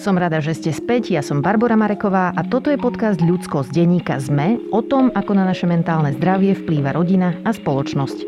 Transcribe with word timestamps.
Som 0.00 0.16
rada, 0.16 0.40
že 0.40 0.56
ste 0.56 0.72
späť. 0.72 1.12
Ja 1.12 1.20
som 1.20 1.44
Barbara 1.44 1.76
Mareková 1.76 2.32
a 2.32 2.40
toto 2.40 2.72
je 2.72 2.80
podcast 2.80 3.20
Ľudsko 3.20 3.68
z 3.68 3.84
denníka 3.84 4.16
ZME 4.16 4.72
o 4.72 4.80
tom, 4.80 5.12
ako 5.12 5.36
na 5.36 5.44
naše 5.44 5.68
mentálne 5.68 6.16
zdravie 6.16 6.56
vplýva 6.56 6.96
rodina 6.96 7.36
a 7.44 7.52
spoločnosť. 7.52 8.24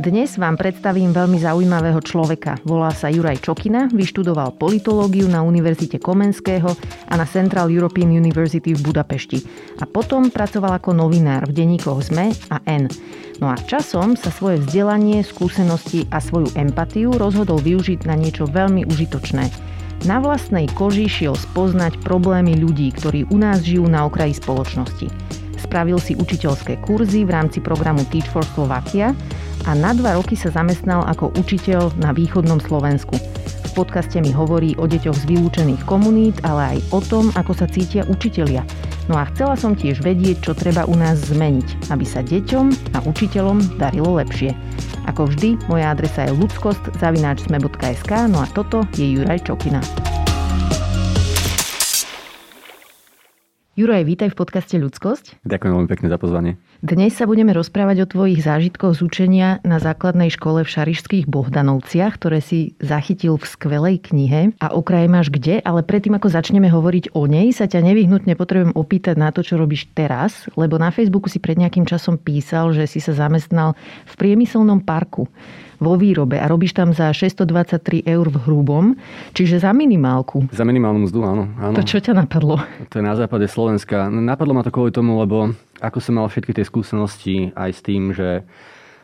Dnes 0.00 0.40
vám 0.40 0.56
predstavím 0.56 1.12
veľmi 1.12 1.36
zaujímavého 1.36 2.00
človeka. 2.00 2.64
Volá 2.64 2.96
sa 2.96 3.12
Juraj 3.12 3.44
Čokina, 3.44 3.92
vyštudoval 3.92 4.56
politológiu 4.56 5.28
na 5.28 5.44
Univerzite 5.44 6.00
Komenského 6.00 6.72
a 7.04 7.12
na 7.12 7.28
Central 7.28 7.68
European 7.68 8.08
University 8.08 8.72
v 8.72 8.80
Budapešti. 8.80 9.44
A 9.76 9.84
potom 9.84 10.32
pracoval 10.32 10.80
ako 10.80 10.96
novinár 10.96 11.44
v 11.44 11.60
denníkoch 11.60 12.08
ZME 12.08 12.32
a 12.48 12.56
N. 12.64 12.88
No 13.36 13.52
a 13.52 13.56
časom 13.68 14.16
sa 14.16 14.32
svoje 14.32 14.64
vzdelanie, 14.64 15.20
skúsenosti 15.28 16.08
a 16.08 16.24
svoju 16.24 16.56
empatiu 16.56 17.12
rozhodol 17.20 17.60
využiť 17.60 18.08
na 18.08 18.16
niečo 18.16 18.48
veľmi 18.48 18.88
užitočné 18.88 19.76
na 20.08 20.16
vlastnej 20.22 20.64
koži 20.72 21.10
šiel 21.10 21.36
spoznať 21.36 22.00
problémy 22.00 22.56
ľudí, 22.56 22.88
ktorí 22.96 23.28
u 23.28 23.36
nás 23.36 23.60
žijú 23.60 23.84
na 23.84 24.08
okraji 24.08 24.36
spoločnosti. 24.36 25.06
Spravil 25.60 26.00
si 26.00 26.16
učiteľské 26.16 26.80
kurzy 26.82 27.28
v 27.28 27.30
rámci 27.36 27.60
programu 27.60 28.00
Teach 28.08 28.26
for 28.32 28.42
Slovakia 28.56 29.12
a 29.68 29.76
na 29.76 29.92
dva 29.92 30.16
roky 30.16 30.34
sa 30.34 30.48
zamestnal 30.48 31.04
ako 31.04 31.36
učiteľ 31.36 31.92
na 32.00 32.16
východnom 32.16 32.58
Slovensku. 32.64 33.12
V 33.70 33.70
podcaste 33.76 34.18
mi 34.18 34.32
hovorí 34.32 34.74
o 34.80 34.88
deťoch 34.88 35.14
z 35.14 35.24
vylúčených 35.30 35.86
komunít, 35.86 36.42
ale 36.42 36.76
aj 36.76 36.78
o 36.90 37.00
tom, 37.04 37.30
ako 37.36 37.52
sa 37.54 37.70
cítia 37.70 38.02
učitelia. 38.08 38.66
No 39.08 39.16
a 39.16 39.24
chcela 39.32 39.56
som 39.56 39.72
tiež 39.72 40.04
vedieť, 40.04 40.44
čo 40.44 40.52
treba 40.52 40.84
u 40.84 40.94
nás 40.98 41.22
zmeniť, 41.32 41.88
aby 41.88 42.04
sa 42.04 42.20
deťom 42.20 42.92
a 42.92 42.98
učiteľom 43.06 43.80
darilo 43.80 44.20
lepšie. 44.20 44.52
Ako 45.08 45.32
vždy, 45.32 45.56
moja 45.66 45.96
adresa 45.96 46.28
je 46.28 46.36
ludskost.sme.sk, 46.36 48.12
no 48.28 48.38
a 48.44 48.46
toto 48.52 48.84
je 48.94 49.16
Juraj 49.16 49.48
Čokina. 49.48 49.80
Juraj, 53.80 54.04
vítaj 54.04 54.36
v 54.36 54.44
podcaste 54.44 54.76
Ľudskosť. 54.76 55.40
Ďakujem 55.40 55.72
veľmi 55.72 55.88
pekne 55.88 56.12
za 56.12 56.20
pozvanie. 56.20 56.60
Dnes 56.84 57.16
sa 57.16 57.24
budeme 57.24 57.56
rozprávať 57.56 58.04
o 58.04 58.10
tvojich 58.12 58.44
zážitkoch 58.44 58.92
z 58.92 59.00
učenia 59.00 59.48
na 59.64 59.80
základnej 59.80 60.28
škole 60.28 60.60
v 60.60 60.68
Šarišských 60.68 61.24
Bohdanovciach, 61.24 62.20
ktoré 62.20 62.44
si 62.44 62.76
zachytil 62.76 63.40
v 63.40 63.48
skvelej 63.48 64.12
knihe 64.12 64.52
a 64.60 64.76
okraj 64.76 65.08
máš 65.08 65.32
kde, 65.32 65.64
ale 65.64 65.80
predtým 65.80 66.12
ako 66.12 66.28
začneme 66.28 66.68
hovoriť 66.68 67.16
o 67.16 67.24
nej, 67.24 67.56
sa 67.56 67.64
ťa 67.64 67.80
nevyhnutne 67.80 68.36
potrebujem 68.36 68.76
opýtať 68.76 69.16
na 69.16 69.32
to, 69.32 69.40
čo 69.40 69.56
robíš 69.56 69.88
teraz, 69.96 70.44
lebo 70.60 70.76
na 70.76 70.92
Facebooku 70.92 71.32
si 71.32 71.40
pred 71.40 71.56
nejakým 71.56 71.88
časom 71.88 72.20
písal, 72.20 72.76
že 72.76 72.84
si 72.84 73.00
sa 73.00 73.16
zamestnal 73.16 73.72
v 74.04 74.14
priemyselnom 74.20 74.84
parku 74.84 75.24
vo 75.80 75.96
výrobe 75.96 76.36
a 76.36 76.44
robíš 76.44 76.76
tam 76.76 76.92
za 76.92 77.08
623 77.10 78.04
eur 78.04 78.28
v 78.28 78.36
hrubom, 78.44 78.94
čiže 79.32 79.64
za 79.64 79.72
minimálku. 79.72 80.52
Za 80.52 80.68
minimálnu 80.68 81.08
mzdu, 81.08 81.24
áno, 81.24 81.44
áno. 81.56 81.74
To 81.74 81.82
čo 81.82 81.98
ťa 82.04 82.12
napadlo? 82.12 82.60
To 82.92 83.00
je 83.00 83.04
na 83.04 83.16
západe 83.16 83.48
Slovenska. 83.48 84.12
Napadlo 84.12 84.52
ma 84.52 84.60
to 84.60 84.68
kvôli 84.68 84.92
tomu, 84.92 85.16
lebo 85.16 85.56
ako 85.80 85.98
som 86.04 86.20
mal 86.20 86.28
všetky 86.28 86.52
tie 86.52 86.68
skúsenosti 86.68 87.56
aj 87.56 87.70
s 87.72 87.80
tým, 87.80 88.12
že 88.12 88.44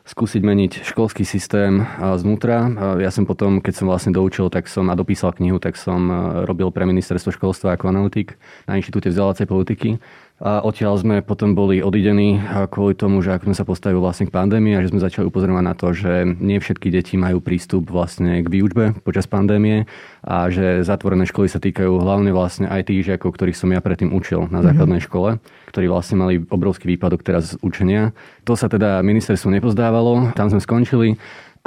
skúsiť 0.07 0.39
meniť 0.39 0.73
školský 0.87 1.27
systém 1.27 1.83
znútra. 1.99 2.71
Ja 3.03 3.11
som 3.11 3.27
potom, 3.27 3.59
keď 3.59 3.75
som 3.75 3.91
vlastne 3.91 4.15
doučil 4.15 4.47
tak 4.55 4.71
som, 4.71 4.87
a 4.87 4.95
dopísal 4.95 5.35
knihu, 5.35 5.59
tak 5.59 5.75
som 5.75 6.07
robil 6.47 6.71
pre 6.71 6.87
ministerstvo 6.87 7.35
školstva 7.35 7.75
ako 7.75 7.91
analytik 7.91 8.39
na 8.71 8.79
Inštitúte 8.79 9.11
vzdelávacej 9.11 9.51
politiky. 9.51 9.99
A 10.37 10.61
odtiaľ 10.61 11.01
sme 11.01 11.25
potom 11.25 11.57
boli 11.57 11.81
odidení 11.81 12.37
kvôli 12.69 12.93
tomu, 12.93 13.25
že 13.25 13.33
ako 13.33 13.49
sme 13.49 13.57
sa 13.57 13.65
postavili 13.65 13.97
vlastne 13.97 14.29
k 14.29 14.37
pandémii 14.37 14.77
a 14.77 14.85
že 14.85 14.93
sme 14.93 15.01
začali 15.01 15.25
upozorňovať 15.33 15.65
na 15.65 15.73
to, 15.73 15.97
že 15.97 16.29
nie 16.29 16.61
všetky 16.61 16.93
deti 16.93 17.17
majú 17.17 17.41
prístup 17.41 17.89
vlastne 17.89 18.45
k 18.45 18.49
výučbe 18.53 19.01
počas 19.01 19.25
pandémie 19.25 19.89
a 20.21 20.53
že 20.53 20.85
zatvorené 20.85 21.25
školy 21.25 21.49
sa 21.49 21.57
týkajú 21.57 21.89
hlavne 22.05 22.37
vlastne 22.37 22.69
aj 22.69 22.93
tých 22.93 23.09
žiakov, 23.09 23.33
ktorých 23.33 23.57
som 23.57 23.73
ja 23.73 23.81
predtým 23.81 24.13
učil 24.13 24.45
na 24.53 24.61
mhm. 24.61 24.65
základnej 24.69 25.01
mm-hmm. 25.01 25.09
škole, 25.09 25.31
ktorí 25.73 25.87
vlastne 25.89 26.21
mali 26.21 26.45
obrovský 26.45 26.85
výpadok 26.93 27.25
teraz 27.25 27.57
z 27.57 27.61
učenia. 27.65 28.13
To 28.45 28.53
sa 28.61 28.69
teda 28.69 29.01
ministerstvu 29.01 29.49
nepozdávalo, 29.57 30.37
tam 30.37 30.53
sme 30.53 30.61
skončili. 30.61 31.17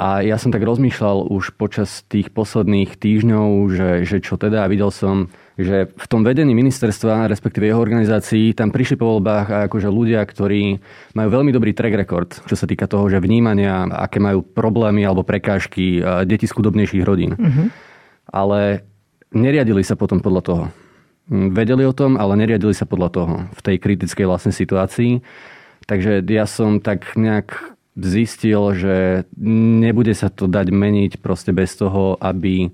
A 0.00 0.24
ja 0.24 0.40
som 0.40 0.48
tak 0.48 0.64
rozmýšľal 0.64 1.28
už 1.28 1.60
počas 1.60 2.08
tých 2.08 2.32
posledných 2.32 2.96
týždňov, 2.96 3.48
že, 3.68 3.90
že 4.08 4.16
čo 4.24 4.40
teda, 4.40 4.64
a 4.64 4.70
videl 4.72 4.88
som 4.88 5.28
že 5.60 5.92
v 5.92 6.06
tom 6.08 6.24
vedení 6.24 6.56
ministerstva, 6.56 7.28
respektíve 7.28 7.68
jeho 7.68 7.84
organizácií, 7.84 8.56
tam 8.56 8.72
prišli 8.72 8.96
po 8.96 9.12
voľbách 9.12 9.68
akože 9.68 9.92
ľudia, 9.92 10.24
ktorí 10.24 10.80
majú 11.12 11.28
veľmi 11.28 11.52
dobrý 11.52 11.76
track 11.76 11.94
record, 12.00 12.30
čo 12.48 12.56
sa 12.56 12.64
týka 12.64 12.88
toho, 12.88 13.12
že 13.12 13.20
vnímania, 13.20 13.84
aké 13.92 14.24
majú 14.24 14.40
problémy 14.40 15.04
alebo 15.04 15.20
prekážky 15.20 16.00
detí 16.24 16.48
z 16.48 16.56
chudobnejších 16.56 17.04
rodín. 17.04 17.36
Mm-hmm. 17.36 17.66
Ale 18.32 18.88
neriadili 19.36 19.84
sa 19.84 20.00
potom 20.00 20.24
podľa 20.24 20.42
toho. 20.48 20.64
Hm, 21.28 21.52
vedeli 21.52 21.84
o 21.84 21.92
tom, 21.92 22.16
ale 22.16 22.40
neriadili 22.40 22.72
sa 22.72 22.88
podľa 22.88 23.08
toho 23.12 23.34
v 23.52 23.60
tej 23.60 23.76
kritickej 23.76 24.24
vlastnej 24.24 24.56
situácii. 24.56 25.20
Takže 25.84 26.24
ja 26.24 26.48
som 26.48 26.80
tak 26.80 27.20
nejak 27.20 27.76
zistil, 27.98 28.74
že 28.74 29.26
nebude 29.82 30.14
sa 30.14 30.30
to 30.30 30.46
dať 30.46 30.70
meniť 30.70 31.12
proste 31.18 31.50
bez 31.50 31.74
toho, 31.74 32.14
aby 32.22 32.70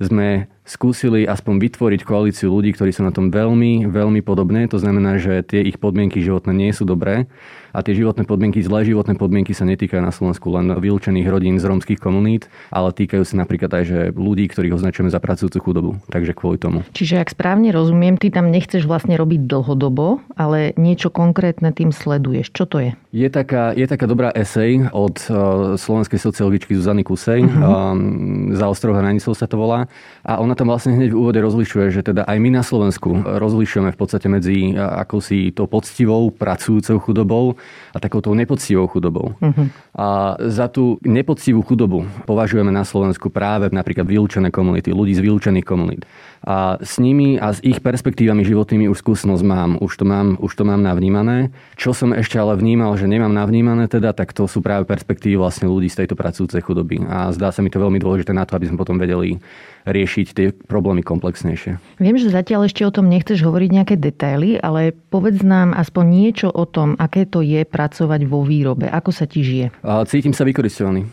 sme 0.00 0.48
skúsili 0.66 1.24
aspoň 1.24 1.62
vytvoriť 1.62 2.00
koalíciu 2.02 2.50
ľudí, 2.50 2.74
ktorí 2.74 2.90
sú 2.90 3.06
na 3.06 3.14
tom 3.14 3.30
veľmi, 3.30 3.86
veľmi 3.86 4.20
podobné. 4.26 4.66
To 4.68 4.82
znamená, 4.82 5.16
že 5.22 5.46
tie 5.46 5.62
ich 5.62 5.78
podmienky 5.78 6.18
životné 6.20 6.50
nie 6.50 6.74
sú 6.74 6.82
dobré 6.82 7.30
a 7.76 7.84
tie 7.84 7.92
životné 7.92 8.24
podmienky, 8.24 8.64
zlé 8.64 8.88
životné 8.88 9.20
podmienky 9.20 9.52
sa 9.52 9.68
netýkajú 9.68 10.00
na 10.00 10.08
Slovensku 10.08 10.48
len 10.48 10.72
vylúčených 10.74 11.28
rodín 11.28 11.60
z 11.60 11.68
rómskych 11.68 12.00
komunít, 12.00 12.48
ale 12.72 12.88
týkajú 12.88 13.20
sa 13.20 13.36
napríklad 13.44 13.68
aj 13.68 13.84
že 13.84 13.98
ľudí, 14.16 14.48
ktorých 14.48 14.72
označujeme 14.72 15.12
za 15.12 15.20
pracujúcu 15.20 15.58
chudobu. 15.60 15.90
Takže 16.08 16.32
kvôli 16.32 16.56
tomu. 16.56 16.80
Čiže 16.96 17.20
ak 17.20 17.36
správne 17.36 17.70
rozumiem, 17.76 18.16
ty 18.16 18.32
tam 18.32 18.48
nechceš 18.48 18.88
vlastne 18.88 19.20
robiť 19.20 19.44
dlhodobo, 19.44 20.24
ale 20.34 20.72
niečo 20.80 21.12
konkrétne 21.12 21.68
tým 21.76 21.92
sleduješ. 21.92 22.48
Čo 22.50 22.64
to 22.64 22.76
je? 22.80 22.90
Je 23.12 23.28
taká, 23.28 23.76
je 23.76 23.84
taká 23.84 24.08
dobrá 24.08 24.32
esej 24.32 24.88
od 24.96 25.20
uh, 25.28 25.36
slovenskej 25.76 26.16
sociologičky 26.16 26.72
Zuzany 26.72 27.04
Kusej. 27.04 27.44
Uh-huh. 27.44 27.92
Um, 27.92 28.56
za 28.56 28.72
ostrov 28.72 28.96
hranicou 28.96 29.36
sa 29.36 29.44
to 29.44 29.60
volá. 29.60 29.84
A 30.24 30.40
ona 30.40 30.55
tam 30.56 30.72
vlastne 30.72 30.96
hneď 30.96 31.12
v 31.12 31.20
úvode 31.20 31.38
rozlišuje, 31.38 31.92
že 31.92 32.02
teda 32.02 32.24
aj 32.24 32.38
my 32.40 32.50
na 32.50 32.64
Slovensku 32.64 33.22
rozlišujeme 33.22 33.92
v 33.92 33.98
podstate 34.00 34.26
medzi 34.32 34.72
akousi 34.74 35.52
to 35.52 35.68
poctivou 35.68 36.32
pracujúcou 36.32 36.96
chudobou 36.98 37.44
a 37.92 38.00
takouto 38.00 38.32
nepoctivou 38.32 38.88
chudobou. 38.88 39.36
Uh-huh. 39.36 39.68
A 39.92 40.40
za 40.48 40.72
tú 40.72 40.96
nepoctivú 41.04 41.60
chudobu 41.60 42.08
považujeme 42.24 42.72
na 42.72 42.82
Slovensku 42.88 43.28
práve 43.28 43.68
napríklad 43.68 44.08
vylúčené 44.08 44.48
komunity, 44.48 44.90
ľudí 44.96 45.12
z 45.12 45.20
vylúčených 45.20 45.66
komunít. 45.68 46.02
A 46.46 46.78
s 46.78 47.02
nimi 47.02 47.36
a 47.42 47.50
s 47.50 47.58
ich 47.60 47.82
perspektívami 47.82 48.46
životnými 48.46 48.86
už 48.86 49.02
skúsenosť 49.02 49.42
mám, 49.42 49.70
už 49.82 49.92
to 49.98 50.04
mám, 50.06 50.38
už 50.38 50.52
to 50.54 50.62
mám 50.62 50.78
navnímané. 50.80 51.50
Čo 51.74 51.90
som 51.90 52.14
ešte 52.14 52.38
ale 52.38 52.54
vnímal, 52.54 52.94
že 52.94 53.10
nemám 53.10 53.34
navnímané 53.34 53.90
teda, 53.90 54.14
tak 54.14 54.30
to 54.30 54.46
sú 54.46 54.62
práve 54.62 54.86
perspektívy 54.86 55.34
vlastne 55.34 55.66
ľudí 55.66 55.90
z 55.90 56.06
tejto 56.06 56.14
pracujúcej 56.14 56.62
chudoby. 56.62 57.02
A 57.02 57.34
zdá 57.34 57.50
sa 57.50 57.66
mi 57.66 57.68
to 57.68 57.82
veľmi 57.82 57.98
dôležité 57.98 58.30
na 58.30 58.46
to, 58.46 58.54
aby 58.54 58.70
sme 58.70 58.78
potom 58.78 58.94
vedeli 58.94 59.42
riešiť 59.86 60.26
tie 60.34 60.45
problémy 60.54 61.00
komplexnejšie. 61.00 61.78
Viem, 61.96 62.16
že 62.20 62.28
zatiaľ 62.28 62.68
ešte 62.68 62.84
o 62.84 62.92
tom 62.92 63.08
nechceš 63.08 63.40
hovoriť 63.42 63.70
nejaké 63.72 63.94
detaily, 63.96 64.60
ale 64.60 64.92
povedz 64.92 65.40
nám 65.40 65.72
aspoň 65.72 66.04
niečo 66.04 66.48
o 66.52 66.68
tom, 66.68 66.94
aké 67.00 67.24
to 67.24 67.40
je 67.40 67.64
pracovať 67.64 68.20
vo 68.28 68.44
výrobe. 68.44 68.86
Ako 68.90 69.10
sa 69.14 69.24
ti 69.24 69.42
žije? 69.46 69.72
Cítim 70.06 70.36
sa 70.36 70.44
vykoristovaný. 70.44 71.08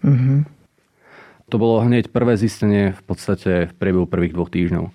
Uh-huh. 0.00 0.46
To 1.50 1.56
bolo 1.58 1.82
hneď 1.82 2.14
prvé 2.14 2.38
zistenie 2.38 2.94
v 2.94 3.02
podstate 3.04 3.68
v 3.68 3.72
priebehu 3.74 4.06
prvých 4.06 4.32
dvoch 4.38 4.54
týždňov. 4.54 4.86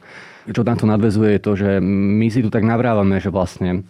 Čo 0.45 0.62
na 0.62 0.78
to 0.78 0.85
nadvezuje 0.85 1.35
je 1.35 1.41
to, 1.41 1.51
že 1.57 1.69
my 1.81 2.29
si 2.29 2.45
tu 2.45 2.53
tak 2.53 2.62
navrávame, 2.62 3.18
že 3.18 3.34
vlastne 3.34 3.84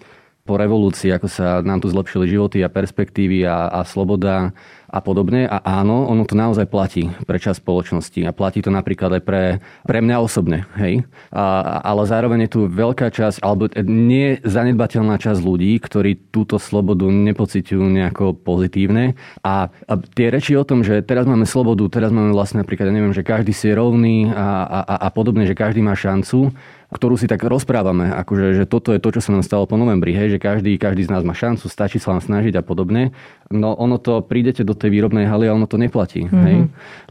po 0.46 0.62
revolúcii, 0.62 1.10
ako 1.10 1.26
sa 1.26 1.66
nám 1.66 1.82
tu 1.82 1.90
zlepšili 1.90 2.30
životy 2.30 2.62
a 2.62 2.70
perspektívy 2.70 3.50
a, 3.50 3.66
a 3.66 3.82
sloboda 3.82 4.54
a 4.86 5.02
podobne. 5.02 5.50
A 5.50 5.58
áno, 5.82 6.06
ono 6.06 6.22
to 6.22 6.38
naozaj 6.38 6.70
platí 6.70 7.10
pre 7.26 7.42
čas 7.42 7.58
spoločnosti 7.58 8.22
a 8.22 8.30
platí 8.30 8.62
to 8.62 8.70
napríklad 8.70 9.18
aj 9.18 9.24
pre, 9.26 9.44
pre 9.90 10.00
mňa 10.06 10.22
osobne. 10.22 10.70
Hej? 10.78 11.02
A, 11.34 11.82
ale 11.82 12.06
zároveň 12.06 12.46
je 12.46 12.54
tu 12.54 12.62
veľká 12.70 13.10
časť, 13.10 13.42
alebo 13.42 13.74
nie 13.90 14.38
zanedbateľná 14.46 15.18
časť 15.18 15.42
ľudí, 15.42 15.82
ktorí 15.82 16.30
túto 16.30 16.62
slobodu 16.62 17.10
nepociťujú 17.10 17.82
nejako 17.82 18.38
pozitívne. 18.38 19.18
A, 19.42 19.74
a 19.74 19.94
tie 20.14 20.30
reči 20.30 20.54
o 20.54 20.62
tom, 20.62 20.86
že 20.86 21.02
teraz 21.02 21.26
máme 21.26 21.50
slobodu, 21.50 21.90
teraz 21.90 22.14
máme 22.14 22.30
vlastne 22.30 22.62
napríklad, 22.62 22.94
ja 22.94 22.94
neviem, 22.94 23.18
že 23.18 23.26
každý 23.26 23.50
si 23.50 23.74
je 23.74 23.74
rovný 23.74 24.30
a, 24.30 24.86
a, 24.86 24.96
a 25.04 25.10
podobne, 25.10 25.50
že 25.50 25.58
každý 25.58 25.82
má 25.82 25.98
šancu, 25.98 26.54
ktorú 26.96 27.20
si 27.20 27.28
tak 27.28 27.44
rozprávame, 27.44 28.08
akože, 28.16 28.56
že 28.56 28.64
toto 28.64 28.96
je 28.96 29.04
to, 29.04 29.20
čo 29.20 29.22
sa 29.22 29.36
nám 29.36 29.44
stalo 29.44 29.68
po 29.68 29.76
novembri, 29.76 30.16
hej, 30.16 30.36
že 30.36 30.40
každý, 30.40 30.80
každý 30.80 31.04
z 31.04 31.12
nás 31.12 31.28
má 31.28 31.36
šancu, 31.36 31.68
stačí 31.68 32.00
sa 32.00 32.16
vám 32.16 32.24
snažiť 32.24 32.56
a 32.56 32.64
podobne. 32.64 33.12
No 33.52 33.76
ono 33.76 34.00
to, 34.00 34.24
prídete 34.24 34.64
do 34.64 34.72
tej 34.72 34.96
výrobnej 34.96 35.28
haly 35.28 35.52
a 35.52 35.54
ono 35.54 35.68
to 35.68 35.76
neplatí, 35.76 36.24
mm-hmm. 36.24 36.44
hej? 36.48 36.58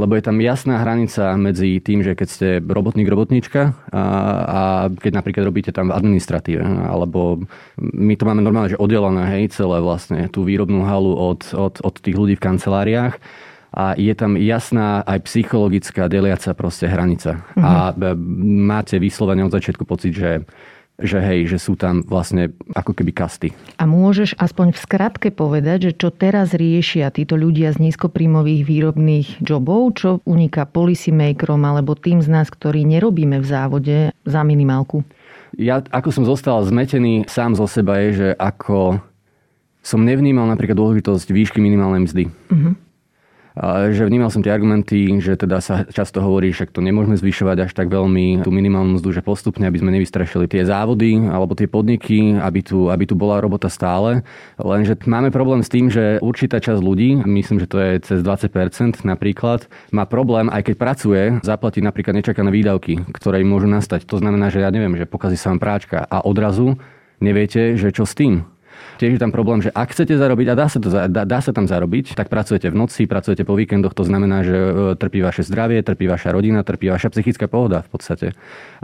Lebo 0.00 0.12
je 0.16 0.22
tam 0.24 0.40
jasná 0.40 0.80
hranica 0.80 1.36
medzi 1.36 1.78
tým, 1.84 2.00
že 2.00 2.16
keď 2.16 2.28
ste 2.32 2.48
robotník, 2.64 3.06
robotníčka 3.06 3.76
a, 3.92 4.02
a 4.48 4.60
keď 4.88 5.12
napríklad 5.20 5.44
robíte 5.44 5.70
tam 5.70 5.92
v 5.92 5.96
administratíve, 6.00 6.64
alebo 6.64 7.44
my 7.78 8.14
to 8.16 8.24
máme 8.24 8.40
normálne, 8.40 8.72
že 8.72 8.80
oddelené, 8.80 9.28
hej, 9.36 9.52
celé 9.52 9.84
vlastne, 9.84 10.32
tú 10.32 10.48
výrobnú 10.48 10.88
halu 10.88 11.12
od, 11.12 11.52
od, 11.52 11.74
od 11.84 11.94
tých 12.00 12.16
ľudí 12.16 12.34
v 12.40 12.44
kanceláriách 12.48 13.20
a 13.74 13.98
je 13.98 14.14
tam 14.14 14.38
jasná 14.38 15.02
aj 15.02 15.26
psychologická 15.26 16.06
deliaca 16.06 16.54
proste 16.54 16.86
hranica. 16.86 17.42
Mm-hmm. 17.58 17.64
A 17.66 17.70
máte 18.70 19.02
vyslovene 19.02 19.42
od 19.42 19.50
začiatku 19.50 19.82
pocit, 19.82 20.14
že 20.14 20.46
že 20.94 21.18
hej, 21.18 21.50
že 21.50 21.58
sú 21.58 21.74
tam 21.74 22.06
vlastne 22.06 22.54
ako 22.70 22.94
keby 22.94 23.10
kasty. 23.10 23.50
A 23.82 23.84
môžeš 23.84 24.38
aspoň 24.38 24.70
v 24.70 24.78
skratke 24.78 25.28
povedať, 25.34 25.90
že 25.90 25.92
čo 25.98 26.14
teraz 26.14 26.54
riešia 26.54 27.10
títo 27.10 27.34
ľudia 27.34 27.74
z 27.74 27.82
nízkoprímových 27.82 28.62
výrobných 28.62 29.28
jobov, 29.42 29.98
čo 29.98 30.08
uniká 30.22 30.70
policymakerom 30.70 31.58
alebo 31.66 31.98
tým 31.98 32.22
z 32.22 32.30
nás, 32.30 32.46
ktorí 32.46 32.86
nerobíme 32.86 33.42
v 33.42 33.46
závode 33.46 33.96
za 34.22 34.46
minimálku? 34.46 35.02
Ja 35.58 35.82
ako 35.82 36.14
som 36.14 36.24
zostal 36.26 36.62
zmetený 36.62 37.26
sám 37.26 37.58
zo 37.58 37.66
seba 37.66 37.98
je, 38.06 38.10
že 38.14 38.28
ako 38.38 39.02
som 39.82 39.98
nevnímal 39.98 40.46
napríklad 40.46 40.78
dôležitosť 40.78 41.26
výšky 41.34 41.58
minimálnej 41.58 42.06
mzdy. 42.06 42.24
Uh-huh 42.54 42.78
že 43.94 44.02
vnímal 44.02 44.34
som 44.34 44.42
tie 44.42 44.50
argumenty, 44.50 45.22
že 45.22 45.38
teda 45.38 45.62
sa 45.62 45.86
často 45.86 46.18
hovorí, 46.18 46.50
že 46.50 46.66
to 46.66 46.82
nemôžeme 46.82 47.14
zvyšovať 47.14 47.70
až 47.70 47.72
tak 47.72 47.86
veľmi 47.86 48.42
tú 48.42 48.50
minimálnu 48.50 48.98
mzdu, 48.98 49.14
že 49.14 49.22
postupne, 49.22 49.62
aby 49.70 49.78
sme 49.78 49.94
nevystrašili 49.94 50.50
tie 50.50 50.66
závody 50.66 51.22
alebo 51.30 51.54
tie 51.54 51.70
podniky, 51.70 52.34
aby 52.42 52.60
tu, 52.66 52.90
aby 52.90 53.06
tu 53.06 53.14
bola 53.14 53.38
robota 53.38 53.70
stále. 53.70 54.26
Lenže 54.58 54.98
máme 55.06 55.30
problém 55.30 55.62
s 55.62 55.70
tým, 55.70 55.86
že 55.86 56.18
určitá 56.18 56.58
časť 56.58 56.82
ľudí, 56.82 57.22
myslím, 57.22 57.62
že 57.62 57.70
to 57.70 57.78
je 57.78 57.90
cez 58.02 58.18
20% 58.26 59.06
napríklad, 59.06 59.70
má 59.94 60.02
problém, 60.02 60.50
aj 60.50 60.66
keď 60.66 60.74
pracuje, 60.74 61.22
zaplatiť 61.46 61.82
napríklad 61.86 62.18
nečakané 62.18 62.50
výdavky, 62.50 63.06
ktoré 63.14 63.38
im 63.38 63.54
môžu 63.54 63.70
nastať. 63.70 64.02
To 64.10 64.18
znamená, 64.18 64.50
že 64.50 64.66
ja 64.66 64.74
neviem, 64.74 64.98
že 64.98 65.06
pokazí 65.06 65.38
sa 65.38 65.54
vám 65.54 65.62
práčka 65.62 66.02
a 66.02 66.26
odrazu 66.26 66.74
neviete, 67.22 67.78
že 67.78 67.94
čo 67.94 68.02
s 68.02 68.18
tým 68.18 68.42
Tiež 68.98 69.18
je 69.18 69.22
tam 69.22 69.34
problém, 69.34 69.58
že 69.58 69.74
ak 69.74 69.90
chcete 69.90 70.14
zarobiť 70.14 70.46
a 70.50 70.54
dá 70.54 70.66
sa, 70.70 70.78
to, 70.78 70.88
dá, 70.90 71.22
dá 71.26 71.38
sa 71.42 71.50
tam 71.50 71.66
zarobiť, 71.66 72.14
tak 72.14 72.30
pracujete 72.30 72.70
v 72.70 72.76
noci, 72.78 73.10
pracujete 73.10 73.42
po 73.42 73.58
víkendoch, 73.58 73.90
to 73.90 74.06
znamená, 74.06 74.46
že 74.46 74.54
e, 74.54 74.72
trpí 74.94 75.18
vaše 75.18 75.42
zdravie, 75.42 75.82
trpí 75.82 76.06
vaša 76.06 76.30
rodina, 76.30 76.62
trpí 76.62 76.86
vaša 76.86 77.10
psychická 77.10 77.50
pohoda 77.50 77.82
v 77.82 77.90
podstate. 77.90 78.26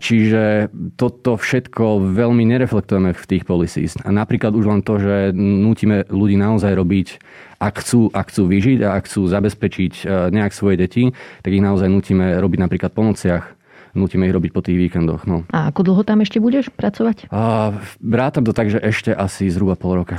Čiže 0.02 0.74
toto 0.98 1.38
všetko 1.38 2.10
veľmi 2.10 2.42
nereflektujeme 2.42 3.14
v 3.14 3.24
tých 3.24 3.46
policies. 3.46 3.94
A 4.02 4.10
napríklad 4.10 4.50
už 4.56 4.66
len 4.66 4.80
to, 4.82 4.98
že 4.98 5.30
nutíme 5.36 6.10
ľudí 6.10 6.34
naozaj 6.34 6.74
robiť 6.74 7.08
ak 7.60 7.84
chcú, 7.84 8.08
ak 8.08 8.32
chcú 8.32 8.48
vyžiť 8.48 8.78
a 8.88 8.96
ak 8.96 9.04
chcú 9.04 9.28
zabezpečiť 9.28 9.92
e, 10.00 10.04
nejak 10.32 10.56
svoje 10.56 10.80
deti, 10.80 11.12
tak 11.44 11.52
ich 11.52 11.60
naozaj 11.60 11.92
nutíme 11.92 12.40
robiť 12.40 12.58
napríklad 12.58 12.90
po 12.96 13.04
nociach, 13.04 13.59
nutíme 13.94 14.26
ich 14.26 14.34
robiť 14.34 14.50
po 14.50 14.60
tých 14.64 14.76
víkendoch. 14.76 15.24
No. 15.26 15.46
A 15.50 15.70
ako 15.70 15.86
dlho 15.86 16.02
tam 16.02 16.22
ešte 16.22 16.42
budeš 16.42 16.70
pracovať? 16.74 17.30
A, 17.30 17.74
vrátam 18.02 18.42
to 18.46 18.52
tak, 18.54 18.70
že 18.70 18.78
ešte 18.82 19.14
asi 19.14 19.50
zhruba 19.50 19.78
pol 19.78 20.02
roka. 20.02 20.18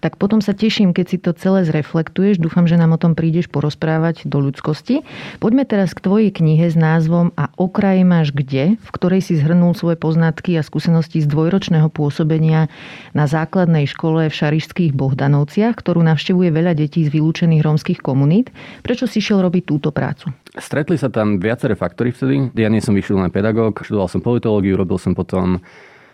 Tak 0.00 0.16
potom 0.16 0.40
sa 0.40 0.56
teším, 0.56 0.96
keď 0.96 1.06
si 1.06 1.16
to 1.20 1.36
celé 1.36 1.62
zreflektuješ. 1.68 2.40
Dúfam, 2.40 2.64
že 2.64 2.80
nám 2.80 2.96
o 2.96 3.00
tom 3.00 3.12
prídeš 3.12 3.46
porozprávať 3.52 4.24
do 4.24 4.40
ľudskosti. 4.40 5.04
Poďme 5.38 5.68
teraz 5.68 5.92
k 5.92 6.00
tvojej 6.00 6.30
knihe 6.32 6.72
s 6.72 6.76
názvom 6.76 7.36
A 7.36 7.52
okraj 7.60 8.02
máš 8.02 8.32
kde, 8.32 8.80
v 8.80 8.90
ktorej 8.90 9.20
si 9.20 9.36
zhrnul 9.36 9.76
svoje 9.76 10.00
poznatky 10.00 10.56
a 10.56 10.64
skúsenosti 10.64 11.20
z 11.20 11.28
dvojročného 11.28 11.92
pôsobenia 11.92 12.72
na 13.12 13.28
základnej 13.28 13.84
škole 13.84 14.26
v 14.26 14.34
Šarišských 14.34 14.96
Bohdanovciach, 14.96 15.76
ktorú 15.76 16.00
navštevuje 16.00 16.48
veľa 16.48 16.72
detí 16.72 17.04
z 17.04 17.12
vylúčených 17.12 17.62
rómskych 17.62 18.00
komunít. 18.00 18.48
Prečo 18.80 19.04
si 19.04 19.20
šiel 19.20 19.44
robiť 19.44 19.68
túto 19.68 19.92
prácu? 19.92 20.32
Stretli 20.56 20.98
sa 20.98 21.12
tam 21.12 21.38
viaceré 21.38 21.78
faktory 21.78 22.10
vtedy. 22.10 22.50
Ja 22.58 22.72
nie 22.72 22.82
som 22.82 22.96
vyššilný 22.96 23.30
pedagóg, 23.30 23.84
študoval 23.84 24.08
som 24.10 24.24
politológiu, 24.24 24.74
robil 24.74 24.98
som 24.98 25.14
potom 25.14 25.62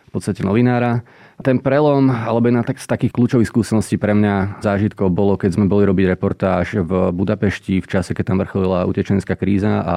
v 0.06 0.10
podstate 0.12 0.44
novinára 0.44 1.06
ten 1.44 1.60
prelom, 1.60 2.08
alebo 2.08 2.48
jedna 2.48 2.64
tak, 2.64 2.80
z 2.80 2.88
takých 2.88 3.12
kľúčových 3.12 3.50
skúseností 3.52 4.00
pre 4.00 4.16
mňa 4.16 4.64
zážitkov 4.64 5.12
bolo, 5.12 5.36
keď 5.36 5.60
sme 5.60 5.68
boli 5.68 5.84
robiť 5.84 6.16
reportáž 6.16 6.80
v 6.80 7.12
Budapešti 7.12 7.84
v 7.84 7.90
čase, 7.90 8.16
keď 8.16 8.24
tam 8.32 8.40
vrcholila 8.40 8.88
utečenská 8.88 9.36
kríza 9.36 9.84
a 9.84 9.96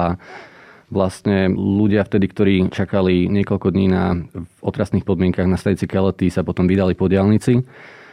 vlastne 0.90 1.48
ľudia 1.54 2.02
vtedy, 2.04 2.26
ktorí 2.28 2.54
čakali 2.68 3.30
niekoľko 3.30 3.68
dní 3.72 3.86
na 3.88 4.18
v 4.20 4.60
otrasných 4.60 5.06
podmienkach 5.06 5.46
na 5.46 5.56
stanici 5.56 5.86
Kelety, 5.86 6.28
sa 6.28 6.44
potom 6.44 6.66
vydali 6.66 6.92
po 6.98 7.06
diálnici 7.06 7.62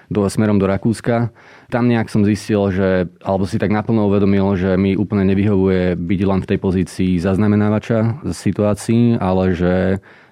do, 0.08 0.24
smerom 0.28 0.58
do 0.58 0.68
Rakúska. 0.68 1.36
Tam 1.68 1.92
nejak 1.92 2.08
som 2.08 2.24
zistil, 2.24 2.72
že, 2.72 3.12
alebo 3.20 3.44
si 3.44 3.60
tak 3.60 3.76
naplno 3.76 4.08
uvedomil, 4.08 4.56
že 4.56 4.80
mi 4.80 4.96
úplne 4.96 5.28
nevyhovuje 5.28 6.00
byť 6.00 6.22
len 6.24 6.40
v 6.44 6.50
tej 6.50 6.60
pozícii 6.64 7.12
zaznamenávača 7.20 8.24
situácií, 8.32 9.20
ale 9.20 9.52
že 9.52 9.74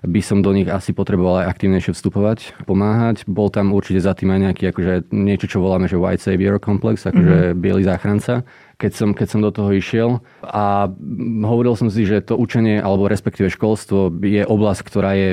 by 0.05 0.21
som 0.21 0.39
do 0.45 0.53
nich 0.53 0.69
asi 0.69 0.93
potreboval 0.93 1.43
aj 1.43 1.57
aktívnejšie 1.57 1.91
vstupovať, 1.97 2.67
pomáhať. 2.69 3.25
Bol 3.25 3.49
tam 3.49 3.73
určite 3.73 3.99
za 3.99 4.13
tým 4.13 4.31
aj 4.31 4.39
nejaký 4.51 4.63
akože 4.71 4.93
niečo, 5.11 5.49
čo 5.49 5.59
voláme, 5.59 5.89
že 5.89 5.99
white 5.99 6.21
savior 6.21 6.61
complex, 6.61 7.03
akože 7.03 7.51
mm-hmm. 7.51 7.59
biely 7.59 7.83
záchranca 7.83 8.45
keď 8.75 8.91
som, 8.91 9.09
keď 9.15 9.27
som 9.27 9.39
do 9.41 9.51
toho 9.51 9.71
išiel. 9.71 10.19
A 10.43 10.91
hovoril 11.43 11.75
som 11.79 11.87
si, 11.87 12.03
že 12.03 12.23
to 12.23 12.35
učenie, 12.35 12.79
alebo 12.79 13.07
respektíve 13.07 13.47
školstvo 13.51 14.11
je 14.21 14.43
oblasť, 14.43 14.81
ktorá 14.83 15.11
je 15.15 15.29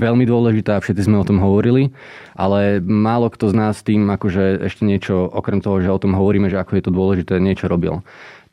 veľmi 0.00 0.24
dôležitá, 0.24 0.80
všetci 0.80 1.06
sme 1.06 1.20
o 1.20 1.28
tom 1.28 1.40
hovorili, 1.40 1.92
ale 2.36 2.80
málo 2.80 3.28
kto 3.28 3.52
z 3.52 3.54
nás 3.54 3.84
tým 3.84 4.08
akože 4.08 4.66
ešte 4.66 4.82
niečo, 4.88 5.28
okrem 5.28 5.60
toho, 5.60 5.80
že 5.84 5.92
o 5.92 6.00
tom 6.00 6.16
hovoríme, 6.16 6.48
že 6.48 6.60
ako 6.60 6.72
je 6.76 6.84
to 6.84 6.92
dôležité, 6.92 7.32
niečo 7.38 7.68
robil 7.68 8.00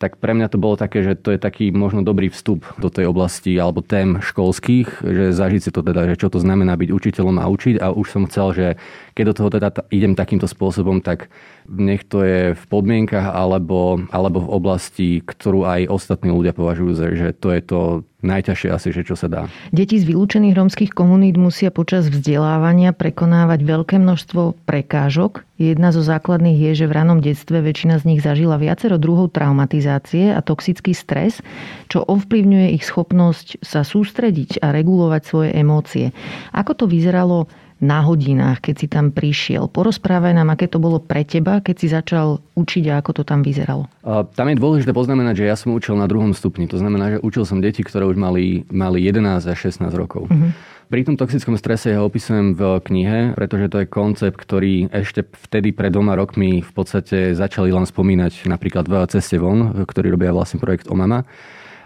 tak 0.03 0.19
pre 0.19 0.35
mňa 0.35 0.51
to 0.51 0.59
bolo 0.59 0.75
také, 0.75 0.99
že 0.99 1.15
to 1.15 1.31
je 1.31 1.39
taký 1.39 1.71
možno 1.71 2.03
dobrý 2.03 2.27
vstup 2.27 2.67
do 2.75 2.91
tej 2.91 3.07
oblasti 3.07 3.55
alebo 3.55 3.79
tém 3.79 4.19
školských, 4.19 4.99
že 4.99 5.31
zažiť 5.31 5.61
si 5.63 5.71
to 5.71 5.79
teda, 5.79 6.11
že 6.11 6.19
čo 6.19 6.27
to 6.27 6.43
znamená 6.43 6.75
byť 6.75 6.91
učiteľom 6.91 7.39
a 7.39 7.47
učiť 7.47 7.79
a 7.79 7.95
už 7.95 8.07
som 8.11 8.27
chcel, 8.27 8.47
že 8.51 8.67
keď 9.13 9.23
do 9.29 9.37
toho 9.37 9.49
teda 9.53 9.69
idem 9.93 10.17
takýmto 10.17 10.49
spôsobom, 10.49 10.99
tak 10.99 11.29
nech 11.69 12.03
to 12.09 12.25
je 12.25 12.57
v 12.57 12.63
podmienkach 12.67 13.31
alebo, 13.31 14.01
alebo 14.11 14.43
v 14.43 14.51
oblasti, 14.51 15.09
ktorú 15.23 15.63
aj 15.63 15.87
ostatní 15.87 16.33
ľudia 16.33 16.51
považujú, 16.51 16.91
že 17.15 17.29
to 17.37 17.53
je 17.53 17.61
to 17.63 17.79
najťažšie 18.23 18.69
asi, 18.71 18.89
že 18.95 19.03
čo 19.03 19.15
sa 19.19 19.27
dá. 19.27 19.41
Deti 19.75 19.99
z 19.99 20.07
vylúčených 20.07 20.55
rómskych 20.55 20.91
komunít 20.95 21.35
musia 21.35 21.69
počas 21.69 22.07
vzdelávania 22.07 22.95
prekonávať 22.95 23.59
veľké 23.67 23.95
množstvo 23.99 24.63
prekážok. 24.63 25.43
Jedna 25.59 25.91
zo 25.91 26.01
základných 26.01 26.71
je, 26.71 26.83
že 26.83 26.89
v 26.89 26.95
ranom 26.95 27.19
detstve 27.19 27.59
väčšina 27.59 27.99
z 27.99 28.07
nich 28.07 28.21
zažila 28.23 28.55
viacero 28.55 28.95
druhov 28.95 29.35
traumatizácie 29.35 30.31
a 30.31 30.39
toxický 30.39 30.95
stres, 30.95 31.43
čo 31.91 32.01
ovplyvňuje 32.03 32.73
ich 32.79 32.87
schopnosť 32.87 33.59
sa 33.59 33.83
sústrediť 33.83 34.63
a 34.63 34.71
regulovať 34.71 35.21
svoje 35.27 35.49
emócie. 35.53 36.15
Ako 36.55 36.79
to 36.79 36.85
vyzeralo 36.87 37.51
na 37.83 37.99
hodinách, 37.99 38.63
keď 38.63 38.75
si 38.79 38.87
tam 38.87 39.11
prišiel. 39.11 39.67
Porozprávaj 39.67 40.31
nám, 40.31 40.55
aké 40.55 40.71
to 40.71 40.79
bolo 40.79 41.03
pre 41.03 41.27
teba, 41.27 41.59
keď 41.59 41.75
si 41.75 41.87
začal 41.91 42.39
učiť 42.55 42.87
a 42.87 43.03
ako 43.03 43.11
to 43.19 43.23
tam 43.27 43.43
vyzeralo. 43.43 43.91
Tam 44.07 44.47
je 44.47 44.55
dôležité 44.55 44.95
poznamenať, 44.95 45.43
že 45.43 45.49
ja 45.51 45.59
som 45.59 45.75
učil 45.75 45.99
na 45.99 46.07
druhom 46.07 46.31
stupni. 46.31 46.71
To 46.71 46.79
znamená, 46.79 47.19
že 47.19 47.23
učil 47.23 47.43
som 47.43 47.59
deti, 47.59 47.83
ktoré 47.83 48.07
už 48.07 48.15
mali, 48.15 48.63
mali 48.71 49.03
11 49.03 49.43
a 49.43 49.53
16 49.53 49.83
rokov. 49.99 50.31
Uh-huh. 50.31 50.55
Pri 50.87 51.03
tom 51.03 51.17
toxickom 51.17 51.57
strese 51.57 51.91
ja 51.91 52.05
opisujem 52.05 52.53
v 52.53 52.77
knihe, 52.79 53.33
pretože 53.33 53.65
to 53.67 53.81
je 53.81 53.87
koncept, 53.89 54.37
ktorý 54.37 54.93
ešte 54.93 55.25
vtedy 55.49 55.73
pred 55.73 55.89
dvoma 55.89 56.13
rokmi 56.13 56.61
v 56.61 56.71
podstate 56.71 57.33
začali 57.33 57.73
len 57.73 57.89
spomínať 57.89 58.45
napríklad 58.45 58.85
v 58.85 58.93
Ceste 59.09 59.41
von, 59.41 59.73
ktorý 59.89 60.13
robia 60.13 60.29
vlastne 60.29 60.61
projekt 60.61 60.87
Omama. 60.87 61.25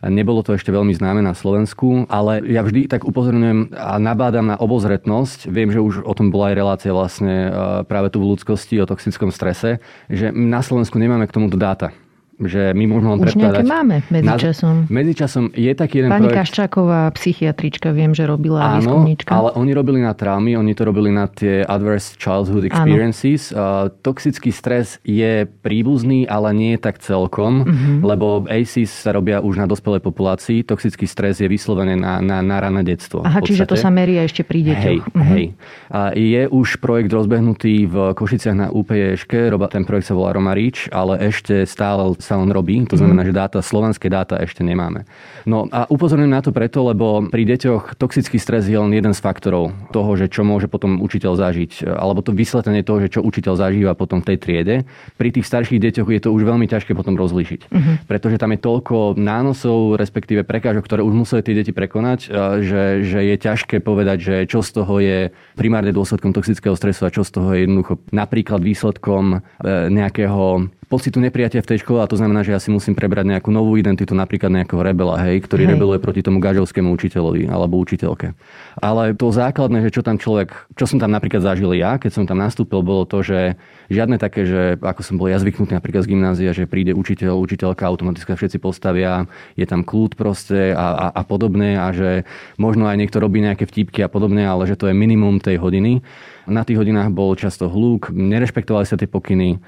Nebolo 0.05 0.45
to 0.45 0.53
ešte 0.53 0.69
veľmi 0.69 0.93
známe 0.93 1.25
na 1.25 1.33
Slovensku, 1.33 2.05
ale 2.09 2.45
ja 2.45 2.61
vždy 2.61 2.85
tak 2.89 3.05
upozorňujem 3.05 3.73
a 3.73 3.97
nabádam 3.97 4.53
na 4.53 4.57
obozretnosť. 4.57 5.49
Viem, 5.49 5.73
že 5.73 5.81
už 5.81 6.05
o 6.05 6.13
tom 6.13 6.29
bola 6.29 6.53
aj 6.53 6.55
relácia 6.55 6.91
vlastne 6.93 7.35
e, 7.47 7.51
práve 7.85 8.13
tu 8.13 8.21
v 8.21 8.29
ľudskosti, 8.33 8.77
o 8.77 8.89
toxickom 8.89 9.33
strese, 9.33 9.81
že 10.07 10.29
na 10.29 10.61
Slovensku 10.61 11.01
nemáme 11.01 11.25
k 11.25 11.35
tomuto 11.35 11.57
dáta 11.57 11.93
že 12.37 12.69
my 12.77 12.85
môžeme 12.85 13.09
len 13.17 13.19
Už 13.19 13.33
predkladať... 13.33 13.65
máme 13.65 13.95
medzičasom. 14.13 14.75
Na, 14.85 14.93
medzičasom 14.93 15.43
je 15.57 15.71
taký 15.73 16.05
jeden 16.05 16.13
Pani 16.13 16.29
projekt... 16.29 16.37
Kaščáková, 16.45 17.09
psychiatrička, 17.17 17.89
viem, 17.97 18.13
že 18.13 18.29
robila 18.29 18.77
Áno, 18.77 18.77
výskumníčka. 18.77 19.33
ale 19.33 19.57
oni 19.57 19.71
robili 19.73 20.05
na 20.05 20.13
traumy, 20.13 20.53
oni 20.53 20.77
to 20.77 20.85
robili 20.85 21.09
na 21.09 21.25
tie 21.25 21.65
adverse 21.65 22.13
childhood 22.21 22.69
experiences. 22.69 23.49
Uh, 23.49 23.89
toxický 24.05 24.53
stres 24.53 25.01
je 25.01 25.49
príbuzný, 25.65 26.29
ale 26.29 26.53
nie 26.53 26.71
je 26.77 26.79
tak 26.85 27.01
celkom, 27.01 27.65
uh-huh. 27.65 28.05
lebo 28.05 28.45
ACEs 28.45 28.93
sa 28.93 29.17
robia 29.17 29.41
už 29.41 29.57
na 29.57 29.65
dospelej 29.65 30.05
populácii. 30.05 30.61
Toxický 30.61 31.09
stres 31.09 31.41
je 31.41 31.49
vyslovené 31.49 31.97
na, 31.97 32.21
na, 32.21 32.45
na 32.45 32.57
rané 32.61 32.85
detstvo. 32.85 33.25
Aha, 33.25 33.41
čiže 33.41 33.65
to 33.65 33.73
sa 33.73 33.89
meria 33.89 34.21
ešte 34.21 34.45
pri 34.45 34.61
deťoch. 34.61 34.85
Hej, 34.85 34.97
uh-huh. 35.01 35.31
hej. 35.33 35.45
A 35.89 36.13
je 36.13 36.45
už 36.45 36.77
projekt 36.85 37.09
rozbehnutý 37.09 37.89
v 37.89 38.13
Košiciach 38.13 38.53
na 38.53 38.67
UPJŠke, 38.69 39.49
ten 39.73 39.83
projekt 39.83 40.07
sa 40.07 40.15
volá 40.15 40.37
Roma 40.37 40.53
Reach, 40.53 40.85
ale 40.93 41.17
ešte 41.17 41.65
stále 41.65 42.05
sa 42.27 42.35
len 42.35 42.51
robí, 42.51 42.83
to 42.83 42.99
znamená, 42.99 43.23
mm. 43.23 43.27
že 43.31 43.33
dáta, 43.33 43.59
slovanské 43.63 44.11
dáta 44.11 44.35
ešte 44.43 44.67
nemáme. 44.67 45.07
No 45.47 45.71
a 45.71 45.87
upozorňujem 45.87 46.33
na 46.35 46.43
to 46.43 46.51
preto, 46.51 46.83
lebo 46.83 47.23
pri 47.31 47.47
deťoch 47.47 47.95
toxický 47.95 48.35
stres 48.35 48.67
je 48.67 48.75
len 48.75 48.91
jeden 48.91 49.15
z 49.15 49.23
faktorov 49.23 49.71
toho, 49.95 50.11
že 50.19 50.27
čo 50.27 50.43
môže 50.43 50.67
potom 50.67 50.99
učiteľ 50.99 51.39
zažiť, 51.39 51.87
alebo 51.87 52.19
to 52.19 52.35
vysvetlenie 52.35 52.83
toho, 52.83 52.99
že 52.99 53.15
čo 53.15 53.23
učiteľ 53.23 53.55
zažíva 53.55 53.95
potom 53.95 54.19
v 54.19 54.35
tej 54.35 54.37
triede. 54.43 54.75
Pri 55.15 55.31
tých 55.31 55.47
starších 55.47 55.79
deťoch 55.79 56.09
je 56.11 56.21
to 56.27 56.29
už 56.35 56.43
veľmi 56.43 56.67
ťažké 56.67 56.91
potom 56.91 57.15
rozlíšiť, 57.15 57.71
mm-hmm. 57.71 57.95
pretože 58.11 58.35
tam 58.35 58.51
je 58.51 58.59
toľko 58.59 59.15
nánosov, 59.15 59.95
respektíve 59.95 60.43
prekážok, 60.43 60.83
ktoré 60.83 61.01
už 61.07 61.15
museli 61.15 61.41
tie 61.47 61.55
deti 61.55 61.71
prekonať, 61.71 62.19
že, 62.59 62.83
že 63.07 63.19
je 63.23 63.35
ťažké 63.39 63.79
povedať, 63.79 64.17
že 64.19 64.35
čo 64.49 64.59
z 64.59 64.69
toho 64.75 64.99
je 64.99 65.19
primárne 65.55 65.95
dôsledkom 65.95 66.35
toxického 66.35 66.75
stresu 66.75 67.07
a 67.07 67.13
čo 67.13 67.23
z 67.23 67.31
toho 67.31 67.49
je 67.55 67.63
jednoducho 67.63 68.01
napríklad 68.11 68.59
výsledkom 68.59 69.37
e, 69.37 69.89
nejakého 69.93 70.67
pocitu 70.87 71.19
nepriatia 71.19 71.59
v 71.59 71.69
tej 71.75 71.83
škole 71.83 71.99
a 71.99 72.07
to 72.07 72.15
znamená, 72.15 72.47
že 72.47 72.55
ja 72.55 72.59
si 72.63 72.71
musím 72.71 72.95
prebrať 72.95 73.27
nejakú 73.27 73.51
novú 73.51 73.75
identitu, 73.75 74.15
napríklad 74.15 74.47
nejakého 74.47 74.79
rebela, 74.79 75.19
hej, 75.19 75.43
ktorý 75.43 75.67
hej. 75.67 75.71
rebeluje 75.75 75.99
proti 75.99 76.23
tomu 76.23 76.39
gažovskému 76.39 76.87
učiteľovi 76.95 77.51
alebo 77.51 77.75
učiteľke. 77.75 78.31
Ale 78.79 79.11
to 79.19 79.27
základné, 79.27 79.83
že 79.83 79.99
čo 79.99 80.01
tam 80.01 80.15
človek, 80.15 80.55
čo 80.79 80.87
som 80.87 80.97
tam 80.97 81.11
napríklad 81.11 81.43
zažil 81.43 81.75
ja, 81.75 81.99
keď 81.99 82.11
som 82.15 82.23
tam 82.23 82.39
nastúpil, 82.39 82.79
bolo 82.79 83.03
to, 83.03 83.19
že 83.19 83.59
žiadne 83.91 84.15
také, 84.15 84.47
že 84.47 84.61
ako 84.79 85.01
som 85.03 85.19
bol 85.19 85.27
ja 85.27 85.35
zvyknutý 85.43 85.75
napríklad 85.75 86.07
z 86.07 86.15
gymnázia, 86.15 86.55
že 86.55 86.63
príde 86.63 86.95
učiteľ, 86.95 87.35
učiteľka, 87.35 87.83
automaticky 87.83 88.31
všetci 88.31 88.57
postavia, 88.63 89.27
je 89.59 89.67
tam 89.67 89.83
kľúd 89.83 90.15
proste 90.15 90.71
a, 90.71 91.11
a, 91.11 91.19
a 91.19 91.21
podobné 91.27 91.75
a 91.75 91.91
že 91.91 92.23
možno 92.55 92.87
aj 92.87 92.95
niekto 92.95 93.19
robí 93.19 93.43
nejaké 93.43 93.67
vtipky 93.67 93.99
a 94.03 94.11
podobné, 94.11 94.47
ale 94.47 94.63
že 94.63 94.79
to 94.79 94.87
je 94.87 94.95
minimum 94.95 95.43
tej 95.43 95.59
hodiny. 95.59 95.99
Na 96.47 96.63
tých 96.63 96.79
hodinách 96.79 97.11
bol 97.11 97.35
často 97.35 97.67
hluk, 97.67 98.07
nerešpektovali 98.07 98.87
sa 98.87 98.95
tie 98.95 99.07
pokyny 99.07 99.59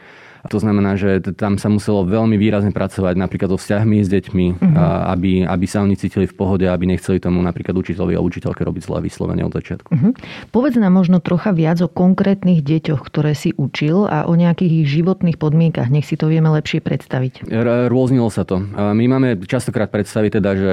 to 0.47 0.57
znamená, 0.63 0.95
že 0.95 1.19
tam 1.35 1.59
sa 1.59 1.67
muselo 1.67 2.07
veľmi 2.07 2.39
výrazne 2.39 2.71
pracovať 2.71 3.19
napríklad 3.19 3.51
so 3.51 3.59
vzťahmi 3.59 3.97
s 3.99 4.07
deťmi, 4.07 4.45
uh-huh. 4.55 5.11
aby, 5.11 5.43
aby 5.43 5.65
sa 5.67 5.83
oni 5.83 5.99
cítili 5.99 6.23
v 6.23 6.35
pohode, 6.37 6.63
aby 6.63 6.87
nechceli 6.87 7.19
tomu 7.19 7.43
napríklad 7.43 7.75
učiteľovi 7.75 8.15
a 8.15 8.23
učiteľke 8.23 8.63
robiť 8.63 8.81
zlé 8.87 9.03
vyslovene 9.03 9.43
od 9.43 9.51
začiatku. 9.51 9.89
Uh-huh. 9.91 10.15
Povedz 10.55 10.79
nám 10.79 10.95
možno 10.95 11.19
trocha 11.19 11.51
viac 11.51 11.83
o 11.83 11.91
konkrétnych 11.91 12.63
deťoch, 12.63 13.03
ktoré 13.03 13.35
si 13.35 13.51
učil 13.57 14.07
a 14.07 14.29
o 14.29 14.37
nejakých 14.39 14.85
ich 14.85 14.87
životných 14.87 15.35
podmienkach. 15.35 15.91
Nech 15.91 16.07
si 16.07 16.15
to 16.15 16.31
vieme 16.31 16.47
lepšie 16.47 16.79
predstaviť. 16.79 17.49
R- 17.49 17.91
rôznilo 17.91 18.31
sa 18.31 18.47
to. 18.47 18.61
My 18.77 19.05
máme 19.09 19.35
častokrát 19.43 19.91
predstaviť 19.91 20.39
teda, 20.39 20.51
že 20.55 20.71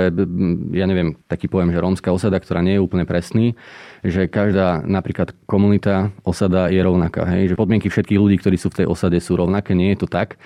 ja 0.77 0.87
neviem, 0.87 1.17
taký 1.27 1.49
pojem, 1.49 1.73
že 1.73 1.81
rómska 1.81 2.13
osada, 2.13 2.37
ktorá 2.37 2.61
nie 2.61 2.77
je 2.77 2.85
úplne 2.85 3.09
presný, 3.09 3.57
že 4.05 4.29
každá 4.29 4.85
napríklad 4.85 5.35
komunita, 5.49 6.15
osada 6.23 6.69
je 6.69 6.79
rovnaká. 6.79 7.25
Hej? 7.27 7.57
Že 7.57 7.59
podmienky 7.59 7.89
všetkých 7.89 8.21
ľudí, 8.21 8.37
ktorí 8.39 8.61
sú 8.61 8.69
v 8.71 8.85
tej 8.85 8.87
osade, 8.87 9.19
sú 9.19 9.35
rovnaké. 9.35 9.56
Nie 9.77 9.95
je 9.95 10.05
to 10.05 10.09
tak. 10.11 10.37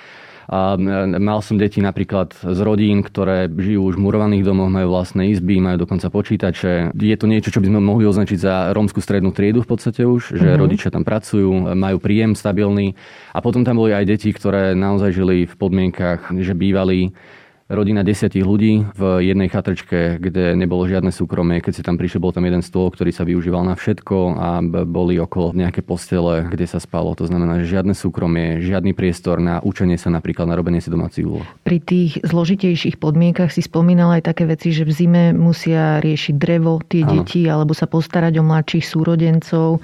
A 0.50 0.74
mal 1.22 1.46
som 1.46 1.62
deti 1.62 1.78
napríklad 1.78 2.34
z 2.34 2.58
rodín, 2.66 3.06
ktoré 3.06 3.46
žijú 3.46 3.86
už 3.86 3.94
v 3.94 4.02
murovaných 4.02 4.42
domoch, 4.42 4.66
majú 4.66 4.98
vlastné 4.98 5.30
izby, 5.30 5.62
majú 5.62 5.86
dokonca 5.86 6.10
počítače. 6.10 6.90
Je 6.90 7.14
to 7.14 7.30
niečo, 7.30 7.54
čo 7.54 7.62
by 7.62 7.70
sme 7.70 7.78
mohli 7.78 8.02
označiť 8.02 8.38
za 8.42 8.54
rómsku 8.74 8.98
strednú 8.98 9.30
triedu 9.30 9.62
v 9.62 9.70
podstate 9.70 10.02
už, 10.02 10.34
že 10.34 10.42
mm-hmm. 10.42 10.58
rodičia 10.58 10.90
tam 10.90 11.06
pracujú, 11.06 11.70
majú 11.78 12.02
príjem 12.02 12.34
stabilný. 12.34 12.98
A 13.30 13.38
potom 13.38 13.62
tam 13.62 13.78
boli 13.78 13.94
aj 13.94 14.10
deti, 14.10 14.34
ktoré 14.34 14.74
naozaj 14.74 15.14
žili 15.14 15.46
v 15.46 15.54
podmienkach, 15.54 16.34
že 16.34 16.58
bývali 16.58 17.14
rodina 17.70 18.02
desiatich 18.02 18.42
ľudí 18.42 18.90
v 18.98 19.02
jednej 19.22 19.46
chatrčke, 19.46 20.18
kde 20.18 20.58
nebolo 20.58 20.90
žiadne 20.90 21.14
súkromie. 21.14 21.62
Keď 21.62 21.72
si 21.72 21.82
tam 21.86 21.94
prišiel, 21.94 22.18
bol 22.18 22.34
tam 22.34 22.42
jeden 22.42 22.66
stôl, 22.66 22.90
ktorý 22.90 23.14
sa 23.14 23.22
využíval 23.22 23.62
na 23.62 23.78
všetko 23.78 24.16
a 24.34 24.58
boli 24.84 25.22
okolo 25.22 25.54
nejaké 25.54 25.86
postele, 25.86 26.50
kde 26.50 26.66
sa 26.66 26.82
spalo. 26.82 27.14
To 27.14 27.30
znamená, 27.30 27.62
že 27.62 27.78
žiadne 27.78 27.94
súkromie, 27.94 28.58
žiadny 28.58 28.90
priestor 28.90 29.38
na 29.38 29.62
učenie 29.62 29.94
sa 29.94 30.10
napríklad 30.10 30.50
na 30.50 30.58
robenie 30.58 30.82
si 30.82 30.90
domácich 30.90 31.22
úloh. 31.22 31.46
Pri 31.62 31.78
tých 31.78 32.18
zložitejších 32.26 32.98
podmienkach 32.98 33.54
si 33.54 33.62
spomínal 33.62 34.18
aj 34.18 34.34
také 34.34 34.50
veci, 34.50 34.74
že 34.74 34.82
v 34.82 34.92
zime 34.92 35.24
musia 35.30 36.02
riešiť 36.02 36.34
drevo 36.34 36.82
tie 36.82 37.06
deti 37.06 37.46
alebo 37.46 37.70
sa 37.70 37.86
postarať 37.86 38.42
o 38.42 38.44
mladších 38.44 38.82
súrodencov 38.82 39.78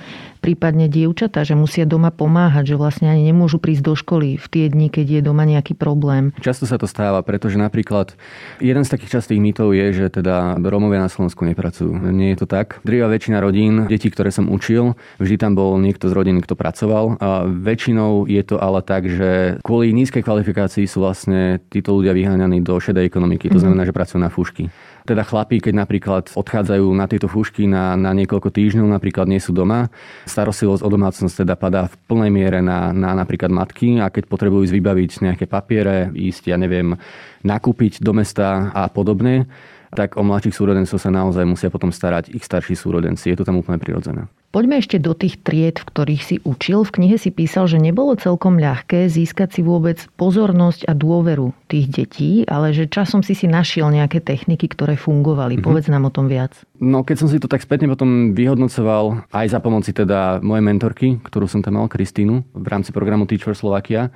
prípadne 0.47 0.87
dievčatá, 0.87 1.43
že 1.43 1.59
musia 1.59 1.83
doma 1.83 2.15
pomáhať, 2.15 2.71
že 2.71 2.77
vlastne 2.79 3.11
ani 3.11 3.35
nemôžu 3.35 3.59
prísť 3.59 3.83
do 3.83 3.99
školy 3.99 4.39
v 4.39 4.47
tie 4.47 4.71
dni, 4.71 4.95
keď 4.95 5.19
je 5.19 5.21
doma 5.27 5.43
nejaký 5.43 5.75
problém. 5.75 6.31
Často 6.39 6.71
sa 6.71 6.79
to 6.79 6.87
stáva, 6.87 7.19
pretože 7.27 7.59
napríklad 7.59 8.15
jeden 8.63 8.87
z 8.87 8.93
takých 8.95 9.19
častých 9.19 9.43
mýtov 9.43 9.75
je, 9.75 9.91
že 9.91 10.07
teda 10.07 10.63
Rómovia 10.63 11.03
na 11.03 11.11
Slovensku 11.11 11.43
nepracujú. 11.43 11.91
Nie 12.15 12.39
je 12.39 12.47
to 12.47 12.47
tak. 12.47 12.79
Drýva 12.87 13.11
väčšina 13.11 13.43
rodín, 13.43 13.91
detí, 13.91 14.07
ktoré 14.07 14.31
som 14.31 14.47
učil, 14.47 14.95
vždy 15.19 15.35
tam 15.35 15.59
bol 15.59 15.83
niekto 15.83 16.07
z 16.07 16.15
rodiny, 16.15 16.47
kto 16.47 16.55
pracoval. 16.55 17.19
A 17.19 17.43
väčšinou 17.51 18.31
je 18.31 18.43
to 18.47 18.63
ale 18.63 18.87
tak, 18.87 19.11
že 19.11 19.59
kvôli 19.67 19.91
nízkej 19.91 20.23
kvalifikácii 20.23 20.87
sú 20.87 21.03
vlastne 21.03 21.59
títo 21.75 21.99
ľudia 21.99 22.15
vyháňaní 22.15 22.63
do 22.63 22.79
šedej 22.79 23.03
ekonomiky. 23.03 23.51
To 23.51 23.59
mhm. 23.59 23.63
znamená, 23.67 23.83
že 23.83 23.91
pracujú 23.91 24.23
na 24.23 24.31
fúšky. 24.31 24.71
Teda 25.07 25.23
chlapí, 25.23 25.63
keď 25.63 25.87
napríklad 25.87 26.35
odchádzajú 26.35 26.87
na 26.91 27.07
tieto 27.07 27.31
fúšky 27.31 27.71
na, 27.71 27.95
na 27.95 28.11
niekoľko 28.11 28.51
týždňov, 28.51 28.91
napríklad 28.91 29.31
nie 29.31 29.39
sú 29.39 29.55
doma, 29.55 29.87
starostlivosť 30.27 30.83
o 30.83 30.89
domácnosť 30.91 31.47
teda 31.47 31.55
padá 31.55 31.87
v 31.87 31.95
plnej 32.11 32.31
miere 32.35 32.59
na, 32.59 32.91
na 32.91 33.15
napríklad 33.15 33.55
matky 33.55 34.03
a 34.03 34.11
keď 34.11 34.27
potrebujú 34.27 34.67
vybaviť 34.67 35.23
nejaké 35.23 35.47
papiere, 35.47 36.11
ísť, 36.11 36.51
ja 36.51 36.59
neviem, 36.59 36.99
nakúpiť 37.47 38.03
do 38.03 38.11
mesta 38.11 38.75
a 38.75 38.91
podobne, 38.91 39.47
tak 39.93 40.17
o 40.19 40.23
mladších 40.25 40.57
súrodencov 40.57 40.99
sa 40.99 41.11
naozaj 41.13 41.45
musia 41.47 41.69
potom 41.71 41.93
starať 41.93 42.33
ich 42.33 42.43
starší 42.43 42.75
súrodenci. 42.75 43.31
Je 43.31 43.39
to 43.39 43.47
tam 43.47 43.61
úplne 43.61 43.79
prirodzené. 43.79 44.27
Poďme 44.57 44.81
ešte 44.81 44.97
do 44.97 45.13
tých 45.13 45.37
tried, 45.45 45.77
v 45.77 45.85
ktorých 45.85 46.23
si 46.25 46.37
učil. 46.41 46.81
V 46.89 46.95
knihe 46.97 47.21
si 47.21 47.29
písal, 47.29 47.69
že 47.69 47.77
nebolo 47.77 48.17
celkom 48.17 48.57
ľahké 48.57 49.05
získať 49.05 49.53
si 49.53 49.61
vôbec 49.61 50.01
pozornosť 50.17 50.89
a 50.89 50.97
dôveru 50.97 51.53
tých 51.69 51.87
detí, 51.93 52.31
ale 52.49 52.73
že 52.73 52.89
časom 52.89 53.21
si 53.21 53.37
si 53.37 53.45
našiel 53.45 53.93
nejaké 53.93 54.25
techniky, 54.25 54.65
ktoré 54.73 54.97
fungovali. 54.97 55.61
Mm-hmm. 55.61 55.67
Povedz 55.67 55.93
nám 55.93 56.09
o 56.09 56.15
tom 56.15 56.33
viac. 56.33 56.57
No 56.81 57.05
keď 57.05 57.17
som 57.21 57.29
si 57.29 57.37
to 57.37 57.53
tak 57.53 57.61
spätne 57.61 57.85
potom 57.85 58.33
vyhodnocoval, 58.33 59.29
aj 59.29 59.47
za 59.53 59.61
pomoci 59.61 59.93
teda 59.93 60.41
mojej 60.41 60.65
mentorky, 60.65 61.21
ktorú 61.21 61.45
som 61.45 61.61
tam 61.61 61.77
mal, 61.77 61.93
Kristínu, 61.93 62.57
v 62.57 62.67
rámci 62.73 62.97
programu 62.97 63.29
Teach 63.29 63.45
for 63.45 63.53
Slovakia, 63.53 64.09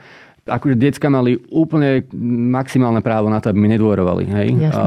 akože 0.46 0.76
decka 0.76 1.08
mali 1.12 1.36
úplne 1.52 2.04
maximálne 2.52 3.04
právo 3.04 3.28
na 3.28 3.40
to, 3.40 3.52
aby 3.52 3.58
mi 3.60 3.68
nedôverovali. 3.72 4.24
Hej? 4.28 4.48
A, 4.72 4.82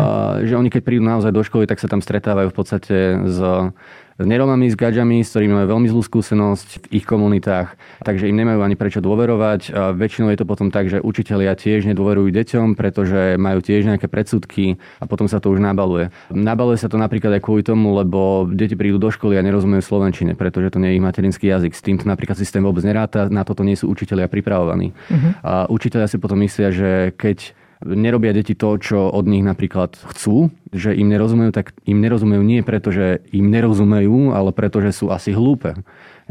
že 0.45 0.53
oni 0.57 0.69
keď 0.73 0.81
prídu 0.81 1.03
naozaj 1.05 1.33
do 1.33 1.45
školy, 1.45 1.69
tak 1.69 1.81
sa 1.81 1.89
tam 1.89 2.01
stretávajú 2.01 2.49
v 2.49 2.57
podstate 2.57 2.95
s 3.27 3.37
s 4.12 4.12
neromami, 4.27 4.71
s 4.71 4.75
gadžami, 4.75 5.21
s 5.21 5.31
ktorými 5.33 5.53
majú 5.53 5.67
veľmi 5.77 5.87
zlú 5.91 6.01
skúsenosť 6.03 6.67
v 6.89 7.01
ich 7.01 7.05
komunitách, 7.05 7.75
takže 8.03 8.27
im 8.27 8.37
nemajú 8.37 8.59
ani 8.63 8.75
prečo 8.75 8.99
dôverovať. 8.99 9.61
A 9.73 9.81
väčšinou 9.93 10.31
je 10.33 10.39
to 10.39 10.49
potom 10.49 10.73
tak, 10.73 10.89
že 10.89 11.03
učitelia 11.03 11.53
tiež 11.55 11.87
nedôverujú 11.89 12.29
deťom, 12.33 12.75
pretože 12.75 13.35
majú 13.37 13.59
tiež 13.63 13.87
nejaké 13.87 14.11
predsudky 14.11 14.77
a 14.99 15.05
potom 15.05 15.25
sa 15.25 15.39
to 15.39 15.51
už 15.53 15.59
nabaluje. 15.61 16.09
Nabaluje 16.33 16.77
sa 16.79 16.89
to 16.89 16.97
napríklad 16.97 17.37
aj 17.37 17.41
kvôli 17.43 17.63
tomu, 17.63 17.95
lebo 17.95 18.49
deti 18.49 18.73
prídu 18.73 18.99
do 18.99 19.09
školy 19.13 19.39
a 19.39 19.45
nerozumejú 19.45 19.83
slovenčine, 19.83 20.33
pretože 20.37 20.73
to 20.73 20.81
nie 20.81 20.93
je 20.93 20.97
ich 20.97 21.05
materinský 21.05 21.45
jazyk. 21.49 21.73
S 21.73 21.85
týmto 21.85 22.05
napríklad 22.05 22.35
systém 22.35 22.63
vôbec 22.63 22.83
neráta, 22.83 23.31
na 23.31 23.47
toto 23.47 23.63
nie 23.63 23.79
sú 23.79 23.89
učitelia 23.89 24.27
pripravovaní. 24.27 24.91
Uh-huh. 24.91 25.31
A 25.41 25.53
učitelia 25.69 26.09
si 26.09 26.17
potom 26.19 26.39
myslia, 26.41 26.69
že 26.73 27.11
keď 27.15 27.55
nerobia 27.85 28.33
deti 28.33 28.55
to, 28.55 28.79
čo 28.79 29.11
od 29.11 29.27
nich 29.27 29.43
napríklad 29.43 29.95
chcú, 30.15 30.49
že 30.71 30.95
im 30.95 31.11
nerozumejú, 31.11 31.51
tak 31.53 31.75
im 31.83 31.99
nerozumejú 31.99 32.41
nie 32.41 32.63
preto, 32.65 32.89
že 32.89 33.21
im 33.35 33.51
nerozumejú, 33.51 34.31
ale 34.33 34.55
preto, 34.55 34.79
že 34.79 34.95
sú 34.95 35.11
asi 35.11 35.35
hlúpe. 35.35 35.77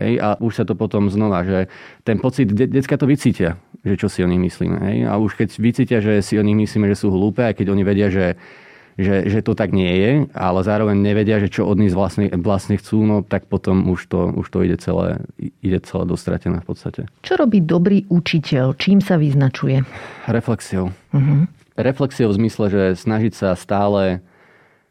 Hej, 0.01 0.25
a 0.25 0.29
už 0.41 0.53
sa 0.57 0.65
to 0.65 0.73
potom 0.73 1.13
znova, 1.13 1.45
že 1.45 1.69
ten 2.03 2.17
pocit, 2.17 2.49
de- 2.49 2.69
decka 2.69 2.97
to 2.97 3.05
vycítia, 3.05 3.61
že 3.85 4.01
čo 4.01 4.09
si 4.09 4.25
o 4.25 4.29
nich 4.29 4.41
myslíme. 4.41 4.79
Hej, 4.81 4.99
a 5.05 5.21
už 5.21 5.37
keď 5.37 5.49
vycítia, 5.61 5.99
že 6.01 6.25
si 6.25 6.41
o 6.41 6.45
nich 6.45 6.57
myslíme, 6.57 6.89
že 6.89 6.97
sú 6.97 7.13
hlúpe, 7.13 7.45
aj 7.45 7.61
keď 7.61 7.67
oni 7.77 7.83
vedia, 7.85 8.09
že 8.09 8.41
že, 8.99 9.29
že 9.29 9.41
to 9.41 9.57
tak 9.57 9.73
nie 9.73 9.89
je, 9.89 10.11
ale 10.37 10.61
zároveň 10.65 10.97
nevedia, 11.01 11.41
že 11.41 11.49
čo 11.49 11.65
od 11.65 11.81
nich 11.81 11.93
vlastne, 11.93 12.29
vlastne 12.37 12.77
chcú, 12.77 13.05
no 13.05 13.17
tak 13.25 13.49
potom 13.49 13.89
už 13.89 14.01
to, 14.09 14.21
už 14.37 14.47
to 14.53 14.59
ide, 14.65 14.77
celé, 14.81 15.25
ide 15.65 15.81
celé 15.81 16.05
dostratené 16.05 16.61
v 16.61 16.67
podstate. 16.67 17.01
Čo 17.25 17.41
robí 17.41 17.65
dobrý 17.65 18.05
učiteľ? 18.13 18.77
Čím 18.77 19.01
sa 19.01 19.17
vyznačuje? 19.17 19.85
Reflexiou. 20.29 20.93
Uh-huh. 20.93 21.49
Reflexiou 21.77 22.29
v 22.29 22.39
zmysle, 22.45 22.65
že 22.69 22.83
snažiť 23.01 23.33
sa 23.33 23.49
stále 23.57 24.21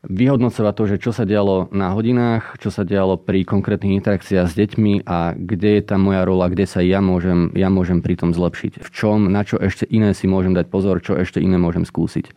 vyhodnocovať 0.01 0.73
to, 0.73 0.83
že 0.89 0.97
čo 0.97 1.11
sa 1.13 1.29
dialo 1.29 1.69
na 1.69 1.93
hodinách, 1.93 2.57
čo 2.57 2.73
sa 2.73 2.81
dialo 2.81 3.21
pri 3.21 3.45
konkrétnych 3.45 4.01
interakciách 4.01 4.49
s 4.49 4.57
deťmi 4.57 5.05
a 5.05 5.37
kde 5.37 5.77
je 5.77 5.83
tá 5.85 6.01
moja 6.01 6.25
rola, 6.25 6.49
kde 6.49 6.65
sa 6.65 6.81
ja 6.81 7.05
môžem, 7.05 7.53
ja 7.53 7.69
môžem 7.69 8.01
pri 8.01 8.17
tom 8.17 8.33
zlepšiť. 8.33 8.81
V 8.81 8.89
čom, 8.89 9.29
na 9.29 9.45
čo 9.45 9.61
ešte 9.61 9.85
iné 9.93 10.17
si 10.17 10.25
môžem 10.25 10.57
dať 10.57 10.73
pozor, 10.73 11.05
čo 11.05 11.13
ešte 11.13 11.37
iné 11.37 11.61
môžem 11.61 11.85
skúsiť. 11.85 12.33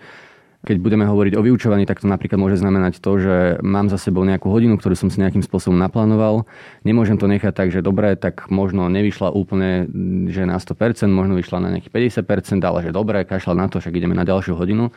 Keď 0.65 0.81
budeme 0.81 1.05
hovoriť 1.05 1.37
o 1.37 1.45
vyučovaní, 1.45 1.85
tak 1.85 2.01
to 2.01 2.09
napríklad 2.09 2.41
môže 2.41 2.57
znamenať 2.57 3.05
to, 3.05 3.21
že 3.21 3.37
mám 3.61 3.93
za 3.93 4.01
sebou 4.01 4.25
nejakú 4.25 4.49
hodinu, 4.49 4.81
ktorú 4.81 4.97
som 4.97 5.13
si 5.13 5.21
nejakým 5.21 5.45
spôsobom 5.45 5.77
naplánoval. 5.77 6.49
Nemôžem 6.89 7.21
to 7.21 7.29
nechať 7.29 7.53
tak, 7.53 7.69
že 7.69 7.85
dobre, 7.85 8.17
tak 8.17 8.49
možno 8.49 8.89
nevyšla 8.89 9.29
úplne, 9.29 9.85
že 10.33 10.49
na 10.49 10.57
100%, 10.57 11.05
možno 11.13 11.37
vyšla 11.37 11.61
na 11.61 11.69
nejakých 11.77 12.17
50%, 12.25 12.65
ale 12.65 12.81
že 12.81 12.97
dobre, 12.97 13.29
kašľa 13.29 13.55
na 13.61 13.67
to, 13.69 13.85
však 13.85 13.93
ideme 13.93 14.17
na 14.17 14.25
ďalšiu 14.25 14.57
hodinu. 14.57 14.89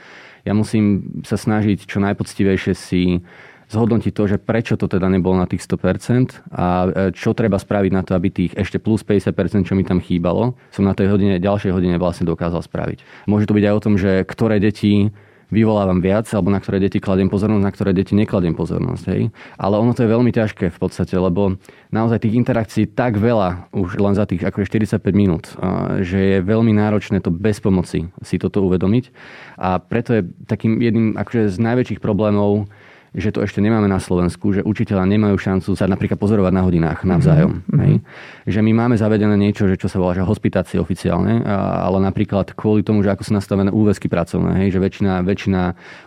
Ja 0.47 0.55
musím 0.55 1.19
sa 1.27 1.35
snažiť 1.35 1.83
čo 1.83 1.99
najpoctivejšie 1.99 2.71
si 2.71 3.19
zhodnotiť 3.67 4.13
to, 4.15 4.23
že 4.31 4.37
prečo 4.39 4.79
to 4.79 4.87
teda 4.87 5.11
nebolo 5.11 5.35
na 5.35 5.47
tých 5.47 5.59
100% 5.67 6.47
a 6.55 6.87
e, 6.87 6.89
čo 7.11 7.35
treba 7.35 7.59
spraviť 7.59 7.91
na 7.91 7.99
to, 7.99 8.15
aby 8.15 8.31
tých 8.31 8.55
ešte 8.55 8.79
plus 8.79 9.03
50%, 9.03 9.67
čo 9.67 9.75
mi 9.75 9.83
tam 9.83 9.99
chýbalo, 9.99 10.55
som 10.71 10.87
na 10.87 10.95
tej 10.95 11.11
hodine, 11.11 11.35
ďalšej 11.35 11.75
hodine 11.75 11.99
vlastne 11.99 12.23
dokázal 12.23 12.63
spraviť. 12.63 13.27
Môže 13.27 13.43
to 13.43 13.55
byť 13.59 13.65
aj 13.67 13.75
o 13.75 13.83
tom, 13.83 13.99
že 13.99 14.23
ktoré 14.23 14.63
deti 14.63 15.11
vyvolávam 15.47 16.03
viac, 16.03 16.27
alebo 16.35 16.51
na 16.51 16.59
ktoré 16.59 16.83
deti 16.83 16.99
kladiem 16.99 17.31
pozornosť, 17.31 17.63
na 17.63 17.71
ktoré 17.71 17.91
deti 17.95 18.13
nekladiem 18.13 18.51
pozornosť. 18.51 19.03
Hej. 19.11 19.21
Ale 19.55 19.75
ono 19.79 19.95
to 19.95 20.03
je 20.03 20.11
veľmi 20.11 20.31
ťažké 20.35 20.71
v 20.71 20.79
podstate, 20.79 21.15
lebo 21.15 21.55
naozaj 21.91 22.27
tých 22.27 22.35
interakcií 22.35 22.83
tak 22.91 23.15
veľa 23.15 23.71
už 23.71 23.99
len 23.99 24.13
za 24.15 24.27
tých 24.27 24.43
ako 24.43 24.67
45 24.67 24.99
minút, 25.15 25.55
že 26.03 26.19
je 26.19 26.37
veľmi 26.43 26.75
náročné 26.75 27.23
to 27.23 27.31
bez 27.31 27.63
pomoci 27.63 28.11
si 28.19 28.35
toto 28.35 28.59
uvedomiť. 28.67 29.11
A 29.55 29.79
preto 29.79 30.19
je 30.19 30.27
takým 30.45 30.83
jedným 30.83 31.15
akože 31.15 31.47
z 31.47 31.57
najväčších 31.63 32.03
problémov 32.03 32.67
že 33.17 33.33
to 33.33 33.41
ešte 33.41 33.57
nemáme 33.57 33.89
na 33.89 33.97
Slovensku, 33.97 34.53
že 34.53 34.61
učiteľa 34.61 35.09
nemajú 35.09 35.41
šancu 35.41 35.73
sa 35.73 35.89
napríklad 35.89 36.21
pozorovať 36.21 36.53
na 36.53 36.61
hodinách 36.61 37.01
navzájom. 37.01 37.65
Mm-hmm. 37.65 37.79
Hej? 37.81 37.93
Že 38.45 38.59
my 38.61 38.71
máme 38.77 38.95
zavedené 38.95 39.33
niečo, 39.33 39.65
že 39.65 39.75
čo 39.75 39.89
sa 39.89 39.97
volá 39.97 40.13
že 40.13 40.21
hospitácie 40.21 40.77
oficiálne, 40.77 41.41
ale 41.49 41.97
napríklad 41.97 42.53
kvôli 42.53 42.85
tomu, 42.85 43.01
že 43.01 43.09
ako 43.09 43.25
sú 43.25 43.33
nastavené 43.33 43.73
úväzky 43.73 44.05
pracovné, 44.05 44.61
hej? 44.63 44.77
že 44.77 44.79
väčšina, 44.79 45.25
väčšina 45.25 45.61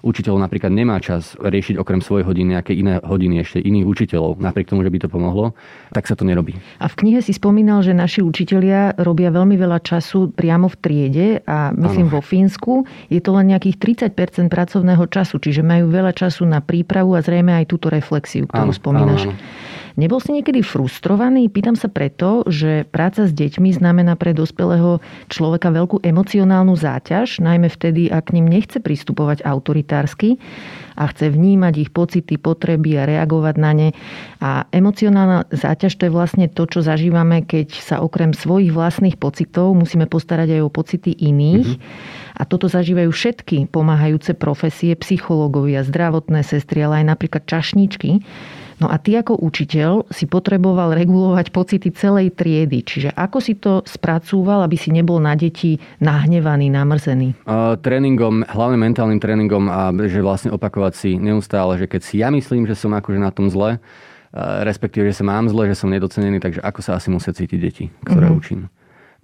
učiteľov 0.06 0.38
napríklad 0.38 0.70
nemá 0.70 1.02
čas 1.02 1.34
riešiť 1.34 1.82
okrem 1.82 1.98
svojej 1.98 2.22
hodiny 2.22 2.54
nejaké 2.54 2.72
iné 2.78 3.02
hodiny 3.02 3.42
ešte 3.42 3.58
iných 3.58 3.86
učiteľov, 3.90 4.38
napriek 4.38 4.70
tomu, 4.70 4.86
že 4.86 4.94
by 4.94 4.98
to 5.02 5.08
pomohlo, 5.10 5.58
tak 5.90 6.06
sa 6.06 6.14
to 6.14 6.22
nerobí. 6.22 6.54
A 6.78 6.86
v 6.86 6.94
knihe 6.94 7.18
si 7.26 7.34
spomínal, 7.34 7.82
že 7.82 7.90
naši 7.90 8.22
učitelia 8.22 8.94
robia 9.02 9.34
veľmi 9.34 9.58
veľa 9.58 9.82
času 9.82 10.30
priamo 10.30 10.70
v 10.70 10.76
triede 10.78 11.28
a 11.42 11.74
myslím 11.74 12.06
ano. 12.06 12.14
vo 12.14 12.20
Fínsku 12.22 12.86
je 13.10 13.18
to 13.18 13.34
len 13.34 13.50
nejakých 13.50 14.06
30% 14.14 14.46
pracovného 14.46 15.04
času, 15.10 15.42
čiže 15.42 15.66
majú 15.66 15.90
veľa 15.90 16.14
času 16.14 16.46
na 16.46 16.62
prípravu 16.62 16.99
prípravu 17.00 17.16
a 17.16 17.20
zrejme 17.24 17.52
aj 17.56 17.64
túto 17.64 17.88
reflexiu, 17.88 18.44
ktorú 18.44 18.70
áno, 18.70 18.76
spomínaš. 18.76 19.22
Áno, 19.24 19.32
áno. 19.32 19.79
Nebol 20.00 20.16
si 20.16 20.32
niekedy 20.32 20.64
frustrovaný? 20.64 21.52
Pýtam 21.52 21.76
sa 21.76 21.92
preto, 21.92 22.48
že 22.48 22.88
práca 22.88 23.28
s 23.28 23.36
deťmi 23.36 23.76
znamená 23.76 24.16
pre 24.16 24.32
dospelého 24.32 25.04
človeka 25.28 25.68
veľkú 25.68 26.00
emocionálnu 26.00 26.72
záťaž, 26.72 27.44
najmä 27.44 27.68
vtedy, 27.68 28.08
ak 28.08 28.32
k 28.32 28.40
ním 28.40 28.48
nechce 28.48 28.80
pristupovať 28.80 29.44
autoritársky 29.44 30.40
a 30.96 31.04
chce 31.12 31.28
vnímať 31.28 31.74
ich 31.84 31.90
pocity, 31.92 32.40
potreby 32.40 32.96
a 32.96 33.04
reagovať 33.04 33.54
na 33.60 33.72
ne. 33.76 33.88
A 34.40 34.64
emocionálna 34.72 35.52
záťaž 35.52 35.92
to 36.00 36.08
je 36.08 36.16
vlastne 36.16 36.48
to, 36.48 36.64
čo 36.64 36.80
zažívame, 36.80 37.44
keď 37.44 37.76
sa 37.76 38.00
okrem 38.00 38.32
svojich 38.32 38.72
vlastných 38.72 39.20
pocitov 39.20 39.76
musíme 39.76 40.08
postarať 40.08 40.56
aj 40.56 40.62
o 40.64 40.72
pocity 40.72 41.12
iných. 41.12 41.76
Mm-hmm 41.76 42.28
a 42.40 42.48
toto 42.48 42.72
zažívajú 42.72 43.12
všetky 43.12 43.68
pomáhajúce 43.68 44.32
profesie, 44.32 44.96
psychológovia, 44.96 45.84
zdravotné 45.84 46.40
sestry, 46.40 46.88
ale 46.88 47.04
aj 47.04 47.12
napríklad 47.12 47.44
čašníčky. 47.44 48.24
No 48.80 48.88
a 48.88 48.96
ty 48.96 49.12
ako 49.14 49.36
učiteľ 49.36 50.08
si 50.08 50.24
potreboval 50.24 50.96
regulovať 50.96 51.52
pocity 51.52 51.92
celej 51.92 52.32
triedy. 52.32 52.80
Čiže 52.80 53.12
ako 53.12 53.38
si 53.38 53.60
to 53.60 53.84
spracúval, 53.84 54.64
aby 54.64 54.80
si 54.80 54.88
nebol 54.88 55.20
na 55.20 55.36
deti 55.36 55.76
nahnevaný, 56.00 56.72
namrzený? 56.72 57.36
Uh, 57.44 57.76
tréningom, 57.76 58.40
hlavne 58.48 58.80
mentálnym 58.80 59.20
tréningom 59.20 59.68
a 59.68 59.92
že 60.08 60.24
vlastne 60.24 60.50
opakovať 60.56 60.92
si 60.96 61.10
neustále, 61.20 61.76
že 61.76 61.86
keď 61.86 62.00
si 62.00 62.24
ja 62.24 62.32
myslím, 62.32 62.64
že 62.64 62.72
som 62.72 62.96
akože 62.96 63.20
na 63.20 63.28
tom 63.28 63.52
zle, 63.52 63.76
respektíve, 64.64 65.10
že 65.10 65.20
sa 65.20 65.28
mám 65.28 65.50
zle, 65.52 65.68
že 65.68 65.76
som 65.76 65.92
nedocenený, 65.92 66.40
takže 66.40 66.64
ako 66.64 66.80
sa 66.80 66.96
asi 66.96 67.12
musia 67.12 67.34
cítiť 67.36 67.58
deti, 67.60 67.84
ktoré 68.06 68.30
uh-huh. 68.30 68.40
učím 68.40 68.60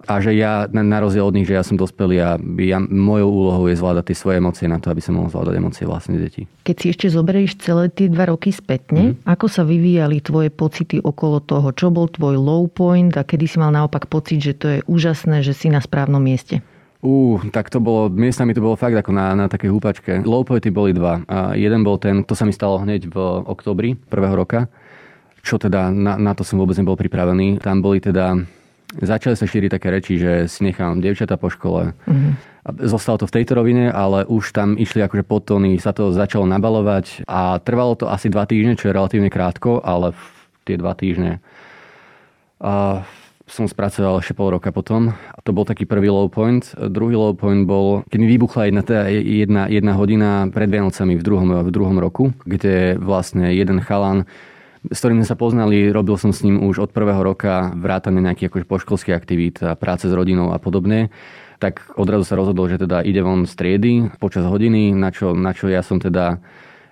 a 0.05 0.21
že 0.21 0.37
ja, 0.37 0.69
na 0.69 1.01
rozdiel 1.01 1.25
od 1.25 1.33
nich, 1.33 1.49
že 1.49 1.57
ja 1.57 1.65
som 1.65 1.73
dospelý 1.73 2.17
a 2.21 2.29
ja, 2.61 2.77
mojou 2.77 3.33
úlohou 3.33 3.65
je 3.65 3.75
zvládať 3.75 4.13
tie 4.13 4.17
svoje 4.17 4.35
emócie 4.37 4.69
na 4.69 4.77
to, 4.77 4.93
aby 4.93 5.01
som 5.01 5.17
mohol 5.17 5.33
zvládať 5.33 5.53
emócie 5.57 5.89
vlastne 5.89 6.21
detí. 6.21 6.45
Keď 6.69 6.75
si 6.77 6.85
ešte 6.93 7.07
zoberieš 7.09 7.57
celé 7.57 7.89
tie 7.89 8.05
dva 8.05 8.29
roky 8.29 8.53
spätne, 8.53 9.17
mm. 9.17 9.25
ako 9.25 9.49
sa 9.49 9.65
vyvíjali 9.65 10.21
tvoje 10.21 10.53
pocity 10.53 11.01
okolo 11.01 11.41
toho? 11.41 11.73
Čo 11.73 11.89
bol 11.89 12.05
tvoj 12.13 12.37
low 12.37 12.69
point 12.69 13.09
a 13.17 13.25
kedy 13.25 13.49
si 13.49 13.57
mal 13.57 13.73
naopak 13.73 14.05
pocit, 14.05 14.37
že 14.37 14.53
to 14.53 14.65
je 14.69 14.79
úžasné, 14.85 15.41
že 15.41 15.57
si 15.57 15.73
na 15.73 15.81
správnom 15.81 16.21
mieste? 16.21 16.61
Ú, 17.01 17.37
tak 17.53 17.69
to 17.69 17.77
bolo, 17.77 18.09
miestami 18.09 18.57
to 18.57 18.61
bolo 18.61 18.77
fakt 18.77 18.97
ako 18.97 19.13
na, 19.13 19.33
na 19.37 19.45
takej 19.45 19.69
húpačke. 19.69 20.11
Low 20.25 20.41
pointy 20.45 20.73
boli 20.73 20.93
dva. 20.97 21.21
A 21.29 21.53
jeden 21.53 21.85
bol 21.85 22.01
ten, 22.01 22.25
to 22.25 22.33
sa 22.33 22.45
mi 22.45 22.53
stalo 22.53 22.81
hneď 22.81 23.09
v 23.09 23.17
oktobri 23.45 23.93
prvého 23.93 24.33
roka, 24.33 24.65
čo 25.45 25.61
teda 25.61 25.93
na, 25.93 26.17
na 26.17 26.33
to 26.33 26.41
som 26.41 26.57
vôbec 26.57 26.73
nebol 26.77 26.97
pripravený. 26.97 27.61
Tam 27.61 27.85
boli 27.85 28.01
teda 28.01 28.33
začali 28.95 29.35
sa 29.35 29.43
šíriť 29.43 29.69
také 29.73 29.87
reči, 29.91 30.15
že 30.15 30.47
si 30.47 30.63
nechám 30.63 31.03
devčata 31.03 31.35
po 31.35 31.51
škole. 31.51 31.91
Mm-hmm. 32.07 32.33
Zostalo 32.87 33.19
to 33.19 33.27
v 33.27 33.35
tejto 33.41 33.55
rovine, 33.55 33.91
ale 33.91 34.27
už 34.27 34.51
tam 34.51 34.75
išli 34.75 35.03
akože 35.03 35.23
podtóny, 35.23 35.79
sa 35.79 35.95
to 35.95 36.11
začalo 36.11 36.43
nabalovať 36.47 37.23
a 37.27 37.59
trvalo 37.63 37.95
to 37.95 38.11
asi 38.11 38.27
dva 38.27 38.43
týždne, 38.43 38.75
čo 38.75 38.91
je 38.91 38.95
relatívne 38.95 39.31
krátko, 39.31 39.79
ale 39.79 40.11
tie 40.67 40.75
dva 40.75 40.91
týždne 40.91 41.39
a 42.61 43.05
som 43.47 43.63
spracoval 43.63 44.19
ešte 44.19 44.35
pol 44.35 44.51
roka 44.51 44.75
potom. 44.75 45.15
To 45.47 45.55
bol 45.55 45.63
taký 45.63 45.87
prvý 45.87 46.11
low 46.11 46.27
point. 46.27 46.67
Druhý 46.75 47.15
low 47.15 47.31
point 47.31 47.63
bol, 47.63 48.03
keď 48.11 48.17
mi 48.19 48.27
vybuchla 48.27 48.67
jedna, 48.67 48.83
jedna, 49.07 49.63
jedna 49.71 49.93
hodina 49.95 50.29
pred 50.51 50.67
Vianocami 50.67 51.15
v 51.15 51.23
druhom, 51.23 51.49
v 51.63 51.69
druhom 51.71 51.95
roku, 51.95 52.35
kde 52.43 52.99
vlastne 52.99 53.55
jeden 53.55 53.79
chalan 53.79 54.27
s 54.91 54.97
ktorým 54.99 55.23
sme 55.23 55.27
sa 55.27 55.37
poznali, 55.39 55.91
robil 55.91 56.15
som 56.15 56.31
s 56.31 56.43
ním 56.43 56.63
už 56.63 56.89
od 56.89 56.91
prvého 56.91 57.19
roka 57.23 57.71
vrátane 57.75 58.19
nejakých 58.23 58.49
akože 58.51 58.65
poškolských 58.65 59.15
aktivít 59.15 59.59
a 59.63 59.75
práce 59.75 60.07
s 60.07 60.13
rodinou 60.13 60.51
a 60.51 60.59
podobne 60.59 61.11
tak 61.57 61.81
odrazu 61.97 62.21
sa 62.21 62.37
rozhodol, 62.37 62.69
že 62.69 62.77
teda 62.77 63.01
ide 63.01 63.25
von 63.25 63.49
z 63.49 63.53
triedy 63.57 63.93
počas 64.21 64.45
hodiny, 64.45 64.93
na 64.93 65.09
čo, 65.09 65.33
na 65.33 65.57
čo 65.57 65.65
ja 65.65 65.81
som 65.81 65.97
teda 65.97 66.37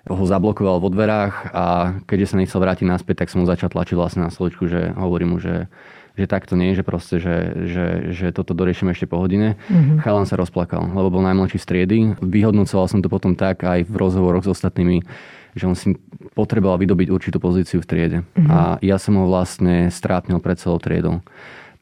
ho 0.06 0.24
zablokoval 0.26 0.78
vo 0.82 0.90
dverách 0.94 1.50
a 1.54 1.66
keďže 2.06 2.34
sa 2.34 2.36
nechcel 2.38 2.62
vrátiť 2.62 2.86
naspäť, 2.86 3.26
tak 3.26 3.32
som 3.34 3.42
mu 3.42 3.50
začal 3.50 3.74
tlačiť 3.74 3.98
vlastne 3.98 4.26
na 4.26 4.30
stoličku, 4.30 4.70
že 4.70 4.94
hovorím 4.94 5.34
mu, 5.34 5.38
že, 5.42 5.66
že 6.14 6.30
takto 6.30 6.54
nie, 6.54 6.78
že 6.78 6.86
proste, 6.86 7.18
že, 7.18 7.66
že, 7.66 7.86
že 8.14 8.28
toto 8.30 8.54
doriešime 8.54 8.94
ešte 8.94 9.10
po 9.10 9.18
hodine. 9.18 9.58
Mm-hmm. 9.66 10.06
Chalan 10.06 10.30
sa 10.30 10.38
rozplakal, 10.38 10.94
lebo 10.94 11.10
bol 11.10 11.26
najmladší 11.26 11.58
z 11.58 11.66
triedy. 11.66 11.98
Vyhodnocoval 12.22 12.86
som 12.86 13.02
to 13.02 13.10
potom 13.10 13.34
tak 13.34 13.66
aj 13.66 13.82
v 13.90 13.96
rozhovoroch 13.98 14.46
s 14.46 14.54
ostatnými 14.54 15.02
že 15.56 15.66
on 15.66 15.76
si 15.76 15.96
potreboval 16.36 16.76
vydobiť 16.84 17.08
určitú 17.10 17.40
pozíciu 17.40 17.80
v 17.80 17.88
triede. 17.88 18.20
Mm-hmm. 18.36 18.52
A 18.52 18.60
ja 18.84 19.00
som 19.00 19.16
ho 19.16 19.26
vlastne 19.26 19.88
strátnil 19.88 20.44
pred 20.44 20.60
celou 20.60 20.78
triedou 20.78 21.24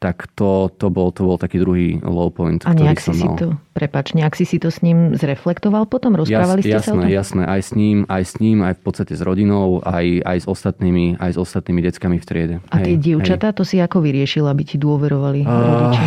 tak 0.03 0.27
to, 0.36 0.67
to, 0.75 0.91
bol, 0.91 1.15
to 1.15 1.23
bol 1.23 1.39
taký 1.39 1.63
druhý 1.63 1.95
low 2.03 2.27
point, 2.27 2.59
A 2.67 2.75
nejak 2.75 2.99
si 2.99 3.15
si 3.15 3.23
to, 3.39 3.55
prepač, 3.71 4.12
nejak 4.12 4.36
si 4.36 4.43
si 4.43 4.59
to 4.59 4.67
s 4.67 4.83
ním 4.83 5.15
zreflektoval 5.15 5.88
potom? 5.88 6.19
Rozprávali 6.19 6.59
Jas, 6.59 6.67
ste 6.67 6.75
jasné, 6.75 6.83
sa 6.83 6.91
o 6.91 6.99
tom? 6.99 7.07
Jasné, 7.07 7.43
aj 7.47 7.62
s 7.63 7.71
ním, 7.71 7.97
aj 8.12 8.23
s 8.27 8.33
ním, 8.43 8.57
aj 8.67 8.73
v 8.75 8.81
podstate 8.83 9.13
s 9.15 9.21
rodinou, 9.23 9.79
aj, 9.79 10.05
aj 10.27 10.38
s 10.43 10.45
ostatnými, 10.51 11.23
aj 11.23 11.31
s 11.31 11.38
ostatnými 11.39 11.79
deckami 11.88 12.19
v 12.19 12.25
triede. 12.27 12.55
A 12.67 12.83
tie 12.83 12.99
dievčatá, 12.99 13.55
to 13.55 13.63
si 13.63 13.79
ako 13.79 14.03
vyriešil, 14.03 14.43
aby 14.43 14.63
ti 14.67 14.75
dôverovali 14.75 15.47
uh, 15.47 15.47
rodiči? 15.47 16.03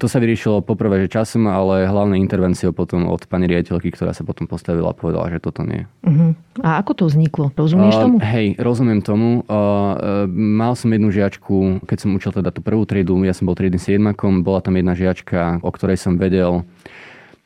To 0.00 0.08
sa 0.08 0.16
vyriešilo 0.16 0.64
poprvé, 0.64 1.04
že 1.04 1.12
časom, 1.12 1.44
ale 1.44 1.84
hlavne 1.84 2.16
intervenciou 2.16 2.72
potom 2.72 3.04
od 3.12 3.20
pani 3.28 3.44
riaditeľky, 3.44 3.92
ktorá 3.92 4.16
sa 4.16 4.24
potom 4.24 4.48
postavila 4.48 4.90
a 4.90 4.96
povedala, 4.96 5.28
že 5.28 5.44
toto 5.44 5.60
nie. 5.60 5.84
Uh-huh. 6.00 6.32
A 6.64 6.80
ako 6.80 6.92
to 6.96 7.04
vzniklo? 7.04 7.52
Rozumieš 7.52 8.00
uh, 8.00 8.02
tomu? 8.08 8.16
Hej, 8.24 8.56
rozumiem 8.56 9.04
tomu. 9.04 9.44
Uh, 9.44 9.52
uh, 9.52 9.94
mal 10.32 10.72
som 10.72 10.88
jednu 10.88 11.12
žiačku, 11.12 11.84
keď 11.84 11.98
som 12.00 12.16
učil 12.16 12.32
teda 12.32 12.48
tú 12.48 12.64
prvú 12.64 12.88
triedu, 12.88 13.20
ja 13.28 13.36
som 13.36 13.44
bol 13.44 13.52
triednym 13.52 13.76
siedmakom, 13.76 14.40
bola 14.40 14.64
tam 14.64 14.80
jedna 14.80 14.96
žiačka, 14.96 15.60
o 15.60 15.68
ktorej 15.68 16.00
som 16.00 16.16
vedel, 16.16 16.64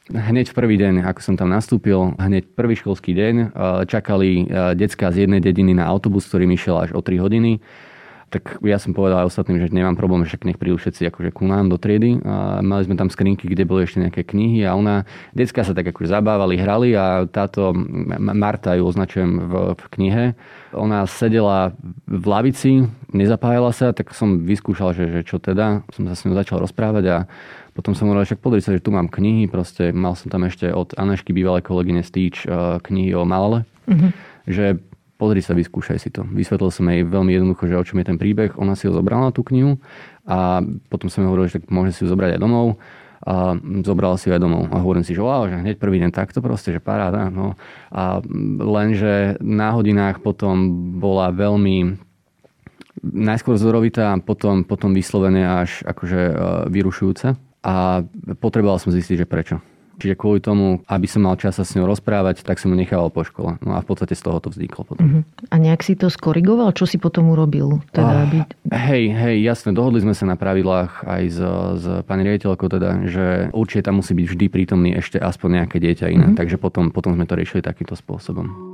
Hneď 0.04 0.52
v 0.52 0.58
prvý 0.60 0.76
deň, 0.76 1.00
ako 1.00 1.20
som 1.24 1.34
tam 1.40 1.48
nastúpil, 1.48 2.12
hneď 2.20 2.52
prvý 2.52 2.76
školský 2.76 3.16
deň, 3.16 3.56
čakali 3.88 4.44
decka 4.76 5.08
z 5.08 5.24
jednej 5.24 5.40
dediny 5.40 5.72
na 5.72 5.88
autobus, 5.88 6.28
ktorý 6.28 6.44
išiel 6.52 6.76
až 6.76 6.90
o 6.92 7.00
3 7.00 7.24
hodiny 7.24 7.64
tak 8.34 8.58
ja 8.66 8.82
som 8.82 8.90
povedal 8.90 9.22
aj 9.22 9.30
ostatným, 9.30 9.62
že 9.62 9.70
nemám 9.70 9.94
problém, 9.94 10.26
že 10.26 10.34
nech 10.42 10.58
prídu 10.58 10.74
všetci 10.74 11.06
akože 11.06 11.30
ku 11.30 11.46
nám 11.46 11.70
do 11.70 11.78
triedy. 11.78 12.18
A 12.26 12.58
mali 12.66 12.82
sme 12.82 12.98
tam 12.98 13.06
skrinky, 13.06 13.46
kde 13.46 13.62
boli 13.62 13.86
ešte 13.86 14.02
nejaké 14.02 14.26
knihy 14.26 14.66
a 14.66 14.74
ona, 14.74 15.06
detská 15.38 15.62
sa 15.62 15.70
tak 15.70 15.94
akože 15.94 16.10
zabávali, 16.10 16.58
hrali 16.58 16.98
a 16.98 17.30
táto 17.30 17.70
Marta 18.18 18.74
ju 18.74 18.90
označujem 18.90 19.30
v, 19.38 19.52
v 19.78 19.84
knihe. 19.94 20.24
Ona 20.74 21.06
sedela 21.06 21.78
v 22.10 22.24
lavici, 22.26 22.90
nezapájala 23.14 23.70
sa, 23.70 23.94
tak 23.94 24.10
som 24.10 24.42
vyskúšal, 24.42 24.98
že, 24.98 25.14
že 25.14 25.20
čo 25.22 25.38
teda. 25.38 25.86
Som 25.94 26.10
sa 26.10 26.18
s 26.18 26.26
ňou 26.26 26.34
začal 26.34 26.58
rozprávať 26.58 27.04
a 27.06 27.16
potom 27.78 27.94
som 27.94 28.10
hovoril, 28.10 28.26
však 28.26 28.42
pozri 28.42 28.58
sa, 28.58 28.74
že 28.74 28.82
tu 28.82 28.90
mám 28.90 29.06
knihy, 29.06 29.46
proste 29.46 29.94
mal 29.94 30.18
som 30.18 30.26
tam 30.26 30.42
ešte 30.42 30.74
od 30.74 30.98
Anešky, 30.98 31.30
bývalej 31.30 31.62
kolegyne 31.62 32.02
Stýč, 32.02 32.50
eh, 32.50 32.82
knihy 32.82 33.14
o 33.14 33.22
Malale. 33.22 33.62
Mm-hmm. 33.86 34.10
Že 34.50 34.66
pozri 35.16 35.40
sa, 35.40 35.54
vyskúšaj 35.54 35.98
si 35.98 36.10
to. 36.10 36.26
Vysvetlil 36.26 36.70
som 36.74 36.86
jej 36.90 37.06
veľmi 37.06 37.32
jednoducho, 37.34 37.70
že 37.70 37.78
o 37.78 37.86
čom 37.86 38.02
je 38.02 38.06
ten 38.10 38.18
príbeh. 38.18 38.54
Ona 38.58 38.74
si 38.74 38.90
ho 38.90 38.92
zobrala 38.92 39.30
tú 39.30 39.46
knihu 39.46 39.78
a 40.26 40.60
potom 40.90 41.06
som 41.06 41.22
jej 41.22 41.28
hovoril, 41.28 41.46
že 41.48 41.62
tak 41.62 41.70
môže 41.70 41.94
si 41.94 42.02
ju 42.04 42.10
zobrať 42.10 42.36
aj 42.36 42.40
domov 42.42 42.82
a 43.24 43.56
zobrala 43.86 44.20
si 44.20 44.28
ju 44.28 44.36
aj 44.36 44.42
domov. 44.42 44.68
A 44.68 44.84
hovorím 44.84 45.06
si, 45.06 45.16
že 45.16 45.24
wow, 45.24 45.48
že 45.48 45.56
hneď 45.56 45.80
prvý 45.80 45.96
deň 46.02 46.10
takto 46.12 46.44
proste, 46.44 46.76
že 46.76 46.80
paráda. 46.82 47.32
No. 47.32 47.56
A 47.88 48.20
lenže 48.60 49.40
na 49.40 49.72
hodinách 49.72 50.20
potom 50.20 50.68
bola 51.00 51.32
veľmi 51.32 51.96
najskôr 53.04 53.56
vzorovitá, 53.56 54.16
potom, 54.22 54.62
potom 54.62 54.94
vyslovene 54.94 55.44
až 55.44 55.82
akože 55.82 56.20
e, 56.20 56.34
vyrušujúca 56.70 57.36
a 57.64 58.04
potreboval 58.38 58.78
som 58.78 58.92
zistiť, 58.94 59.24
že 59.24 59.26
prečo. 59.26 59.56
Čiže 59.98 60.18
kvôli 60.18 60.40
tomu, 60.42 60.82
aby 60.90 61.06
som 61.06 61.22
mal 61.22 61.38
čas 61.38 61.56
sa 61.56 61.64
s 61.64 61.78
ňou 61.78 61.86
rozprávať, 61.86 62.42
tak 62.42 62.58
som 62.58 62.72
ju 62.72 62.76
nechával 62.76 63.14
po 63.14 63.22
škole. 63.22 63.56
No 63.62 63.78
a 63.78 63.82
v 63.82 63.86
podstate 63.86 64.18
z 64.18 64.22
toho 64.26 64.42
to 64.42 64.50
vzniklo 64.50 64.82
potom. 64.82 65.04
Uh-huh. 65.06 65.22
A 65.50 65.56
nejak 65.56 65.86
si 65.86 65.94
to 65.94 66.10
skorigoval? 66.10 66.74
Čo 66.74 66.90
si 66.90 66.98
potom 66.98 67.30
urobil? 67.30 67.78
Teda, 67.94 68.26
aby... 68.26 68.42
Hej, 68.74 69.04
hej, 69.14 69.36
jasne, 69.46 69.70
dohodli 69.70 70.02
sme 70.02 70.16
sa 70.16 70.26
na 70.26 70.34
pravidlách 70.34 71.06
aj 71.06 71.22
s, 71.30 71.38
s 71.78 71.84
pani 72.04 72.26
riaditeľkou, 72.26 72.66
teda, 72.66 72.90
že 73.06 73.26
určite 73.54 73.86
tam 73.86 74.02
musí 74.02 74.12
byť 74.18 74.26
vždy 74.26 74.46
prítomný 74.50 74.90
ešte 74.98 75.22
aspoň 75.22 75.62
nejaké 75.62 75.78
dieťa 75.78 76.06
iné. 76.10 76.26
Uh-huh. 76.32 76.38
Takže 76.38 76.58
potom, 76.58 76.90
potom 76.90 77.14
sme 77.14 77.28
to 77.28 77.38
riešili 77.38 77.62
takýmto 77.62 77.94
spôsobom. 77.94 78.73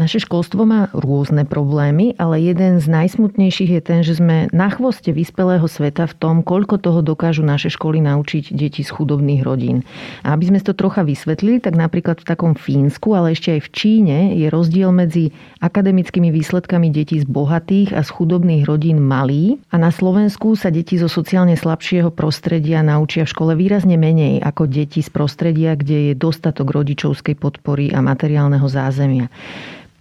Naše 0.00 0.24
školstvo 0.24 0.64
má 0.64 0.88
rôzne 0.96 1.44
problémy, 1.44 2.16
ale 2.16 2.40
jeden 2.40 2.80
z 2.80 2.88
najsmutnejších 2.88 3.68
je 3.76 3.82
ten, 3.84 4.00
že 4.00 4.16
sme 4.16 4.48
na 4.48 4.72
chvoste 4.72 5.12
vyspelého 5.12 5.68
sveta 5.68 6.08
v 6.08 6.16
tom, 6.16 6.36
koľko 6.40 6.80
toho 6.80 7.04
dokážu 7.04 7.44
naše 7.44 7.68
školy 7.68 8.00
naučiť 8.00 8.48
deti 8.56 8.80
z 8.80 8.88
chudobných 8.96 9.44
rodín. 9.44 9.84
A 10.24 10.32
aby 10.32 10.48
sme 10.48 10.64
to 10.64 10.72
trocha 10.72 11.04
vysvetlili, 11.04 11.60
tak 11.60 11.76
napríklad 11.76 12.16
v 12.16 12.28
takom 12.32 12.56
Fínsku, 12.56 13.12
ale 13.12 13.36
ešte 13.36 13.52
aj 13.52 13.60
v 13.60 13.72
Číne 13.76 14.18
je 14.40 14.48
rozdiel 14.48 14.88
medzi 14.88 15.36
akademickými 15.60 16.32
výsledkami 16.32 16.88
detí 16.88 17.20
z 17.20 17.28
bohatých 17.28 17.92
a 17.92 18.00
z 18.00 18.08
chudobných 18.08 18.64
rodín 18.64 19.04
malý 19.04 19.60
a 19.68 19.76
na 19.76 19.92
Slovensku 19.92 20.56
sa 20.56 20.72
deti 20.72 20.96
zo 20.96 21.12
sociálne 21.12 21.60
slabšieho 21.60 22.08
prostredia 22.08 22.80
naučia 22.80 23.28
v 23.28 23.32
škole 23.36 23.52
výrazne 23.52 24.00
menej 24.00 24.40
ako 24.40 24.64
deti 24.64 25.04
z 25.04 25.12
prostredia, 25.12 25.76
kde 25.76 26.08
je 26.08 26.12
dostatok 26.16 26.72
rodičovskej 26.72 27.36
podpory 27.36 27.92
a 27.92 28.00
materiálneho 28.00 28.64
zázemia. 28.64 29.28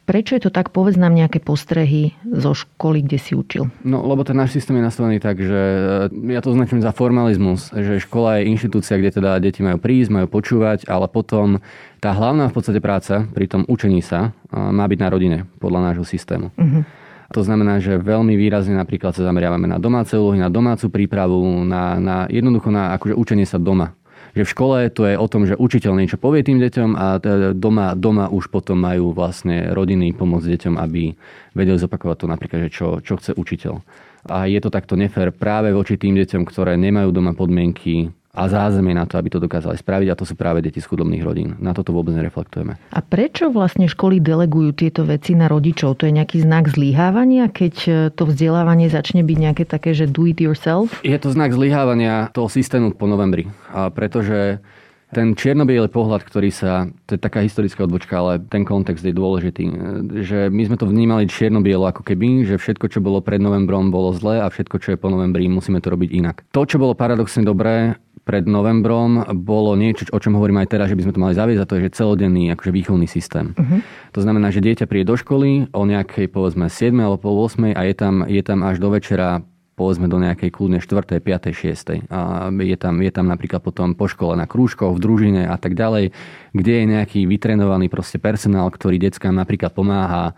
Prečo 0.09 0.33
je 0.33 0.41
to 0.41 0.49
tak? 0.49 0.73
Povedz 0.73 0.97
nám 0.97 1.13
nejaké 1.13 1.37
postrehy 1.37 2.17
zo 2.25 2.57
školy, 2.57 3.05
kde 3.05 3.21
si 3.21 3.37
učil. 3.37 3.69
No, 3.85 4.01
lebo 4.01 4.25
ten 4.25 4.33
náš 4.33 4.57
systém 4.57 4.73
je 4.81 4.89
nastavený 4.89 5.21
tak, 5.21 5.37
že 5.37 5.61
e, 6.09 6.33
ja 6.33 6.41
to 6.41 6.49
označujem 6.49 6.81
za 6.81 6.89
formalizmus, 6.89 7.69
že 7.69 8.01
škola 8.01 8.41
je 8.41 8.49
inštitúcia, 8.49 8.97
kde 8.97 9.21
teda 9.21 9.37
deti 9.37 9.61
majú 9.61 9.77
prísť, 9.77 10.09
majú 10.09 10.25
počúvať, 10.25 10.89
ale 10.89 11.05
potom 11.05 11.61
tá 12.01 12.09
hlavná 12.17 12.49
v 12.49 12.55
podstate 12.57 12.81
práca 12.81 13.29
pri 13.29 13.45
tom 13.45 13.69
učení 13.69 14.01
sa 14.01 14.33
e, 14.49 14.57
má 14.57 14.89
byť 14.89 14.97
na 14.97 15.09
rodine, 15.13 15.37
podľa 15.61 15.93
nášho 15.93 16.09
systému. 16.09 16.49
Uh-huh. 16.57 16.81
To 17.29 17.45
znamená, 17.45 17.77
že 17.77 18.01
veľmi 18.01 18.33
výrazne 18.33 18.73
napríklad 18.81 19.13
sa 19.13 19.21
zameriavame 19.29 19.69
na 19.69 19.77
domáce 19.77 20.17
úlohy, 20.17 20.41
na 20.41 20.49
domácu 20.49 20.89
prípravu, 20.89 21.61
na, 21.69 22.01
na 22.01 22.17
jednoducho 22.33 22.73
na 22.73 22.97
akože 22.97 23.13
učenie 23.13 23.45
sa 23.45 23.61
doma 23.61 23.93
že 24.37 24.43
v 24.45 24.51
škole 24.53 24.77
to 24.93 25.05
je 25.09 25.15
o 25.17 25.27
tom, 25.29 25.49
že 25.49 25.57
učiteľ 25.57 25.93
niečo 25.97 26.17
povie 26.21 26.45
tým 26.45 26.61
deťom 26.61 26.89
a 26.93 27.17
doma, 27.53 27.97
doma 27.97 28.29
už 28.29 28.53
potom 28.53 28.77
majú 28.77 29.13
vlastne 29.13 29.73
rodiny 29.73 30.13
pomôcť 30.13 30.49
deťom, 30.57 30.75
aby 30.77 31.13
vedeli 31.57 31.77
zopakovať 31.81 32.17
to 32.19 32.25
napríklad, 32.29 32.59
že 32.67 32.69
čo, 32.69 32.87
čo 33.01 33.17
chce 33.17 33.33
učiteľ. 33.33 33.81
A 34.29 34.45
je 34.51 34.59
to 34.59 34.69
takto 34.69 34.99
nefér 34.99 35.31
práve 35.31 35.71
voči 35.71 35.95
tým 35.95 36.19
deťom, 36.19 36.43
ktoré 36.43 36.75
nemajú 36.75 37.09
doma 37.15 37.31
podmienky 37.31 38.11
a 38.39 38.47
zázemie 38.47 38.95
na 38.95 39.03
to, 39.03 39.19
aby 39.19 39.27
to 39.27 39.43
dokázali 39.43 39.75
spraviť 39.75 40.07
a 40.07 40.15
to 40.15 40.23
sú 40.23 40.39
práve 40.39 40.63
deti 40.63 40.79
z 40.79 40.87
chudobných 40.87 41.19
rodín. 41.19 41.59
Na 41.59 41.75
toto 41.75 41.91
vôbec 41.91 42.15
nereflektujeme. 42.15 42.79
A 42.95 42.99
prečo 43.03 43.51
vlastne 43.51 43.91
školy 43.91 44.23
delegujú 44.23 44.71
tieto 44.79 45.03
veci 45.03 45.35
na 45.35 45.51
rodičov? 45.51 45.99
To 45.99 46.07
je 46.07 46.15
nejaký 46.15 46.47
znak 46.47 46.71
zlyhávania, 46.71 47.51
keď 47.51 47.75
e, 47.83 47.91
to 48.15 48.23
vzdelávanie 48.23 48.87
začne 48.87 49.27
byť 49.27 49.37
nejaké 49.37 49.63
také, 49.67 49.91
že 49.91 50.07
do 50.07 50.23
it 50.23 50.39
yourself? 50.39 51.03
Je 51.03 51.19
to 51.19 51.35
znak 51.35 51.51
zlyhávania 51.51 52.31
toho 52.31 52.47
systému 52.47 52.95
po 52.95 53.11
novembri. 53.11 53.51
A 53.75 53.91
pretože 53.91 54.63
ten 55.09 55.33
čierno 55.33 55.65
pohľad, 55.65 56.21
ktorý 56.21 56.53
sa, 56.53 56.85
to 57.09 57.17
je 57.17 57.19
taká 57.21 57.41
historická 57.41 57.89
odbočka, 57.89 58.13
ale 58.21 58.37
ten 58.45 58.61
kontext 58.61 59.01
je 59.01 59.13
dôležitý, 59.13 59.63
e, 59.65 59.73
že 60.21 60.53
my 60.53 60.69
sme 60.69 60.77
to 60.77 60.85
vnímali 60.85 61.25
čierno 61.25 61.65
ako 61.65 62.05
keby, 62.05 62.45
že 62.45 62.61
všetko, 62.61 62.85
čo 62.93 62.99
bolo 63.01 63.17
pred 63.21 63.41
novembrom, 63.41 63.89
bolo 63.89 64.13
zlé 64.13 64.45
a 64.45 64.47
všetko, 64.53 64.77
čo 64.77 64.93
je 64.93 65.01
po 65.01 65.09
novembri, 65.09 65.49
musíme 65.49 65.81
to 65.81 65.89
robiť 65.89 66.09
inak. 66.13 66.35
To, 66.53 66.61
čo 66.65 66.77
bolo 66.77 66.93
paradoxne 66.93 67.41
dobré, 67.41 67.97
pred 68.29 68.45
novembrom 68.45 69.25
bolo 69.41 69.73
niečo, 69.73 70.05
o 70.13 70.21
čom 70.21 70.37
hovorím 70.37 70.61
aj 70.61 70.69
teraz, 70.69 70.85
že 70.93 70.97
by 70.97 71.03
sme 71.09 71.15
to 71.17 71.23
mali 71.25 71.33
zaviesť, 71.33 71.61
a 71.65 71.65
to 71.65 71.75
je 71.81 71.85
že 71.89 71.95
celodenný 71.97 72.53
akože 72.53 72.69
výchovný 72.69 73.09
systém. 73.09 73.57
Uh-huh. 73.57 73.81
To 74.13 74.21
znamená, 74.21 74.53
že 74.53 74.61
dieťa 74.61 74.85
príde 74.85 75.09
do 75.09 75.17
školy 75.17 75.73
o 75.73 75.81
nejakej 75.89 76.29
povedzme 76.29 76.69
7 76.69 76.93
alebo 77.01 77.17
pol 77.17 77.49
8 77.49 77.73
a 77.73 77.81
je 77.89 77.95
tam, 77.97 78.15
je 78.29 78.41
tam 78.45 78.61
až 78.61 78.77
do 78.77 78.93
večera 78.93 79.41
povedzme 79.79 80.11
do 80.11 80.19
nejakej 80.19 80.51
kľudne 80.51 80.83
4., 80.83 81.23
5., 81.23 81.55
6. 81.55 82.11
A 82.11 82.51
je 82.51 82.75
tam, 82.75 82.99
je 82.99 83.11
tam 83.15 83.31
napríklad 83.31 83.63
potom 83.63 83.95
po 83.95 84.11
škole 84.11 84.35
na 84.35 84.43
krúžkoch, 84.43 84.91
v 84.91 84.99
družine 84.99 85.47
a 85.47 85.55
tak 85.55 85.79
ďalej, 85.79 86.11
kde 86.51 86.73
je 86.75 86.83
nejaký 86.83 87.19
vytrenovaný 87.23 87.87
proste 87.87 88.19
personál, 88.19 88.67
ktorý 88.67 88.99
deckám 88.99 89.31
napríklad 89.31 89.71
pomáha 89.71 90.35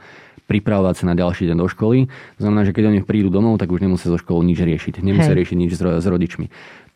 pripravovať 0.52 0.96
sa 1.00 1.06
na 1.08 1.16
ďalší 1.16 1.48
deň 1.48 1.58
do 1.64 1.68
školy. 1.72 2.12
To 2.36 2.42
znamená, 2.44 2.68
že 2.68 2.76
keď 2.76 2.92
oni 2.92 3.00
prídu 3.08 3.32
domov, 3.32 3.56
tak 3.56 3.72
už 3.72 3.80
nemusia 3.80 4.12
zo 4.12 4.20
školu 4.20 4.44
nič 4.44 4.60
riešiť. 4.60 5.00
Nemusia 5.00 5.32
Hej. 5.32 5.40
riešiť 5.40 5.58
nič 5.58 5.72
s, 5.72 5.82
s 5.82 6.06
rodičmi. 6.06 6.52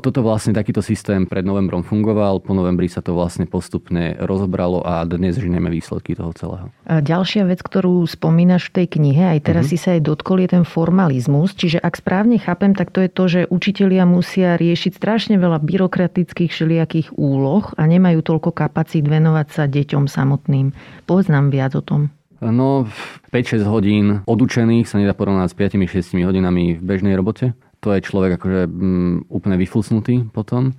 Toto 0.05 0.21
vlastne 0.21 0.53
takýto 0.53 0.85
systém 0.85 1.25
pred 1.25 1.41
novembrom 1.41 1.81
fungoval, 1.81 2.37
po 2.37 2.53
novembri 2.53 2.85
sa 2.85 3.01
to 3.01 3.17
vlastne 3.17 3.49
postupne 3.49 4.13
rozobralo 4.21 4.85
a 4.85 5.01
dnes 5.01 5.33
žineme 5.33 5.73
výsledky 5.73 6.13
toho 6.13 6.29
celého. 6.37 6.69
A 6.85 7.01
ďalšia 7.01 7.49
vec, 7.49 7.65
ktorú 7.65 8.05
spomínaš 8.05 8.69
v 8.69 8.73
tej 8.77 9.01
knihe, 9.01 9.33
aj 9.33 9.49
teraz 9.49 9.65
uh-huh. 9.65 9.81
si 9.81 9.81
sa 9.81 9.97
aj 9.97 10.05
dotkol, 10.05 10.45
je 10.45 10.61
ten 10.61 10.61
formalizmus. 10.61 11.57
Čiže 11.57 11.81
ak 11.81 12.05
správne 12.05 12.37
chápem, 12.37 12.77
tak 12.77 12.93
to 12.93 13.01
je 13.01 13.09
to, 13.09 13.23
že 13.25 13.49
učitelia 13.49 14.05
musia 14.05 14.61
riešiť 14.61 14.93
strašne 14.93 15.41
veľa 15.41 15.57
byrokratických 15.65 16.53
všelijakých 16.53 17.17
úloh 17.17 17.73
a 17.73 17.81
nemajú 17.89 18.21
toľko 18.21 18.53
kapacít 18.53 19.09
venovať 19.09 19.47
sa 19.57 19.65
deťom 19.65 20.05
samotným. 20.05 20.69
Povedz 21.09 21.33
nám 21.33 21.49
viac 21.49 21.73
o 21.73 21.81
tom. 21.81 22.13
No, 22.45 22.85
5-6 23.33 23.65
hodín 23.65 24.05
odučených 24.29 24.85
sa 24.85 25.01
nedá 25.01 25.17
porovnať 25.17 25.49
s 25.49 25.55
5-6 25.57 26.21
hodinami 26.29 26.77
v 26.77 26.83
bežnej 26.83 27.17
robote 27.17 27.57
to 27.86 27.93
je 27.93 28.02
človek 28.02 28.41
akože 28.41 28.65
mm, 28.65 29.30
úplne 29.30 29.56
vyflusnutý 29.62 30.26
potom 30.34 30.74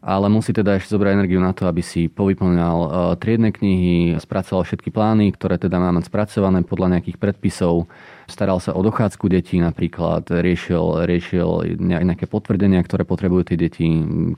ale 0.00 0.32
musí 0.32 0.56
teda 0.56 0.80
ešte 0.80 0.96
zobrať 0.96 1.12
energiu 1.12 1.44
na 1.44 1.52
to, 1.52 1.68
aby 1.68 1.84
si 1.84 2.08
povyplňal 2.08 2.76
uh, 2.80 2.90
triedne 3.20 3.52
knihy, 3.52 4.16
spracoval 4.16 4.64
všetky 4.64 4.88
plány, 4.88 5.28
ktoré 5.36 5.60
teda 5.60 5.76
má 5.76 5.92
mať 5.92 6.08
spracované 6.08 6.64
podľa 6.64 6.96
nejakých 6.96 7.20
predpisov, 7.20 7.84
staral 8.30 8.62
sa 8.62 8.72
o 8.72 8.80
dochádzku 8.80 9.26
detí 9.26 9.58
napríklad, 9.58 10.30
riešil, 10.30 11.04
riešil 11.04 11.76
nejaké 11.82 12.30
potvrdenia, 12.30 12.80
ktoré 12.80 13.02
potrebujú 13.02 13.52
tie 13.52 13.58
deti, 13.58 13.84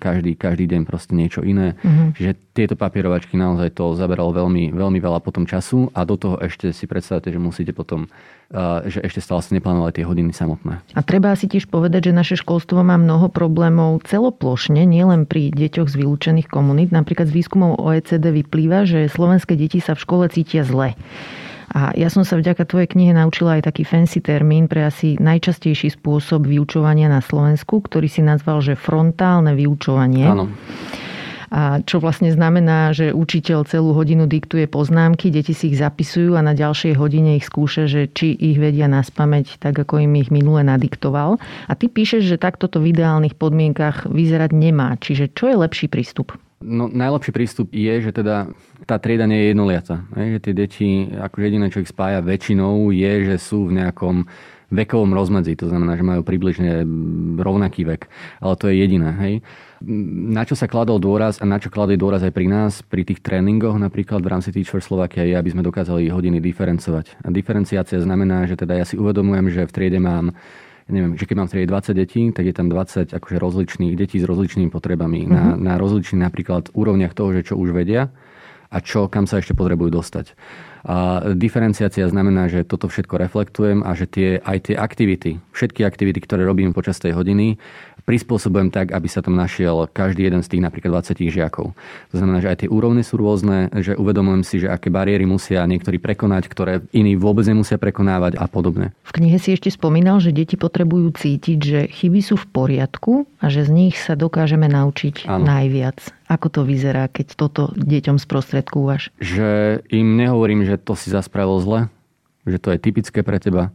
každý, 0.01 0.35
každý 0.35 0.65
deň 0.67 0.83
proste 0.89 1.13
niečo 1.13 1.45
iné. 1.45 1.77
Mm-hmm. 1.85 2.09
Čiže 2.17 2.31
tieto 2.57 2.75
papierovačky 2.75 3.37
naozaj 3.37 3.77
to 3.77 3.93
zaberalo 3.95 4.33
veľmi, 4.33 4.73
veľmi 4.73 4.99
veľa 4.99 5.21
potom 5.21 5.45
času 5.45 5.93
a 5.93 6.03
do 6.09 6.17
toho 6.17 6.41
ešte 6.41 6.73
si 6.73 6.89
predstavte, 6.89 7.29
že 7.29 7.39
musíte 7.39 7.77
potom 7.77 8.09
že 8.85 9.01
ešte 9.01 9.25
stále 9.25 9.41
sa 9.41 9.57
neplánovali 9.57 9.97
tie 9.97 10.05
hodiny 10.05 10.37
samotné. 10.37 10.85
A 10.93 11.01
treba 11.01 11.33
si 11.33 11.49
tiež 11.49 11.73
povedať, 11.73 12.13
že 12.13 12.19
naše 12.21 12.37
školstvo 12.37 12.85
má 12.85 13.01
mnoho 13.01 13.33
problémov 13.33 14.05
celoplošne, 14.05 14.85
nielen 14.85 15.25
pri 15.25 15.49
deťoch 15.57 15.89
z 15.89 15.97
vylúčených 15.97 16.53
komunít. 16.53 16.93
Napríklad 16.93 17.33
z 17.33 17.37
výskumov 17.41 17.81
OECD 17.81 18.29
vyplýva, 18.45 18.85
že 18.85 19.09
slovenské 19.09 19.57
deti 19.57 19.81
sa 19.81 19.97
v 19.97 20.05
škole 20.05 20.25
cítia 20.29 20.69
zle. 20.69 20.93
A 21.73 21.97
ja 21.97 22.13
som 22.13 22.21
sa 22.21 22.37
vďaka 22.37 22.69
tvojej 22.69 22.93
knihe 22.93 23.17
naučila 23.17 23.57
aj 23.57 23.73
taký 23.73 23.89
fancy 23.89 24.21
termín 24.21 24.69
pre 24.69 24.85
asi 24.85 25.17
najčastejší 25.17 25.97
spôsob 25.97 26.45
vyučovania 26.45 27.09
na 27.09 27.25
Slovensku, 27.25 27.81
ktorý 27.81 28.13
si 28.13 28.21
nazval, 28.21 28.61
že 28.61 28.77
frontálne 28.77 29.57
vyučovanie. 29.57 30.29
Áno. 30.29 30.53
A 31.53 31.85
čo 31.85 32.01
vlastne 32.01 32.33
znamená, 32.33 32.97
že 32.97 33.13
učiteľ 33.13 33.69
celú 33.69 33.93
hodinu 33.93 34.25
diktuje 34.25 34.65
poznámky, 34.65 35.29
deti 35.29 35.53
si 35.53 35.69
ich 35.69 35.77
zapisujú 35.77 36.33
a 36.33 36.41
na 36.41 36.57
ďalšej 36.57 36.97
hodine 36.97 37.37
ich 37.37 37.45
skúša, 37.45 37.85
že 37.85 38.09
či 38.09 38.33
ich 38.33 38.57
vedia 38.57 38.89
na 38.89 39.05
spameť 39.05 39.61
tak, 39.61 39.77
ako 39.77 40.01
im 40.01 40.17
ich 40.17 40.33
minule 40.33 40.65
nadiktoval. 40.65 41.37
A 41.69 41.73
ty 41.77 41.93
píšeš, 41.93 42.25
že 42.25 42.41
takto 42.41 42.73
to 42.73 42.81
v 42.81 42.97
ideálnych 42.97 43.37
podmienkach 43.37 44.09
vyzerať 44.09 44.49
nemá. 44.57 44.97
Čiže 44.97 45.37
čo 45.37 45.53
je 45.53 45.61
lepší 45.61 45.93
prístup? 45.93 46.33
No, 46.63 46.89
najlepší 46.89 47.31
prístup 47.35 47.69
je, 47.75 48.01
že 48.01 48.11
teda 48.15 48.49
tá 48.87 48.97
trieda 48.97 49.27
nie 49.27 49.43
je 49.43 49.51
jednoliaca. 49.53 50.07
Že 50.15 50.39
tie 50.41 50.55
deti, 50.55 50.89
ako 51.13 51.37
jediné, 51.43 51.67
čo 51.69 51.83
ich 51.83 51.91
spája 51.91 52.23
väčšinou, 52.23 52.95
je, 52.95 53.13
že 53.29 53.37
sú 53.37 53.69
v 53.69 53.83
nejakom 53.83 54.25
vekovom 54.73 55.13
rozmedzi. 55.13 55.59
To 55.61 55.69
znamená, 55.69 56.01
že 56.01 56.07
majú 56.07 56.25
približne 56.25 56.87
rovnaký 57.37 57.85
vek. 57.85 58.09
Ale 58.41 58.55
to 58.57 58.73
je 58.73 58.81
jediné. 58.81 59.11
Hej 59.21 59.35
na 60.33 60.43
čo 60.47 60.55
sa 60.55 60.71
kladol 60.71 61.03
dôraz 61.03 61.43
a 61.43 61.45
na 61.45 61.59
čo 61.59 61.69
kladie 61.69 61.99
dôraz 61.99 62.23
aj 62.23 62.33
pri 62.33 62.47
nás, 62.47 62.81
pri 62.87 63.03
tých 63.03 63.19
tréningoch 63.21 63.75
napríklad 63.77 64.23
v 64.23 64.31
rámci 64.31 64.55
Teach 64.55 64.71
for 64.71 64.83
Slovakia 64.83 65.27
je, 65.27 65.35
aby 65.35 65.51
sme 65.51 65.67
dokázali 65.67 66.07
hodiny 66.09 66.39
diferencovať. 66.39 67.19
A 67.27 67.29
diferenciácia 67.35 67.99
znamená, 67.99 68.47
že 68.47 68.55
teda 68.55 68.79
ja 68.79 68.87
si 68.87 68.95
uvedomujem, 68.95 69.51
že 69.51 69.67
v 69.67 69.75
triede 69.75 69.99
mám 69.99 70.35
neviem, 70.91 71.15
že 71.15 71.27
keď 71.29 71.37
mám 71.39 71.49
v 71.49 71.53
triede 71.59 71.71
20 71.71 71.95
detí, 71.95 72.23
tak 72.35 72.45
je 72.49 72.55
tam 72.55 72.67
20 72.67 73.15
akože 73.15 73.37
rozličných 73.39 73.95
detí 73.95 74.19
s 74.19 74.27
rozličnými 74.27 74.71
potrebami. 74.73 75.27
Mm-hmm. 75.27 75.35
Na, 75.35 75.45
mhm. 75.55 75.59
na 75.63 75.75
rozličných 75.79 76.25
napríklad 76.27 76.75
úrovniach 76.75 77.15
toho, 77.15 77.35
že 77.37 77.53
čo 77.53 77.55
už 77.59 77.77
vedia 77.77 78.11
a 78.73 78.81
čo, 78.81 79.05
kam 79.07 79.29
sa 79.29 79.39
ešte 79.39 79.53
potrebujú 79.53 79.93
dostať. 79.93 80.33
A 80.83 81.31
diferenciácia 81.39 82.11
znamená, 82.11 82.51
že 82.51 82.67
toto 82.67 82.91
všetko 82.91 83.15
reflektujem 83.15 83.87
a 83.87 83.95
že 83.95 84.11
tie, 84.11 84.29
aj 84.43 84.59
tie 84.67 84.75
aktivity, 84.75 85.39
všetky 85.55 85.87
aktivity, 85.87 86.19
ktoré 86.19 86.43
robím 86.43 86.75
počas 86.75 86.99
tej 86.99 87.15
hodiny, 87.15 87.61
prispôsobujem 88.03 88.69
tak, 88.75 88.91
aby 88.91 89.09
sa 89.09 89.23
tam 89.23 89.39
našiel 89.39 89.87
každý 89.91 90.27
jeden 90.27 90.43
z 90.43 90.51
tých 90.57 90.63
napríklad 90.63 91.03
20 91.03 91.33
žiakov. 91.33 91.73
To 92.11 92.15
znamená, 92.15 92.43
že 92.43 92.51
aj 92.51 92.59
tie 92.67 92.69
úrovne 92.71 93.03
sú 93.07 93.19
rôzne, 93.19 93.71
že 93.79 93.95
uvedomujem 93.95 94.43
si, 94.43 94.57
že 94.63 94.69
aké 94.69 94.91
bariéry 94.91 95.25
musia 95.25 95.63
niektorí 95.65 96.03
prekonať, 96.03 96.51
ktoré 96.51 96.83
iní 96.91 97.15
vôbec 97.15 97.47
nemusia 97.47 97.79
prekonávať 97.79 98.37
a 98.37 98.47
podobne. 98.51 98.93
V 99.07 99.13
knihe 99.17 99.39
si 99.39 99.55
ešte 99.55 99.71
spomínal, 99.71 100.19
že 100.19 100.35
deti 100.35 100.59
potrebujú 100.59 101.15
cítiť, 101.15 101.59
že 101.59 101.81
chyby 101.89 102.21
sú 102.21 102.35
v 102.39 102.47
poriadku 102.51 103.13
a 103.39 103.47
že 103.49 103.67
z 103.67 103.71
nich 103.71 103.95
sa 103.99 104.19
dokážeme 104.19 104.67
naučiť 104.67 105.31
ano. 105.31 105.47
najviac. 105.47 105.99
Ako 106.31 106.49
to 106.49 106.61
vyzerá, 106.65 107.13
keď 107.13 107.37
toto 107.37 107.71
deťom 107.77 108.17
sprostredkúvaš? 108.17 109.13
Že 109.21 109.83
im 109.93 110.17
nehovorím, 110.17 110.65
že 110.65 110.81
to 110.81 110.97
si 110.97 111.13
zaspravil 111.13 111.61
zle, 111.61 111.81
že 112.49 112.59
to 112.59 112.73
je 112.75 112.79
typické 112.81 113.21
pre 113.21 113.37
teba, 113.39 113.71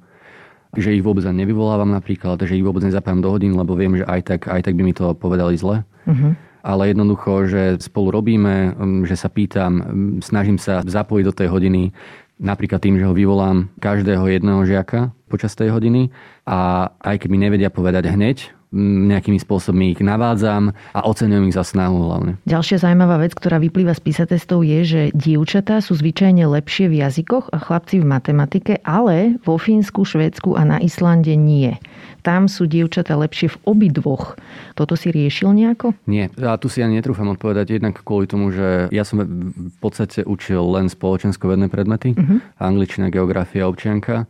že 0.78 0.94
ich 0.94 1.02
vôbec 1.02 1.26
nevyvolávam 1.26 1.90
napríklad, 1.90 2.38
že 2.46 2.54
ich 2.54 2.64
vôbec 2.64 2.86
nezapájam 2.86 3.20
do 3.20 3.34
hodín, 3.34 3.58
lebo 3.58 3.74
viem, 3.74 3.98
že 3.98 4.06
aj 4.06 4.22
tak, 4.24 4.42
aj 4.46 4.62
tak 4.62 4.74
by 4.78 4.84
mi 4.86 4.94
to 4.94 5.18
povedali 5.18 5.58
zle. 5.58 5.82
Uh-huh. 6.06 6.38
Ale 6.62 6.94
jednoducho, 6.94 7.50
že 7.50 7.62
spolu 7.82 8.14
robíme, 8.14 8.78
že 9.10 9.16
sa 9.18 9.28
pýtam, 9.28 9.82
snažím 10.22 10.62
sa 10.62 10.86
zapojiť 10.86 11.26
do 11.26 11.34
tej 11.34 11.48
hodiny, 11.50 11.96
napríklad 12.38 12.78
tým, 12.78 13.02
že 13.02 13.08
ho 13.10 13.18
vyvolám 13.18 13.74
každého 13.82 14.30
jedného 14.30 14.62
žiaka 14.64 15.10
počas 15.26 15.58
tej 15.58 15.74
hodiny 15.74 16.14
a 16.46 16.90
aj 17.02 17.26
keby 17.26 17.36
nevedia 17.36 17.74
povedať 17.74 18.14
hneď, 18.14 18.57
nejakými 18.76 19.40
spôsobmi 19.40 19.96
ich 19.96 20.02
navádzam 20.04 20.76
a 20.92 21.00
oceňujem 21.08 21.48
ich 21.48 21.56
za 21.56 21.64
snahu 21.64 22.04
hlavne. 22.04 22.32
Ďalšia 22.44 22.84
zaujímavá 22.84 23.24
vec, 23.24 23.32
ktorá 23.32 23.64
vyplýva 23.64 23.96
z 23.96 24.04
písatestov 24.04 24.68
je, 24.68 24.80
že 24.84 25.02
dievčatá 25.16 25.80
sú 25.80 25.96
zvyčajne 25.96 26.44
lepšie 26.44 26.92
v 26.92 27.00
jazykoch 27.08 27.48
a 27.56 27.58
chlapci 27.64 28.04
v 28.04 28.10
matematike, 28.12 28.74
ale 28.84 29.40
vo 29.48 29.56
Fínsku, 29.56 30.04
Švédsku 30.04 30.60
a 30.60 30.68
na 30.68 30.78
Islande 30.84 31.40
nie. 31.40 31.80
Tam 32.28 32.52
sú 32.52 32.68
dievčatá 32.68 33.16
lepšie 33.16 33.56
v 33.56 33.58
obidvoch. 33.64 34.36
Toto 34.76 35.00
si 35.00 35.16
riešil 35.16 35.56
nejako? 35.56 35.96
Nie. 36.12 36.28
A 36.44 36.60
tu 36.60 36.68
si 36.68 36.84
ja 36.84 36.92
netrúfam 36.92 37.32
odpovedať 37.32 37.80
jednak 37.80 38.04
kvôli 38.04 38.28
tomu, 38.28 38.52
že 38.52 38.92
ja 38.92 39.08
som 39.08 39.24
v 39.24 39.78
podstate 39.80 40.28
učil 40.28 40.60
len 40.60 40.92
spoločenskovedné 40.92 41.72
predmety. 41.72 42.20
Uh-huh. 42.20 42.44
Angličina, 42.60 43.08
geografia, 43.08 43.64
občianka 43.64 44.28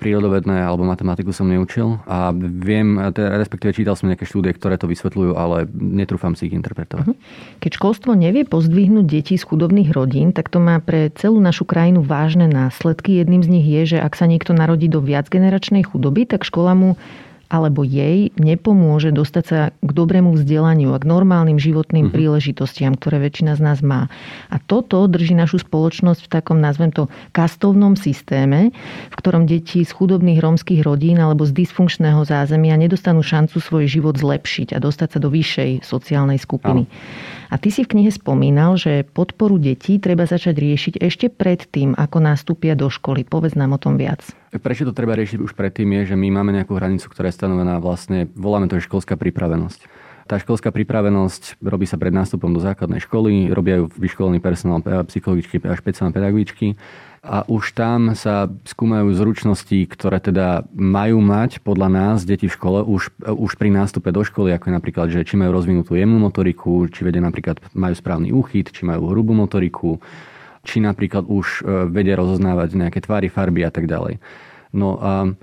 prírodovedné 0.00 0.64
alebo 0.64 0.88
matematiku 0.88 1.30
som 1.36 1.44
neučil 1.44 2.00
a 2.08 2.32
viem, 2.34 2.96
respektíve 3.12 3.76
čítal 3.76 3.94
som 3.94 4.08
nejaké 4.08 4.24
štúdie, 4.24 4.56
ktoré 4.56 4.80
to 4.80 4.88
vysvetľujú, 4.88 5.36
ale 5.36 5.68
netrúfam 5.76 6.32
si 6.32 6.48
ich 6.48 6.56
interpretovať. 6.56 7.12
Mhm. 7.12 7.14
Keď 7.60 7.70
školstvo 7.76 8.16
nevie 8.16 8.48
pozdvihnúť 8.48 9.04
deti 9.04 9.36
z 9.36 9.44
chudobných 9.44 9.92
rodín, 9.92 10.32
tak 10.32 10.48
to 10.48 10.56
má 10.56 10.80
pre 10.80 11.12
celú 11.12 11.36
našu 11.38 11.68
krajinu 11.68 12.00
vážne 12.00 12.48
následky. 12.48 13.20
Jedným 13.20 13.44
z 13.44 13.48
nich 13.52 13.66
je, 13.68 13.82
že 13.96 13.98
ak 14.00 14.16
sa 14.16 14.24
niekto 14.24 14.56
narodí 14.56 14.88
do 14.88 15.04
viacgeneračnej 15.04 15.84
chudoby, 15.84 16.24
tak 16.24 16.48
škola 16.48 16.72
mu 16.72 16.90
alebo 17.50 17.82
jej 17.82 18.30
nepomôže 18.38 19.10
dostať 19.10 19.44
sa 19.44 19.60
k 19.74 19.90
dobrému 19.90 20.38
vzdelaniu 20.38 20.94
a 20.94 21.02
k 21.02 21.10
normálnym 21.10 21.58
životným 21.58 22.08
uh-huh. 22.08 22.14
príležitostiam, 22.14 22.94
ktoré 22.94 23.18
väčšina 23.18 23.58
z 23.58 23.60
nás 23.60 23.82
má. 23.82 24.06
A 24.48 24.62
toto 24.62 25.02
drží 25.10 25.34
našu 25.34 25.60
spoločnosť 25.60 26.30
v 26.30 26.32
takom, 26.32 26.62
nazvem 26.62 26.94
to, 26.94 27.10
kastovnom 27.34 27.98
systéme, 27.98 28.70
v 29.10 29.14
ktorom 29.18 29.50
deti 29.50 29.82
z 29.82 29.90
chudobných 29.90 30.38
rómskych 30.38 30.86
rodín 30.86 31.18
alebo 31.18 31.42
z 31.42 31.66
dysfunkčného 31.66 32.22
zázemia 32.22 32.78
nedostanú 32.78 33.26
šancu 33.26 33.58
svoj 33.58 33.90
život 33.90 34.14
zlepšiť 34.14 34.72
a 34.72 34.78
dostať 34.78 35.08
sa 35.10 35.18
do 35.18 35.28
vyššej 35.28 35.82
sociálnej 35.82 36.38
skupiny. 36.38 36.86
A 37.50 37.58
ty 37.58 37.74
si 37.74 37.82
v 37.82 37.98
knihe 37.98 38.14
spomínal, 38.14 38.78
že 38.78 39.02
podporu 39.02 39.58
detí 39.58 39.98
treba 39.98 40.22
začať 40.22 40.54
riešiť 40.54 40.94
ešte 41.02 41.26
predtým, 41.34 41.98
ako 41.98 42.22
nastúpia 42.22 42.78
do 42.78 42.86
školy. 42.86 43.26
Povedz 43.26 43.58
nám 43.58 43.74
o 43.74 43.82
tom 43.82 43.98
viac. 43.98 44.22
Prečo 44.54 44.86
to 44.86 44.94
treba 44.94 45.18
riešiť 45.18 45.38
už 45.42 45.58
predtým 45.58 45.90
je, 45.98 46.14
že 46.14 46.16
my 46.18 46.30
máme 46.30 46.54
nejakú 46.54 46.78
hranicu, 46.78 47.10
ktorá 47.10 47.30
je 47.30 47.39
stanovená 47.40 47.80
vlastne, 47.80 48.28
voláme 48.36 48.68
to 48.68 48.76
školská 48.76 49.16
pripravenosť. 49.16 49.88
Tá 50.28 50.38
školská 50.38 50.70
pripravenosť 50.70 51.58
robí 51.64 51.88
sa 51.88 51.98
pred 51.98 52.12
nástupom 52.12 52.52
do 52.52 52.60
základnej 52.62 53.02
školy, 53.02 53.50
robia 53.50 53.82
ju 53.82 53.90
vyškolený 53.90 54.38
personál, 54.38 54.78
psychologičky 54.84 55.58
a 55.64 55.74
špeciálne 55.74 56.14
pedagogičky 56.14 56.78
a 57.20 57.42
už 57.50 57.76
tam 57.76 58.16
sa 58.16 58.46
skúmajú 58.64 59.10
zručnosti, 59.12 59.74
ktoré 59.90 60.22
teda 60.22 60.64
majú 60.70 61.18
mať 61.18 61.60
podľa 61.60 61.88
nás 61.90 62.18
deti 62.22 62.46
v 62.46 62.54
škole 62.54 62.80
už, 62.86 63.10
už 63.26 63.52
pri 63.58 63.74
nástupe 63.74 64.08
do 64.14 64.22
školy, 64.22 64.54
ako 64.54 64.70
je 64.70 64.76
napríklad, 64.78 65.06
že 65.10 65.26
či 65.26 65.34
majú 65.34 65.50
rozvinutú 65.52 65.98
jemnú 65.98 66.16
motoriku, 66.16 66.86
či 66.88 67.02
vedia 67.02 67.20
napríklad 67.20 67.60
majú 67.74 67.94
správny 67.98 68.30
úchyt, 68.30 68.70
či 68.70 68.86
majú 68.86 69.10
hrubú 69.10 69.34
motoriku, 69.34 69.98
či 70.62 70.80
napríklad 70.80 71.28
už 71.28 71.60
e, 71.60 71.90
vedia 71.92 72.16
rozoznávať 72.16 72.78
nejaké 72.78 73.02
tvary, 73.04 73.28
farby 73.28 73.66
a 73.66 73.72
tak 73.74 73.84
ďalej. 73.84 74.16
No 74.72 74.96
a 75.02 75.34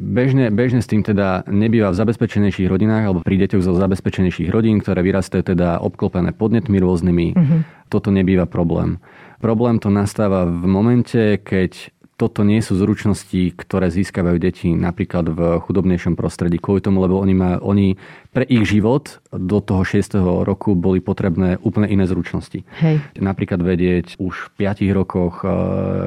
Bežne, 0.00 0.48
bežne 0.48 0.80
s 0.80 0.88
tým 0.88 1.04
teda 1.04 1.44
nebýva 1.44 1.92
v 1.92 2.00
zabezpečenejších 2.00 2.72
rodinách 2.72 3.04
alebo 3.04 3.20
pri 3.20 3.36
deťoch 3.44 3.60
zo 3.60 3.76
zabezpečenejších 3.76 4.48
rodín, 4.48 4.80
ktoré 4.80 5.04
vyrastajú 5.04 5.52
teda 5.52 5.76
obklopené 5.84 6.32
podnetmi 6.32 6.80
rôznymi. 6.80 7.26
Mm-hmm. 7.36 7.60
Toto 7.92 8.08
nebýva 8.08 8.48
problém. 8.48 8.96
Problém 9.44 9.76
to 9.76 9.92
nastáva 9.92 10.48
v 10.48 10.64
momente, 10.64 11.36
keď 11.44 11.92
toto 12.20 12.44
nie 12.44 12.60
sú 12.60 12.76
zručnosti, 12.76 13.56
ktoré 13.56 13.88
získavajú 13.88 14.36
deti 14.36 14.68
napríklad 14.76 15.32
v 15.32 15.40
chudobnejšom 15.64 16.20
prostredí 16.20 16.60
kvôli 16.60 16.84
tomu, 16.84 17.00
lebo 17.00 17.16
oni, 17.16 17.32
má, 17.32 17.56
oni 17.64 17.96
pre 18.28 18.44
ich 18.44 18.68
život 18.68 19.24
do 19.32 19.64
toho 19.64 19.80
6. 19.88 20.20
roku 20.44 20.76
boli 20.76 21.00
potrebné 21.00 21.56
úplne 21.64 21.88
iné 21.88 22.04
zručnosti. 22.04 22.60
Hej. 22.84 23.00
Napríklad 23.16 23.64
vedieť 23.64 24.20
už 24.20 24.52
v 24.52 24.68
5 24.68 24.92
rokoch 24.92 25.40
e, 25.40 25.48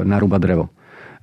narúbať 0.05 0.39
drevo. 0.45 0.65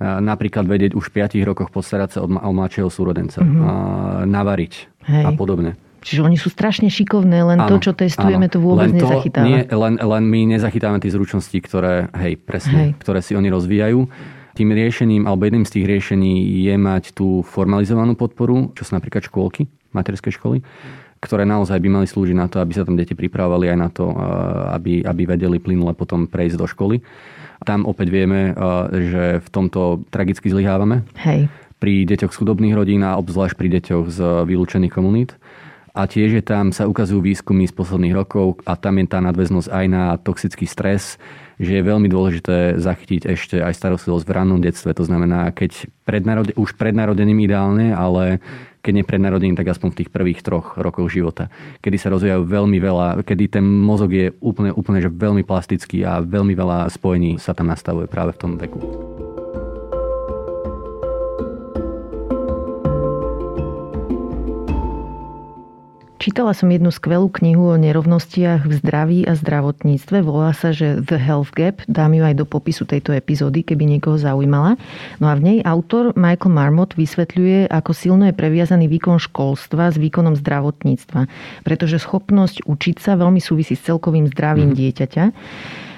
Napríklad 0.01 0.65
vedieť 0.65 0.97
už 0.97 1.13
v 1.13 1.21
5 1.21 1.37
rokoch 1.45 1.69
postarať 1.69 2.09
sa 2.17 2.19
o 2.25 2.51
mladšieho 2.51 2.89
súrodenca. 2.89 3.45
Mm-hmm. 3.45 4.25
Navariť 4.25 4.73
Hej. 5.05 5.23
a 5.29 5.31
podobne. 5.37 5.77
Čiže 6.01 6.25
oni 6.25 6.33
sú 6.33 6.49
strašne 6.49 6.89
šikovné, 6.89 7.45
len 7.45 7.61
áno, 7.61 7.69
to, 7.69 7.75
čo 7.77 7.91
testujeme, 7.93 8.49
áno. 8.49 8.53
to 8.53 8.57
vôbec 8.57 8.89
len 8.89 8.97
to, 8.97 9.05
nezachytáva. 9.05 9.45
Nie, 9.45 9.61
len, 9.69 10.01
len 10.01 10.23
my 10.25 10.39
nezachytávame 10.57 10.97
tie 10.97 11.13
zručnosti, 11.13 11.53
ktoré, 11.61 12.09
hej, 12.17 12.41
presne, 12.41 12.73
hej. 12.73 12.89
ktoré 12.97 13.21
si 13.21 13.37
oni 13.37 13.53
rozvíjajú. 13.53 14.09
Tým 14.57 14.69
riešením, 14.73 15.29
alebo 15.29 15.45
jedným 15.45 15.63
z 15.69 15.77
tých 15.77 15.85
riešení 15.85 16.65
je 16.65 16.75
mať 16.75 17.13
tú 17.13 17.45
formalizovanú 17.45 18.17
podporu, 18.17 18.73
čo 18.73 18.81
sú 18.81 18.97
napríklad 18.97 19.29
škôlky, 19.29 19.69
materské 19.93 20.33
školy, 20.33 20.65
ktoré 21.21 21.45
naozaj 21.45 21.77
by 21.77 21.89
mali 22.01 22.09
slúžiť 22.09 22.33
na 22.33 22.49
to, 22.49 22.57
aby 22.57 22.73
sa 22.73 22.81
tam 22.81 22.97
deti 22.97 23.13
pripravovali 23.13 23.69
aj 23.69 23.77
na 23.77 23.89
to, 23.93 24.09
aby, 24.73 25.05
aby 25.05 25.21
vedeli 25.29 25.61
plynule 25.61 25.93
potom 25.93 26.25
prejsť 26.25 26.57
do 26.57 26.65
školy. 26.65 26.97
Tam 27.61 27.85
opäť 27.85 28.09
vieme, 28.09 28.57
že 28.89 29.37
v 29.37 29.49
tomto 29.53 30.03
tragicky 30.09 30.49
zlyhávame. 30.49 31.05
Hej. 31.21 31.45
Pri 31.77 32.05
deťoch 32.05 32.33
z 32.33 32.39
chudobných 32.41 32.77
rodín 32.77 33.01
a 33.01 33.17
obzvlášť 33.17 33.57
pri 33.57 33.69
deťoch 33.77 34.05
z 34.09 34.19
vylúčených 34.45 34.93
komunít 34.93 35.37
a 35.91 36.07
tiež 36.07 36.39
je 36.39 36.43
tam, 36.43 36.71
sa 36.71 36.87
ukazujú 36.87 37.19
výskumy 37.19 37.67
z 37.67 37.75
posledných 37.75 38.15
rokov 38.15 38.63
a 38.63 38.79
tam 38.79 38.95
je 38.95 39.11
tá 39.11 39.19
nadväznosť 39.19 39.67
aj 39.67 39.85
na 39.91 40.15
toxický 40.15 40.63
stres, 40.63 41.19
že 41.59 41.77
je 41.77 41.83
veľmi 41.83 42.07
dôležité 42.07 42.79
zachytiť 42.79 43.27
ešte 43.27 43.55
aj 43.59 43.75
starostlivosť 43.75 44.23
v 44.23 44.33
rannom 44.33 44.63
detstve. 44.63 44.95
To 44.95 45.03
znamená, 45.03 45.51
keď 45.51 45.91
pred 46.07 46.23
narode, 46.23 46.55
už 46.55 46.79
pred 46.79 46.95
narodením 46.95 47.43
ideálne, 47.43 47.91
ale 47.91 48.39
keď 48.81 48.93
nie 48.97 49.07
pred 49.07 49.21
narodením, 49.21 49.57
tak 49.57 49.69
aspoň 49.69 49.89
v 49.93 49.99
tých 50.03 50.13
prvých 50.13 50.41
troch 50.41 50.75
rokoch 50.77 51.07
života. 51.07 51.47
Kedy 51.79 51.97
sa 52.01 52.11
rozvíjajú 52.11 52.43
veľmi 52.43 52.77
veľa, 52.81 53.07
kedy 53.23 53.61
ten 53.61 53.65
mozog 53.65 54.11
je 54.11 54.33
úplne, 54.41 54.73
úplne 54.73 54.99
že 54.99 55.13
veľmi 55.13 55.45
plastický 55.45 56.03
a 56.03 56.19
veľmi 56.19 56.57
veľa 56.57 56.89
spojení 56.89 57.37
sa 57.37 57.53
tam 57.53 57.69
nastavuje 57.69 58.09
práve 58.09 58.33
v 58.35 58.41
tom 58.41 58.51
veku. 58.57 59.30
Čítala 66.21 66.53
som 66.53 66.69
jednu 66.69 66.93
skvelú 66.93 67.33
knihu 67.33 67.73
o 67.73 67.81
nerovnostiach 67.81 68.69
v 68.69 68.73
zdraví 68.77 69.19
a 69.25 69.33
zdravotníctve. 69.33 70.21
Volá 70.21 70.53
sa, 70.53 70.69
že 70.69 71.01
The 71.01 71.17
Health 71.17 71.49
Gap. 71.57 71.81
Dám 71.89 72.13
ju 72.13 72.21
aj 72.21 72.37
do 72.37 72.45
popisu 72.45 72.85
tejto 72.85 73.09
epizódy, 73.09 73.65
keby 73.65 73.89
niekoho 73.89 74.21
zaujímala. 74.21 74.77
No 75.17 75.25
a 75.25 75.33
v 75.33 75.41
nej 75.41 75.57
autor 75.65 76.13
Michael 76.13 76.53
Marmot 76.53 76.93
vysvetľuje, 76.93 77.73
ako 77.73 77.97
silno 77.97 78.29
je 78.29 78.37
previazaný 78.37 78.85
výkon 78.85 79.17
školstva 79.17 79.89
s 79.89 79.97
výkonom 79.97 80.37
zdravotníctva. 80.37 81.25
Pretože 81.65 81.97
schopnosť 81.97 82.69
učiť 82.69 83.01
sa 83.01 83.17
veľmi 83.17 83.41
súvisí 83.41 83.73
s 83.73 83.81
celkovým 83.89 84.29
zdravím 84.29 84.71
mm. 84.71 84.77
dieťaťa. 84.77 85.23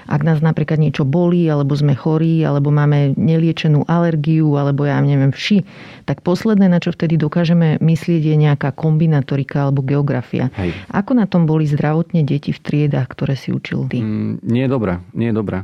Ak 0.08 0.22
nás 0.22 0.40
napríklad 0.44 0.80
niečo 0.80 1.08
bolí, 1.08 1.48
alebo 1.48 1.74
sme 1.74 1.98
chorí, 1.98 2.44
alebo 2.44 2.70
máme 2.70 3.16
neliečenú 3.20 3.88
alergiu, 3.88 4.56
alebo 4.56 4.84
ja 4.88 5.00
neviem, 5.02 5.32
vši, 5.32 5.64
tak 6.08 6.22
posledné, 6.22 6.70
na 6.70 6.80
čo 6.80 6.92
vtedy 6.92 7.20
dokážeme 7.20 7.82
myslieť, 7.82 8.22
je 8.24 8.36
nejaká 8.38 8.72
kombinatorika 8.76 9.68
alebo 9.68 9.84
geografia. 9.84 10.54
Hej. 10.56 10.72
Ako 10.92 11.18
na 11.18 11.26
tom 11.28 11.50
boli 11.50 11.68
zdravotne 11.68 12.22
deti 12.24 12.56
v 12.56 12.60
triedách, 12.62 13.08
ktoré 13.12 13.34
si 13.34 13.52
učil 13.52 13.90
ty? 13.90 14.00
Mm, 14.00 14.44
nie 14.44 14.64
je 14.64 14.70
dobré, 14.70 14.94
nie 15.18 15.34
je 15.34 15.36
dobré. 15.36 15.58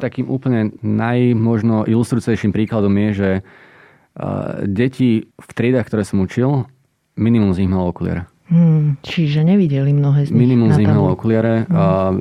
Takým 0.00 0.32
úplne 0.32 0.72
najmožno 0.80 1.84
ilustrujúcejším 1.84 2.56
príkladom 2.56 2.94
je, 2.96 3.08
že 3.12 3.30
uh, 3.40 4.64
deti 4.64 5.28
v 5.28 5.50
triedách, 5.52 5.92
ktoré 5.92 6.08
som 6.08 6.24
učil, 6.24 6.64
minimum 7.20 7.52
z 7.52 7.66
nich 7.66 7.72
malo 7.72 7.92
okuliare. 7.92 8.29
Hmm, 8.50 8.98
čiže 9.06 9.46
nevideli 9.46 9.94
mnohé 9.94 10.26
z 10.26 10.34
nich. 10.34 10.42
Minimum 10.42 10.74
z 10.74 10.82
nich 10.82 10.90
malo 10.90 11.14
okuliare. 11.14 11.70
Hmm. 11.70 11.74
A 11.74 11.84
e, 11.86 12.14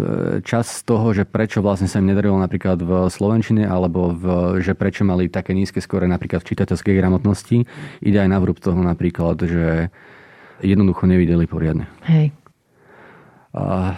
čas 0.45 0.85
toho, 0.85 1.09
že 1.09 1.25
prečo 1.25 1.65
vlastne 1.65 1.89
sa 1.89 1.97
im 1.97 2.05
nedarilo 2.05 2.37
napríklad 2.37 2.77
v 2.77 3.09
Slovenčine, 3.09 3.65
alebo 3.65 4.13
v, 4.13 4.23
že 4.61 4.77
prečo 4.77 5.01
mali 5.01 5.25
také 5.25 5.57
nízke 5.57 5.81
skore 5.81 6.05
napríklad 6.05 6.45
v 6.45 6.53
čitateľskej 6.53 6.93
gramotnosti, 6.93 7.65
ide 8.05 8.17
aj 8.21 8.29
na 8.29 8.37
vrúb 8.37 8.61
toho 8.61 8.77
napríklad, 8.77 9.41
že 9.41 9.89
jednoducho 10.61 11.09
nevideli 11.09 11.49
poriadne. 11.49 11.89
Hej. 12.05 12.29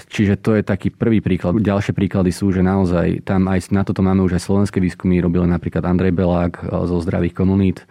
Čiže 0.08 0.40
to 0.40 0.56
je 0.56 0.64
taký 0.64 0.96
prvý 0.96 1.20
príklad. 1.20 1.60
Ďalšie 1.60 1.92
príklady 1.92 2.32
sú, 2.32 2.56
že 2.56 2.64
naozaj 2.64 3.28
tam 3.28 3.52
aj 3.52 3.68
na 3.76 3.84
toto 3.84 4.00
máme 4.00 4.24
už 4.24 4.40
aj 4.40 4.48
slovenské 4.48 4.80
výskumy, 4.80 5.20
robili 5.20 5.44
napríklad 5.44 5.84
Andrej 5.84 6.16
Belák 6.16 6.64
e, 6.64 6.88
zo 6.88 7.04
zdravých 7.04 7.36
komunít, 7.36 7.84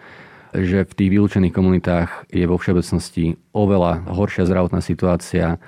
že 0.55 0.83
v 0.83 0.93
tých 0.97 1.11
vylúčených 1.11 1.55
komunitách 1.55 2.31
je 2.31 2.45
vo 2.47 2.59
všeobecnosti 2.59 3.39
oveľa 3.55 4.07
horšia 4.11 4.47
zdravotná 4.47 4.83
situácia 4.83 5.63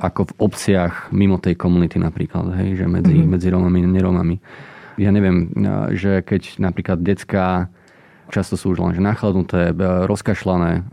ako 0.00 0.32
v 0.32 0.36
obciach 0.40 1.12
mimo 1.12 1.36
tej 1.36 1.60
komunity 1.60 2.00
napríklad, 2.00 2.56
hej, 2.56 2.80
že 2.80 2.86
medzi, 2.88 3.20
mm-hmm. 3.20 3.30
medzi 3.36 3.48
Rómami 3.52 3.80
a 3.84 3.88
neromami. 3.88 4.36
Ja 4.96 5.12
neviem, 5.12 5.52
že 5.92 6.24
keď 6.24 6.56
napríklad 6.60 7.04
detská 7.04 7.68
často 8.30 8.54
sú 8.54 8.72
už 8.72 8.80
len 8.80 8.92
že 8.94 9.02
nachladnuté, 9.02 9.74
rozkašľané, 10.06 10.88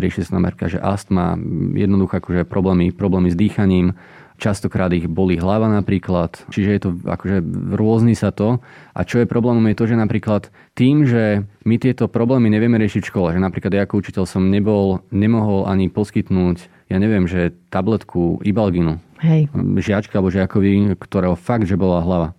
rieši 0.00 0.26
sa 0.26 0.40
tam 0.40 0.48
že 0.48 0.80
astma, 0.80 1.36
jednoducho 1.76 2.18
akože 2.18 2.42
problémy, 2.48 2.90
problémy 2.90 3.28
s 3.28 3.36
dýchaním, 3.36 3.94
častokrát 4.38 4.88
ich 4.94 5.10
boli 5.10 5.34
hlava 5.36 5.66
napríklad, 5.66 6.46
čiže 6.48 6.70
je 6.70 6.80
to 6.80 6.90
akože 7.02 7.42
rôzny 7.74 8.14
sa 8.14 8.30
to. 8.30 8.62
A 8.94 9.02
čo 9.02 9.18
je 9.18 9.26
problémom 9.26 9.66
je 9.68 9.76
to, 9.76 9.84
že 9.90 9.98
napríklad 9.98 10.48
tým, 10.78 11.04
že 11.04 11.42
my 11.66 11.76
tieto 11.76 12.06
problémy 12.06 12.46
nevieme 12.46 12.78
riešiť 12.78 13.02
v 13.02 13.10
škole, 13.10 13.28
že 13.34 13.42
napríklad 13.42 13.74
ja 13.74 13.82
ako 13.84 13.98
učiteľ 13.98 14.24
som 14.24 14.46
nebol, 14.46 15.02
nemohol 15.10 15.66
ani 15.66 15.90
poskytnúť, 15.90 16.70
ja 16.88 16.96
neviem, 16.96 17.26
že 17.28 17.52
tabletku 17.68 18.40
Ibalginu, 18.46 19.02
Hej. 19.20 19.50
žiačka 19.82 20.16
alebo 20.16 20.32
žiakovi, 20.32 20.96
ktorého 20.96 21.36
fakt, 21.36 21.68
že 21.68 21.76
bola 21.76 22.00
hlava. 22.00 22.38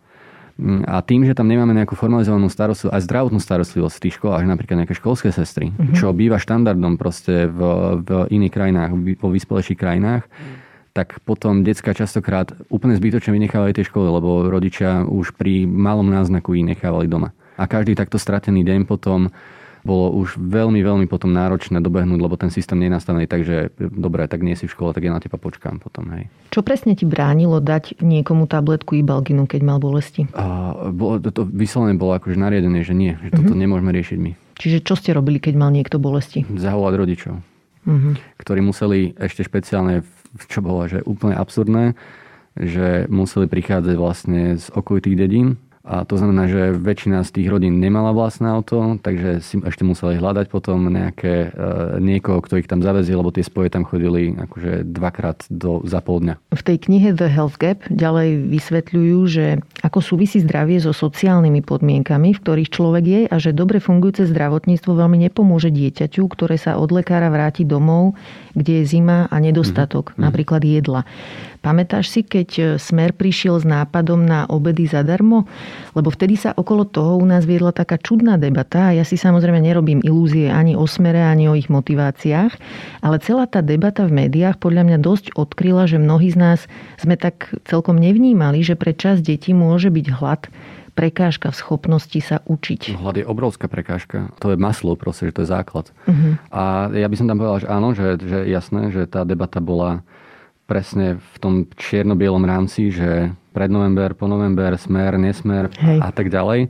A 0.91 0.99
tým, 0.99 1.23
že 1.23 1.31
tam 1.31 1.47
nemáme 1.47 1.71
nejakú 1.71 1.95
formalizovanú 1.95 2.51
starostlivosť, 2.51 2.91
aj 2.91 3.05
zdravotnú 3.07 3.39
starostlivosť 3.39 3.95
v 3.95 4.03
tých 4.03 4.15
školách, 4.19 4.43
napríklad 4.43 4.83
nejaké 4.83 4.91
školské 4.91 5.31
sestry, 5.31 5.71
uh-huh. 5.71 5.95
čo 5.95 6.11
býva 6.11 6.35
štandardom 6.35 6.99
proste 6.99 7.47
v, 7.47 7.59
v 8.03 8.09
iných 8.27 8.51
krajinách, 8.51 8.91
vo 9.23 9.31
vyspelejších 9.31 9.79
krajinách, 9.79 10.27
tak 10.93 11.21
potom 11.23 11.61
detská 11.61 11.93
častokrát 11.93 12.53
úplne 12.67 12.97
zbytočne 12.97 13.35
vynechávali 13.35 13.75
tie 13.75 13.85
školy, 13.85 14.07
lebo 14.09 14.49
rodičia 14.49 15.05
už 15.05 15.37
pri 15.37 15.63
malom 15.69 16.09
náznaku 16.09 16.57
ich 16.57 16.65
nechávali 16.65 17.05
doma. 17.05 17.31
A 17.59 17.67
každý 17.67 17.93
takto 17.93 18.15
stratený 18.15 18.63
deň 18.63 18.87
potom 18.87 19.29
bolo 19.83 20.11
už 20.11 20.35
veľmi, 20.35 20.83
veľmi 20.83 21.05
potom 21.07 21.31
náročné 21.31 21.79
dobehnúť, 21.79 22.19
lebo 22.19 22.35
ten 22.35 22.51
systém 22.51 22.79
nie 22.79 22.91
je 22.91 22.95
nastavený 22.99 23.25
tak, 23.31 23.47
že 23.47 23.71
dobre, 23.79 24.27
tak 24.27 24.43
nie 24.43 24.55
si 24.55 24.67
v 24.67 24.73
škole, 24.75 24.91
tak 24.91 25.07
ja 25.07 25.15
na 25.15 25.23
teba 25.23 25.39
počkám 25.39 25.79
potom. 25.79 26.11
Hej. 26.15 26.27
Čo 26.51 26.61
presne 26.61 26.99
ti 26.99 27.07
bránilo 27.07 27.63
dať 27.63 28.03
niekomu 28.03 28.45
tabletku 28.47 28.99
Ibalginu, 28.99 29.47
keď 29.47 29.61
mal 29.63 29.79
bolesti? 29.79 30.27
A, 30.35 30.75
bolo, 30.91 31.23
to, 31.23 31.31
to 31.31 31.43
vyslovene 31.47 31.95
bolo 31.95 32.19
akože 32.19 32.35
nariadené, 32.35 32.83
že 32.83 32.91
nie, 32.91 33.15
že 33.23 33.31
toto 33.31 33.55
mm-hmm. 33.55 33.63
nemôžeme 33.63 33.91
riešiť 33.95 34.17
my. 34.19 34.31
Čiže 34.59 34.77
čo 34.83 34.99
ste 34.99 35.15
robili, 35.15 35.39
keď 35.39 35.55
mal 35.55 35.71
niekto 35.71 35.95
bolesti? 35.95 36.43
Zavolať 36.43 36.93
rodičov, 36.99 37.33
mm-hmm. 37.89 38.13
ktorí 38.37 38.59
museli 38.61 39.17
ešte 39.17 39.41
špeciálne, 39.41 40.05
čo 40.45 40.61
bolo 40.61 40.85
že 40.85 41.01
úplne 41.09 41.33
absurdné, 41.33 41.97
že 42.53 43.09
museli 43.09 43.49
prichádzať 43.49 43.95
vlastne 43.97 44.55
z 44.61 44.65
okolitých 44.77 45.17
dedín, 45.17 45.57
a 45.89 46.05
to 46.05 46.21
znamená, 46.21 46.45
že 46.45 46.77
väčšina 46.77 47.25
z 47.25 47.33
tých 47.33 47.47
rodín 47.49 47.81
nemala 47.81 48.13
vlastné 48.13 48.45
auto, 48.45 49.01
takže 49.01 49.41
si 49.41 49.57
ešte 49.57 49.81
museli 49.81 50.21
hľadať 50.21 50.45
potom 50.53 50.85
nejaké, 50.85 51.49
e, 51.49 51.97
niekoho, 51.97 52.45
kto 52.45 52.61
ich 52.61 52.69
tam 52.69 52.85
zavezie, 52.85 53.17
lebo 53.17 53.33
tie 53.33 53.41
spoje 53.41 53.73
tam 53.73 53.89
chodili 53.89 54.37
akože 54.37 54.85
dvakrát 54.85 55.49
do, 55.49 55.81
za 55.89 55.97
pol 56.05 56.21
dňa. 56.21 56.35
V 56.53 56.61
tej 56.61 56.77
knihe 56.85 57.09
The 57.17 57.33
Health 57.33 57.57
Gap 57.57 57.89
ďalej 57.89 58.53
vysvetľujú, 58.53 59.17
že 59.25 59.45
ako 59.81 59.97
súvisí 60.05 60.37
zdravie 60.45 60.77
so 60.77 60.93
sociálnymi 60.93 61.65
podmienkami, 61.65 62.37
v 62.37 62.41
ktorých 62.45 62.69
človek 62.69 63.03
je 63.09 63.21
a 63.25 63.35
že 63.41 63.49
dobre 63.49 63.81
fungujúce 63.81 64.29
zdravotníctvo 64.29 64.93
veľmi 64.93 65.17
nepomôže 65.25 65.73
dieťaťu, 65.73 66.21
ktoré 66.29 66.61
sa 66.61 66.77
od 66.77 66.93
lekára 66.93 67.33
vráti 67.33 67.65
domov, 67.65 68.13
kde 68.53 68.85
je 68.85 68.93
zima 68.93 69.25
a 69.25 69.35
nedostatok, 69.41 70.13
mm-hmm. 70.13 70.21
napríklad 70.21 70.61
jedla. 70.61 71.01
Pamätáš 71.59 72.07
si, 72.07 72.21
keď 72.23 72.49
e, 72.55 72.63
Smer 72.79 73.11
prišiel 73.11 73.59
s 73.59 73.65
nápadom 73.67 74.23
na 74.23 74.47
obedy 74.47 74.87
zadarmo? 74.87 75.43
Lebo 75.91 76.07
vtedy 76.07 76.39
sa 76.39 76.55
okolo 76.55 76.87
toho 76.87 77.19
u 77.19 77.25
nás 77.27 77.43
viedla 77.43 77.75
taká 77.75 77.99
čudná 77.99 78.39
debata 78.39 78.91
a 78.91 78.95
ja 78.95 79.03
si 79.03 79.19
samozrejme 79.19 79.59
nerobím 79.59 79.99
ilúzie 79.99 80.47
ani 80.47 80.79
o 80.79 80.87
Smere, 80.87 81.19
ani 81.19 81.51
o 81.51 81.57
ich 81.59 81.67
motiváciách, 81.67 82.55
ale 83.03 83.15
celá 83.19 83.43
tá 83.43 83.59
debata 83.59 84.07
v 84.07 84.25
médiách 84.25 84.55
podľa 84.55 84.87
mňa 84.87 84.97
dosť 85.03 85.25
odkryla, 85.35 85.83
že 85.91 85.99
mnohí 85.99 86.31
z 86.31 86.37
nás 86.39 86.59
sme 86.95 87.19
tak 87.19 87.51
celkom 87.67 87.99
nevnímali, 87.99 88.63
že 88.63 88.79
pre 88.79 88.95
čas 88.95 89.19
detí 89.19 89.51
môže 89.51 89.91
byť 89.91 90.07
hlad 90.15 90.47
prekážka 90.99 91.47
v 91.47 91.55
schopnosti 91.55 92.19
sa 92.19 92.43
učiť. 92.43 92.99
Hlad 92.99 93.23
je 93.23 93.23
obrovská 93.23 93.71
prekážka. 93.71 94.35
To 94.43 94.51
je 94.51 94.59
maslo, 94.59 94.99
proste, 94.99 95.31
že 95.31 95.35
to 95.39 95.41
je 95.47 95.49
základ. 95.55 95.95
Uh-huh. 96.03 96.35
A 96.51 96.91
ja 96.91 97.07
by 97.07 97.15
som 97.15 97.31
tam 97.31 97.39
povedal, 97.39 97.63
že 97.63 97.67
áno, 97.71 97.87
že, 97.95 98.19
že 98.19 98.43
jasné, 98.51 98.91
že 98.91 99.07
tá 99.07 99.23
debata 99.23 99.63
bola 99.63 100.03
presne 100.69 101.17
v 101.17 101.35
tom 101.41 101.53
čierno-bielom 101.73 102.45
rámci, 102.45 102.93
že 102.93 103.33
pred 103.49 103.73
november, 103.73 104.13
po 104.13 104.29
november, 104.29 104.77
smer, 104.77 105.17
nesmer 105.17 105.73
Hej. 105.81 105.97
a 105.97 106.09
tak 106.13 106.29
ďalej. 106.29 106.69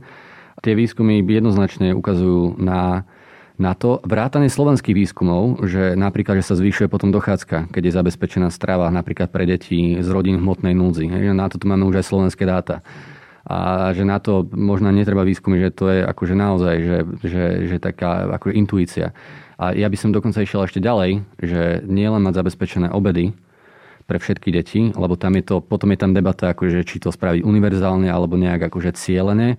Tie 0.64 0.72
výskumy 0.72 1.20
jednoznačne 1.20 1.92
ukazujú 1.92 2.56
na, 2.56 3.04
na 3.60 3.76
to, 3.76 4.00
vrátanie 4.08 4.48
slovenských 4.48 4.96
výskumov, 4.96 5.68
že 5.68 5.92
napríklad, 6.00 6.40
že 6.40 6.48
sa 6.48 6.56
zvyšuje 6.56 6.88
potom 6.88 7.12
dochádzka, 7.12 7.68
keď 7.68 7.82
je 7.92 7.96
zabezpečená 8.00 8.48
strava 8.48 8.88
napríklad 8.88 9.28
pre 9.28 9.44
deti 9.44 10.00
z 10.00 10.08
rodín 10.08 10.40
hmotnej 10.40 10.72
núdzi. 10.72 11.12
Hej, 11.12 11.36
na 11.36 11.52
to 11.52 11.60
tu 11.60 11.68
máme 11.68 11.84
už 11.84 12.00
aj 12.00 12.08
slovenské 12.08 12.48
dáta. 12.48 12.80
A 13.44 13.90
že 13.96 14.04
na 14.04 14.20
to 14.20 14.44
možno 14.52 14.92
netreba 14.92 15.24
výskumy, 15.24 15.60
že 15.60 15.70
to 15.72 15.88
je 15.88 16.00
akože 16.04 16.34
naozaj, 16.36 16.76
že, 16.80 16.98
že, 17.24 17.44
že 17.72 17.76
taká 17.80 18.28
akože 18.36 18.52
intuícia. 18.56 19.16
A 19.60 19.76
ja 19.76 19.88
by 19.88 19.96
som 19.96 20.12
dokonca 20.12 20.40
išiel 20.40 20.64
ešte 20.64 20.80
ďalej, 20.80 21.24
že 21.40 21.84
nie 21.88 22.08
len 22.08 22.20
mať 22.20 22.36
zabezpečené 22.36 22.92
obedy, 22.92 23.32
pre 24.10 24.18
všetky 24.18 24.50
deti, 24.50 24.90
lebo 24.90 25.14
tam 25.14 25.38
je 25.38 25.46
to, 25.46 25.56
potom 25.62 25.94
je 25.94 25.98
tam 26.02 26.10
debata, 26.10 26.50
akože, 26.50 26.82
či 26.82 26.98
to 26.98 27.14
spraviť 27.14 27.46
univerzálne 27.46 28.10
alebo 28.10 28.34
nejak 28.34 28.66
akože 28.66 28.98
cieľené. 28.98 29.54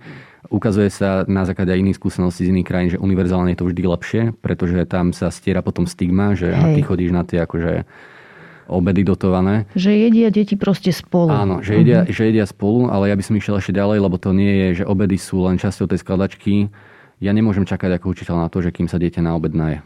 Ukazuje 0.52 0.92
sa 0.92 1.24
na 1.24 1.48
základe 1.48 1.72
iných 1.72 1.96
skúseností 1.96 2.44
z 2.44 2.52
iných 2.52 2.68
krajín, 2.68 2.90
že 2.92 3.00
univerzálne 3.00 3.56
je 3.56 3.58
to 3.64 3.72
vždy 3.72 3.82
lepšie, 3.88 4.22
pretože 4.44 4.84
tam 4.84 5.16
sa 5.16 5.32
stiera 5.32 5.64
potom 5.64 5.88
stigma, 5.88 6.36
že 6.36 6.52
Hej. 6.52 6.76
ty 6.76 6.80
chodíš 6.84 7.16
na 7.16 7.24
tie 7.24 7.40
akože 7.40 7.88
obedy 8.68 9.08
dotované. 9.08 9.64
Že 9.72 9.90
jedia 10.12 10.28
deti 10.28 10.60
proste 10.60 10.92
spolu. 10.92 11.32
Áno, 11.32 11.64
že 11.64 11.80
jedia, 11.80 12.04
uh-huh. 12.04 12.12
že 12.12 12.28
jedia 12.28 12.44
spolu, 12.44 12.92
ale 12.92 13.08
ja 13.08 13.16
by 13.16 13.24
som 13.24 13.34
išiel 13.40 13.56
ešte 13.56 13.72
ďalej, 13.72 14.04
lebo 14.04 14.20
to 14.20 14.36
nie 14.36 14.52
je, 14.52 14.68
že 14.82 14.84
obedy 14.84 15.16
sú 15.16 15.48
len 15.48 15.56
časťou 15.56 15.88
tej 15.88 16.04
skladačky. 16.04 16.68
Ja 17.24 17.32
nemôžem 17.32 17.64
čakať 17.64 17.96
ako 17.96 18.12
učiteľ 18.12 18.36
na 18.44 18.48
to, 18.52 18.60
že 18.60 18.68
kým 18.68 18.92
sa 18.92 19.00
dieťa 19.00 19.24
na 19.24 19.32
obed 19.32 19.56
naje. 19.56 19.80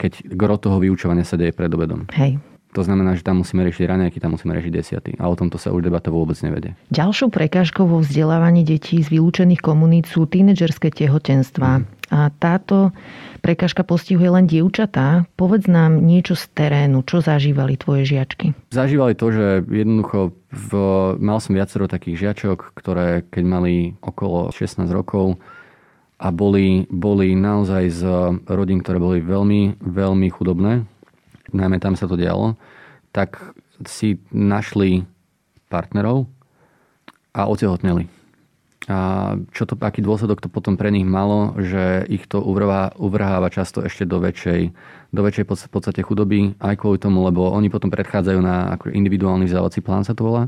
Keď 0.00 0.32
gro 0.32 0.56
toho 0.56 0.80
vyučovania 0.80 1.28
sa 1.28 1.36
deje 1.36 1.52
pred 1.52 1.68
obedom. 1.68 2.08
Hej. 2.16 2.40
To 2.76 2.84
znamená, 2.84 3.16
že 3.16 3.24
tam 3.24 3.40
musíme 3.40 3.64
riešiť 3.64 3.88
raňajky, 3.88 4.20
tam 4.20 4.36
musíme 4.36 4.52
riešiť 4.52 4.72
desiaty. 4.72 5.10
A 5.16 5.32
o 5.32 5.34
tomto 5.34 5.56
sa 5.56 5.72
už 5.72 5.88
debata 5.88 6.12
vôbec 6.12 6.36
nevedie. 6.44 6.76
Ďalšou 6.92 7.32
prekážkou 7.32 7.88
vo 7.88 8.04
vzdelávaní 8.04 8.68
detí 8.68 9.00
z 9.00 9.08
vylúčených 9.08 9.64
komunít 9.64 10.04
sú 10.04 10.28
tínedžerské 10.28 10.92
tehotenstvá. 10.92 11.80
Mm. 11.80 11.84
A 12.12 12.28
táto 12.36 12.92
prekážka 13.40 13.80
postihuje 13.80 14.28
len 14.28 14.44
dievčatá. 14.44 15.24
Povedz 15.40 15.72
nám 15.72 16.04
niečo 16.04 16.36
z 16.36 16.52
terénu. 16.52 17.00
Čo 17.00 17.24
zažívali 17.24 17.80
tvoje 17.80 18.04
žiačky? 18.04 18.52
Zažívali 18.68 19.16
to, 19.16 19.32
že 19.32 19.46
jednoducho 19.64 20.36
v, 20.52 20.70
mal 21.16 21.40
som 21.40 21.56
viacero 21.56 21.88
takých 21.88 22.28
žiačok, 22.28 22.76
ktoré 22.76 23.24
keď 23.24 23.44
mali 23.48 23.74
okolo 24.04 24.52
16 24.52 24.84
rokov 24.92 25.40
a 26.20 26.28
boli, 26.28 26.84
boli 26.92 27.32
naozaj 27.32 27.84
z 27.88 28.02
rodín, 28.48 28.84
ktoré 28.84 29.00
boli 29.00 29.18
veľmi, 29.24 29.80
veľmi 29.80 30.28
chudobné, 30.28 30.84
najmä 31.56 31.80
tam 31.80 31.96
sa 31.96 32.04
to 32.04 32.20
dialo, 32.20 32.54
tak 33.10 33.40
si 33.88 34.20
našli 34.32 35.04
partnerov 35.72 36.28
a 37.32 37.48
otehotneli. 37.48 38.08
A 38.86 39.34
čo 39.50 39.66
to, 39.66 39.74
aký 39.82 39.98
dôsledok 39.98 40.38
to 40.38 40.46
potom 40.46 40.78
pre 40.78 40.94
nich 40.94 41.02
malo, 41.02 41.58
že 41.58 42.06
ich 42.06 42.30
to 42.30 42.38
uvrhá, 42.38 42.94
uvrháva 42.94 43.50
často 43.50 43.82
ešte 43.82 44.06
do 44.06 44.22
väčšej, 44.22 44.70
do 45.10 45.20
väčšej 45.26 45.44
podstate 45.48 46.06
chudoby, 46.06 46.54
aj 46.62 46.78
kvôli 46.78 47.02
tomu, 47.02 47.26
lebo 47.26 47.50
oni 47.50 47.66
potom 47.66 47.90
predchádzajú 47.90 48.38
na 48.38 48.78
ako 48.78 48.94
individuálny 48.94 49.50
vzdelávací 49.50 49.82
plán 49.82 50.06
sa 50.06 50.14
to 50.14 50.22
volá. 50.22 50.46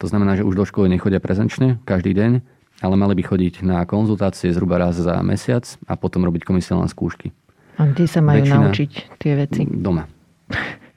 To 0.00 0.08
znamená, 0.08 0.40
že 0.40 0.48
už 0.48 0.54
do 0.56 0.64
školy 0.64 0.88
nechodia 0.88 1.20
prezenčne 1.20 1.76
každý 1.84 2.16
deň, 2.16 2.40
ale 2.80 2.94
mali 2.96 3.18
by 3.18 3.22
chodiť 3.26 3.66
na 3.66 3.84
konzultácie 3.84 4.48
zhruba 4.54 4.80
raz 4.80 4.96
za 4.96 5.20
mesiac 5.20 5.68
a 5.84 5.98
potom 5.98 6.24
robiť 6.24 6.48
komisionálne 6.48 6.88
skúšky. 6.88 7.36
A 7.76 7.84
kde 7.84 8.06
sa 8.08 8.24
majú 8.24 8.42
Väčšina 8.42 8.64
naučiť 8.64 8.90
tie 9.20 9.32
veci? 9.36 9.62
Doma. 9.68 10.17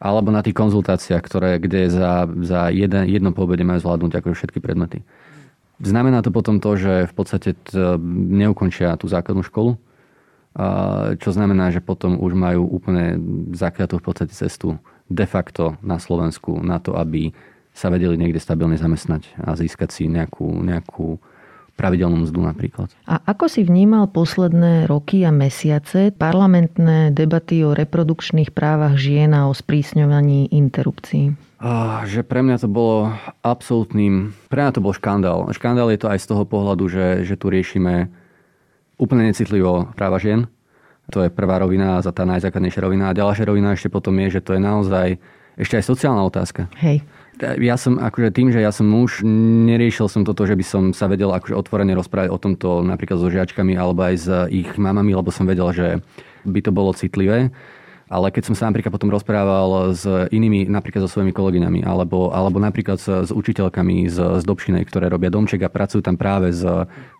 Alebo 0.01 0.33
na 0.33 0.41
tých 0.41 0.57
konzultáciách, 0.57 1.21
ktoré, 1.21 1.61
kde 1.61 1.91
za, 1.93 2.25
za 2.41 2.73
jeden, 2.73 3.05
jedno 3.05 3.35
pobede 3.37 3.61
majú 3.61 3.85
zvládnuť 3.85 4.11
ako 4.17 4.33
všetky 4.33 4.57
predmety. 4.57 5.05
Znamená 5.81 6.25
to 6.25 6.33
potom 6.33 6.57
to, 6.57 6.77
že 6.77 6.93
v 7.09 7.13
podstate 7.13 7.57
neukončia 8.33 8.97
tú 8.97 9.05
základnú 9.09 9.45
školu, 9.45 9.77
čo 11.17 11.29
znamená, 11.31 11.71
že 11.71 11.79
potom 11.79 12.19
už 12.19 12.33
majú 12.35 12.67
úplne 12.67 13.17
zakliatú 13.55 14.01
v 14.01 14.05
podstate 14.05 14.33
cestu 14.33 14.77
de 15.07 15.25
facto 15.25 15.79
na 15.85 15.95
Slovensku 16.01 16.59
na 16.59 16.81
to, 16.81 16.97
aby 16.97 17.31
sa 17.71 17.87
vedeli 17.87 18.19
niekde 18.19 18.41
stabilne 18.41 18.75
zamestnať 18.75 19.31
a 19.39 19.55
získať 19.55 19.89
si 19.95 20.03
nejakú, 20.11 20.59
nejakú 20.59 21.23
pravidelnú 21.79 22.27
mzdu 22.27 22.39
napríklad. 22.45 22.93
A 23.09 23.17
ako 23.25 23.49
si 23.49 23.65
vnímal 23.65 24.11
posledné 24.11 24.85
roky 24.85 25.25
a 25.25 25.31
mesiace 25.33 26.13
parlamentné 26.13 27.09
debaty 27.15 27.65
o 27.65 27.73
reprodukčných 27.73 28.53
právach 28.53 28.99
žien 28.99 29.33
a 29.33 29.49
o 29.49 29.53
sprísňovaní 29.53 30.51
interrupcií? 30.53 31.33
Ah, 31.61 32.01
že 32.09 32.25
pre 32.25 32.41
mňa 32.41 32.57
to 32.61 32.69
bolo 32.69 33.13
absolútnym, 33.45 34.33
pre 34.49 34.65
mňa 34.65 34.73
to 34.73 34.81
bol 34.81 34.93
škandál. 34.93 35.45
Škandál 35.53 35.93
je 35.93 36.01
to 36.01 36.09
aj 36.09 36.19
z 36.21 36.29
toho 36.29 36.43
pohľadu, 36.45 36.89
že, 36.89 37.07
že 37.21 37.37
tu 37.37 37.53
riešime 37.53 38.09
úplne 38.97 39.29
necitlivo 39.29 39.89
práva 39.93 40.17
žien. 40.17 40.49
To 41.13 41.21
je 41.21 41.33
prvá 41.33 41.61
rovina 41.61 41.97
a 41.97 42.03
za 42.05 42.13
tá 42.13 42.25
najzákladnejšia 42.25 42.81
rovina. 42.81 43.11
A 43.11 43.17
ďalšia 43.17 43.45
rovina 43.45 43.73
ešte 43.73 43.93
potom 43.93 44.15
je, 44.25 44.37
že 44.37 44.41
to 44.41 44.57
je 44.57 44.61
naozaj 44.61 45.07
ešte 45.59 45.75
aj 45.77 45.85
sociálna 45.85 46.23
otázka. 46.25 46.71
Hej 46.81 47.05
ja 47.39 47.75
som 47.79 47.97
akože 47.97 48.29
tým, 48.35 48.51
že 48.51 48.59
ja 48.59 48.69
som 48.69 48.85
muž, 48.85 49.23
neriešil 49.23 50.11
som 50.11 50.27
toto, 50.27 50.43
že 50.43 50.53
by 50.53 50.65
som 50.65 50.83
sa 50.91 51.07
vedel 51.07 51.31
akože 51.31 51.55
otvorene 51.55 51.95
rozprávať 51.95 52.29
o 52.29 52.37
tomto 52.37 52.83
napríklad 52.83 53.17
so 53.17 53.31
žiačkami 53.31 53.73
alebo 53.73 54.03
aj 54.03 54.15
s 54.19 54.27
ich 54.51 54.69
mamami, 54.75 55.15
lebo 55.15 55.31
som 55.33 55.47
vedel, 55.47 55.71
že 55.71 55.87
by 56.43 56.59
to 56.61 56.71
bolo 56.75 56.91
citlivé. 56.93 57.49
Ale 58.11 58.27
keď 58.27 58.51
som 58.51 58.55
sa 58.59 58.67
napríklad 58.67 58.91
potom 58.91 59.07
rozprával 59.07 59.95
s 59.95 60.03
inými, 60.03 60.67
napríklad 60.67 61.07
so 61.07 61.09
svojimi 61.15 61.31
kolegyňami, 61.31 61.87
alebo, 61.87 62.35
alebo 62.35 62.59
napríklad 62.59 62.99
s, 62.99 63.07
s 63.07 63.31
učiteľkami 63.31 64.11
z, 64.11 64.43
z 64.43 64.43
Dobšinej, 64.43 64.83
ktoré 64.83 65.07
robia 65.07 65.31
domček 65.31 65.63
a 65.63 65.71
pracujú 65.71 66.03
tam 66.03 66.19
práve 66.19 66.51
s 66.51 66.59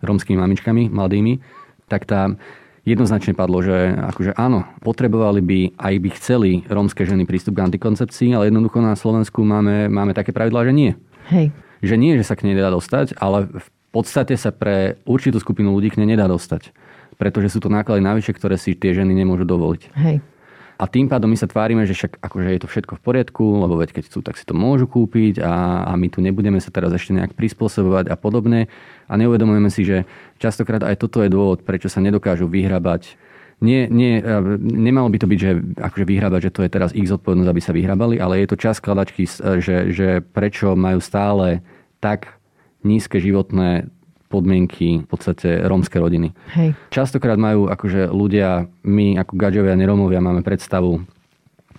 romskými 0.04 0.36
mamičkami, 0.36 0.92
mladými, 0.92 1.40
tak 1.88 2.04
tá, 2.04 2.36
jednoznačne 2.82 3.34
padlo, 3.38 3.62
že 3.62 3.94
akože 3.94 4.34
áno, 4.34 4.66
potrebovali 4.82 5.40
by, 5.42 5.60
aj 5.78 5.94
by 6.02 6.08
chceli 6.18 6.50
rómske 6.66 7.06
ženy 7.06 7.26
prístup 7.26 7.58
k 7.58 7.64
antikoncepcii, 7.70 8.34
ale 8.34 8.50
jednoducho 8.50 8.82
na 8.82 8.98
Slovensku 8.98 9.46
máme, 9.46 9.86
máme 9.86 10.12
také 10.14 10.34
pravidlá, 10.34 10.66
že 10.66 10.74
nie. 10.74 10.92
Hej. 11.30 11.54
Že 11.82 11.96
nie, 11.98 12.12
že 12.18 12.26
sa 12.26 12.34
k 12.34 12.46
nej 12.46 12.58
nedá 12.58 12.70
dostať, 12.70 13.18
ale 13.18 13.46
v 13.50 13.68
podstate 13.94 14.34
sa 14.34 14.50
pre 14.50 14.98
určitú 15.06 15.38
skupinu 15.38 15.70
ľudí 15.74 15.94
k 15.94 16.02
nej 16.02 16.14
nedá 16.14 16.26
dostať. 16.26 16.74
Pretože 17.20 17.54
sú 17.54 17.62
to 17.62 17.70
náklady 17.70 18.02
navyše, 18.02 18.34
ktoré 18.34 18.58
si 18.58 18.74
tie 18.74 18.96
ženy 18.96 19.14
nemôžu 19.14 19.46
dovoliť. 19.46 19.82
Hej. 19.94 20.16
A 20.80 20.84
tým 20.90 21.06
pádom 21.06 21.30
my 21.30 21.38
sa 21.38 21.46
tvárime, 21.46 21.84
že 21.86 21.94
však 21.94 22.18
akože 22.20 22.48
je 22.48 22.60
to 22.60 22.68
všetko 22.68 22.92
v 22.98 23.04
poriadku, 23.04 23.44
lebo 23.60 23.78
veď 23.78 23.96
keď 23.96 24.04
chcú, 24.10 24.18
tak 24.24 24.34
si 24.40 24.44
to 24.44 24.56
môžu 24.56 24.88
kúpiť 24.90 25.38
a, 25.42 25.86
a 25.88 25.92
my 25.94 26.08
tu 26.10 26.18
nebudeme 26.24 26.58
sa 26.58 26.74
teraz 26.74 26.90
ešte 26.92 27.14
nejak 27.14 27.38
prispôsobovať 27.38 28.10
a 28.10 28.16
podobne. 28.18 28.66
A 29.06 29.14
neuvedomujeme 29.14 29.70
si, 29.70 29.86
že 29.86 30.08
častokrát 30.42 30.82
aj 30.82 30.98
toto 30.98 31.22
je 31.22 31.30
dôvod, 31.30 31.62
prečo 31.62 31.86
sa 31.86 32.02
nedokážu 32.02 32.50
vyhrabať 32.50 33.20
nie, 33.62 33.86
nie, 33.86 34.18
e, 34.18 34.42
nemalo 34.58 35.06
by 35.06 35.22
to 35.22 35.30
byť, 35.30 35.38
že 35.38 35.52
akože 35.78 36.02
vyhrabať, 36.02 36.40
že 36.50 36.54
to 36.54 36.60
je 36.66 36.70
teraz 36.74 36.90
ich 36.98 37.06
zodpovednosť, 37.06 37.50
aby 37.54 37.62
sa 37.62 37.70
vyhrabali, 37.70 38.18
ale 38.18 38.42
je 38.42 38.50
to 38.50 38.58
čas 38.58 38.82
skladačky, 38.82 39.22
že, 39.62 39.94
že 39.94 40.18
prečo 40.18 40.74
majú 40.74 40.98
stále 40.98 41.62
tak 42.02 42.42
nízke 42.82 43.22
životné 43.22 43.86
podmienky 44.32 45.04
v 45.04 45.08
podstate 45.08 45.60
rómske 45.68 46.00
rodiny. 46.00 46.32
Hej. 46.56 46.72
Častokrát 46.88 47.36
majú 47.36 47.68
akože 47.68 48.08
ľudia, 48.08 48.64
my 48.88 49.20
ako 49.20 49.36
gaďovia, 49.36 49.76
nerómovia 49.76 50.24
máme 50.24 50.40
predstavu 50.40 51.04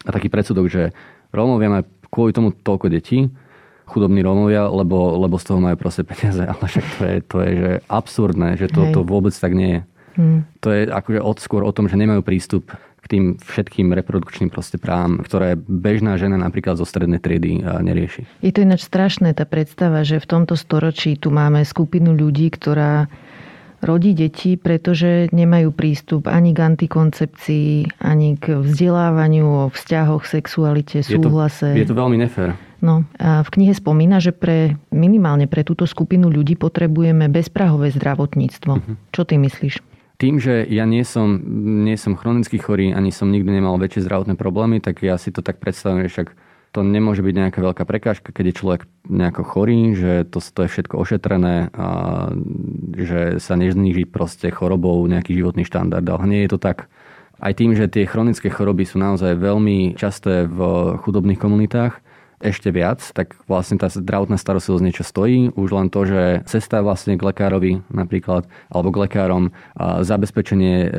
a 0.06 0.10
taký 0.14 0.30
predsudok, 0.30 0.70
že 0.70 0.84
Rómovia 1.34 1.82
majú 1.82 1.84
kvôli 2.14 2.32
tomu 2.36 2.54
toľko 2.54 2.94
detí, 2.94 3.26
chudobní 3.90 4.22
Rómovia, 4.22 4.70
lebo, 4.70 5.18
lebo 5.18 5.42
z 5.42 5.50
toho 5.50 5.60
majú 5.60 5.76
proste 5.82 6.06
peniaze. 6.06 6.46
Ale 6.52 6.66
však 6.70 6.86
to 6.86 7.02
je, 7.04 7.16
to 7.26 7.38
je 7.42 7.52
že 7.58 7.72
absurdné, 7.90 8.50
že 8.56 8.68
to, 8.70 8.94
to 8.94 9.02
vôbec 9.02 9.34
tak 9.34 9.58
nie 9.58 9.80
je. 9.80 9.82
Hmm. 10.14 10.40
To 10.62 10.70
je 10.70 10.86
akože 10.94 11.20
odskôr 11.26 11.66
o 11.66 11.74
tom, 11.74 11.90
že 11.90 11.98
nemajú 11.98 12.22
prístup 12.22 12.70
k 13.04 13.06
tým 13.12 13.24
všetkým 13.36 13.92
reprodukčným 13.92 14.48
proste 14.48 14.80
právam, 14.80 15.20
ktoré 15.20 15.60
bežná 15.60 16.16
žena 16.16 16.40
napríklad 16.40 16.80
zo 16.80 16.88
strednej 16.88 17.20
triedy 17.20 17.60
nerieši. 17.60 18.24
Je 18.40 18.56
to 18.56 18.64
ináč 18.64 18.88
strašné 18.88 19.36
tá 19.36 19.44
predstava, 19.44 20.08
že 20.08 20.24
v 20.24 20.28
tomto 20.32 20.56
storočí 20.56 21.20
tu 21.20 21.28
máme 21.28 21.68
skupinu 21.68 22.16
ľudí, 22.16 22.48
ktorá 22.48 23.12
rodí 23.84 24.16
deti, 24.16 24.56
pretože 24.56 25.28
nemajú 25.36 25.76
prístup 25.76 26.32
ani 26.32 26.56
k 26.56 26.64
antikoncepcii, 26.64 28.00
ani 28.00 28.40
k 28.40 28.64
vzdelávaniu 28.64 29.44
o 29.44 29.64
vzťahoch, 29.68 30.24
sexualite, 30.24 31.04
súhlase. 31.04 31.76
Je 31.76 31.84
to, 31.84 31.92
je 31.92 31.92
to 31.92 32.00
veľmi 32.00 32.16
nefér. 32.24 32.56
No 32.80 33.04
a 33.20 33.44
v 33.44 33.50
knihe 33.52 33.76
spomína, 33.76 34.24
že 34.24 34.32
pre, 34.32 34.80
minimálne 34.92 35.52
pre 35.52 35.68
túto 35.68 35.84
skupinu 35.84 36.32
ľudí 36.32 36.56
potrebujeme 36.56 37.28
bezprahové 37.28 37.92
zdravotníctvo. 37.92 38.72
Uh-huh. 38.72 38.96
Čo 39.12 39.28
ty 39.28 39.36
myslíš? 39.36 39.84
Tým, 40.22 40.38
že 40.38 40.64
ja 40.70 40.86
nie 40.86 41.02
som, 41.04 41.42
nie 41.84 41.98
som 41.98 42.14
chronicky 42.14 42.62
chorý, 42.62 42.94
ani 42.94 43.10
som 43.10 43.34
nikdy 43.34 43.60
nemal 43.60 43.82
väčšie 43.82 44.06
zdravotné 44.06 44.38
problémy, 44.38 44.80
tak 44.80 45.02
ja 45.02 45.18
si 45.18 45.34
to 45.34 45.42
tak 45.42 45.58
predstavujem, 45.58 46.06
že 46.06 46.12
však 46.14 46.28
to 46.74 46.82
nemôže 46.82 47.22
byť 47.22 47.36
nejaká 47.38 47.60
veľká 47.62 47.84
prekážka, 47.86 48.34
keď 48.34 48.46
je 48.50 48.58
človek 48.58 48.82
nejako 49.06 49.44
chorý, 49.46 49.94
že 49.94 50.26
to, 50.26 50.42
to 50.42 50.66
je 50.66 50.74
všetko 50.74 50.96
ošetrené 50.98 51.70
a 51.70 51.88
že 52.98 53.38
sa 53.38 53.54
nezníži 53.54 54.10
proste 54.10 54.50
chorobou 54.50 55.06
nejaký 55.06 55.38
životný 55.38 55.70
štandard. 55.70 56.02
Ale 56.02 56.26
nie 56.26 56.42
je 56.44 56.58
to 56.58 56.60
tak. 56.60 56.90
Aj 57.38 57.54
tým, 57.54 57.78
že 57.78 57.86
tie 57.86 58.10
chronické 58.10 58.50
choroby 58.50 58.90
sú 58.90 58.98
naozaj 58.98 59.38
veľmi 59.38 59.94
časté 59.94 60.50
v 60.50 60.60
chudobných 61.06 61.38
komunitách, 61.38 62.02
ešte 62.44 62.76
viac, 62.76 63.00
tak 63.16 63.40
vlastne 63.48 63.80
tá 63.80 63.88
zdravotná 63.88 64.36
starostlivosť 64.36 64.84
niečo 64.84 65.08
stojí. 65.08 65.56
Už 65.56 65.70
len 65.72 65.88
to, 65.88 66.04
že 66.04 66.44
cesta 66.44 66.84
vlastne 66.84 67.16
k 67.16 67.24
lekárovi 67.24 67.80
napríklad, 67.88 68.44
alebo 68.68 68.92
k 68.92 69.08
lekárom, 69.08 69.56
zabezpečenie 69.80 70.76
e, 70.84 70.90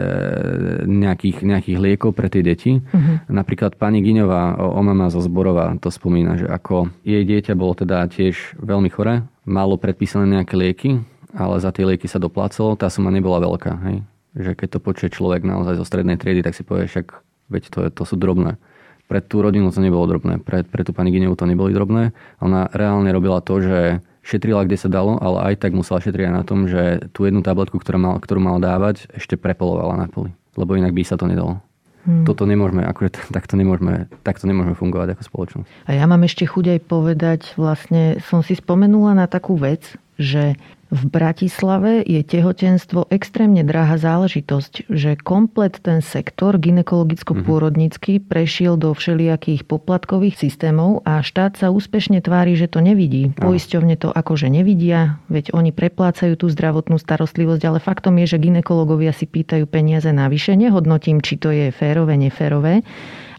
nejakých, 0.88 1.44
nejakých 1.44 1.78
liekov 1.78 2.16
pre 2.16 2.32
tie 2.32 2.40
deti. 2.40 2.80
Uh-huh. 2.80 3.20
Napríklad 3.28 3.76
pani 3.76 4.00
Giňová, 4.00 4.56
o 4.56 4.80
mama 4.80 5.12
zo 5.12 5.20
Zborova, 5.20 5.76
to 5.76 5.92
spomína, 5.92 6.40
že 6.40 6.48
ako 6.48 6.88
jej 7.04 7.20
dieťa 7.22 7.52
bolo 7.52 7.76
teda 7.76 8.08
tiež 8.08 8.56
veľmi 8.56 8.88
chore, 8.88 9.28
malo 9.44 9.76
predpísané 9.76 10.40
nejaké 10.40 10.56
lieky, 10.56 10.90
ale 11.36 11.60
za 11.60 11.68
tie 11.74 11.84
lieky 11.84 12.08
sa 12.08 12.22
doplácalo, 12.22 12.80
tá 12.80 12.88
suma 12.88 13.12
nebola 13.12 13.42
veľká. 13.44 13.72
Hej? 13.90 13.96
Že 14.34 14.52
keď 14.56 14.68
to 14.72 14.78
počuje 14.80 15.08
človek 15.12 15.44
naozaj 15.44 15.76
zo 15.76 15.84
strednej 15.84 16.16
triedy, 16.16 16.40
tak 16.40 16.56
si 16.56 16.64
povie, 16.64 16.88
však 16.88 17.12
veď 17.52 17.62
to, 17.68 17.78
je, 17.84 17.88
to 17.92 18.02
sú 18.08 18.16
drobné. 18.16 18.56
Pre 19.04 19.20
tú 19.20 19.44
rodinu 19.44 19.68
to 19.68 19.84
nebolo 19.84 20.08
drobné, 20.08 20.40
pre, 20.40 20.64
pre 20.64 20.80
tú 20.80 20.96
pani 20.96 21.12
Ginevu 21.12 21.36
to 21.36 21.44
neboli 21.44 21.76
drobné. 21.76 22.16
Ona 22.40 22.72
reálne 22.72 23.12
robila 23.12 23.44
to, 23.44 23.60
že 23.60 23.78
šetrila, 24.24 24.64
kde 24.64 24.80
sa 24.80 24.88
dalo, 24.88 25.20
ale 25.20 25.52
aj 25.52 25.60
tak 25.60 25.76
musela 25.76 26.00
šetriť 26.00 26.32
na 26.32 26.42
tom, 26.42 26.64
že 26.64 27.12
tú 27.12 27.28
jednu 27.28 27.44
tabletku, 27.44 27.76
ktorú 27.76 28.00
mal, 28.00 28.14
ktorú 28.16 28.40
mal 28.40 28.56
dávať, 28.56 29.12
ešte 29.12 29.36
prepolovala 29.36 30.00
na 30.00 30.06
poli. 30.08 30.32
Lebo 30.56 30.74
inak 30.74 30.96
by 30.96 31.04
sa 31.04 31.20
to 31.20 31.28
nedalo. 31.28 31.60
Hmm. 32.04 32.24
Toto 32.28 32.44
nemôžeme, 32.44 32.84
akože 32.84 33.32
takto 33.32 33.56
nemôžeme, 33.56 34.08
takto 34.24 34.44
nemôžeme 34.44 34.76
fungovať 34.76 35.16
ako 35.16 35.22
spoločnosť. 35.24 35.68
A 35.88 35.90
ja 35.96 36.04
mám 36.04 36.20
ešte 36.24 36.44
chuť 36.44 36.76
aj 36.76 36.80
povedať, 36.84 37.40
vlastne 37.56 38.20
som 38.24 38.44
si 38.44 38.56
spomenula 38.56 39.16
na 39.16 39.24
takú 39.24 39.56
vec, 39.56 39.96
že 40.20 40.56
v 40.94 41.10
Bratislave 41.10 42.06
je 42.06 42.22
tehotenstvo 42.22 43.10
extrémne 43.10 43.66
drahá 43.66 43.98
záležitosť, 43.98 44.86
že 44.86 45.18
komplet 45.18 45.82
ten 45.82 45.98
sektor 45.98 46.54
ginekologicko-pôrodnícky 46.62 48.22
mhm. 48.22 48.30
prešiel 48.30 48.78
do 48.78 48.94
všelijakých 48.94 49.66
poplatkových 49.66 50.38
systémov 50.38 51.02
a 51.02 51.18
štát 51.18 51.58
sa 51.58 51.74
úspešne 51.74 52.22
tvári, 52.22 52.54
že 52.54 52.70
to 52.70 52.78
nevidí. 52.78 53.34
Poisťovne 53.34 53.98
to 53.98 54.14
akože 54.14 54.46
nevidia, 54.46 55.18
veď 55.26 55.50
oni 55.50 55.74
preplácajú 55.74 56.38
tú 56.38 56.46
zdravotnú 56.46 57.02
starostlivosť, 57.02 57.62
ale 57.66 57.78
faktom 57.82 58.14
je, 58.22 58.30
že 58.30 58.38
ginekologovia 58.38 59.10
si 59.10 59.26
pýtajú 59.26 59.66
peniaze 59.66 60.14
navyše. 60.14 60.54
Nehodnotím, 60.54 61.18
či 61.18 61.34
to 61.42 61.50
je 61.50 61.74
férové, 61.74 62.14
neférové, 62.14 62.86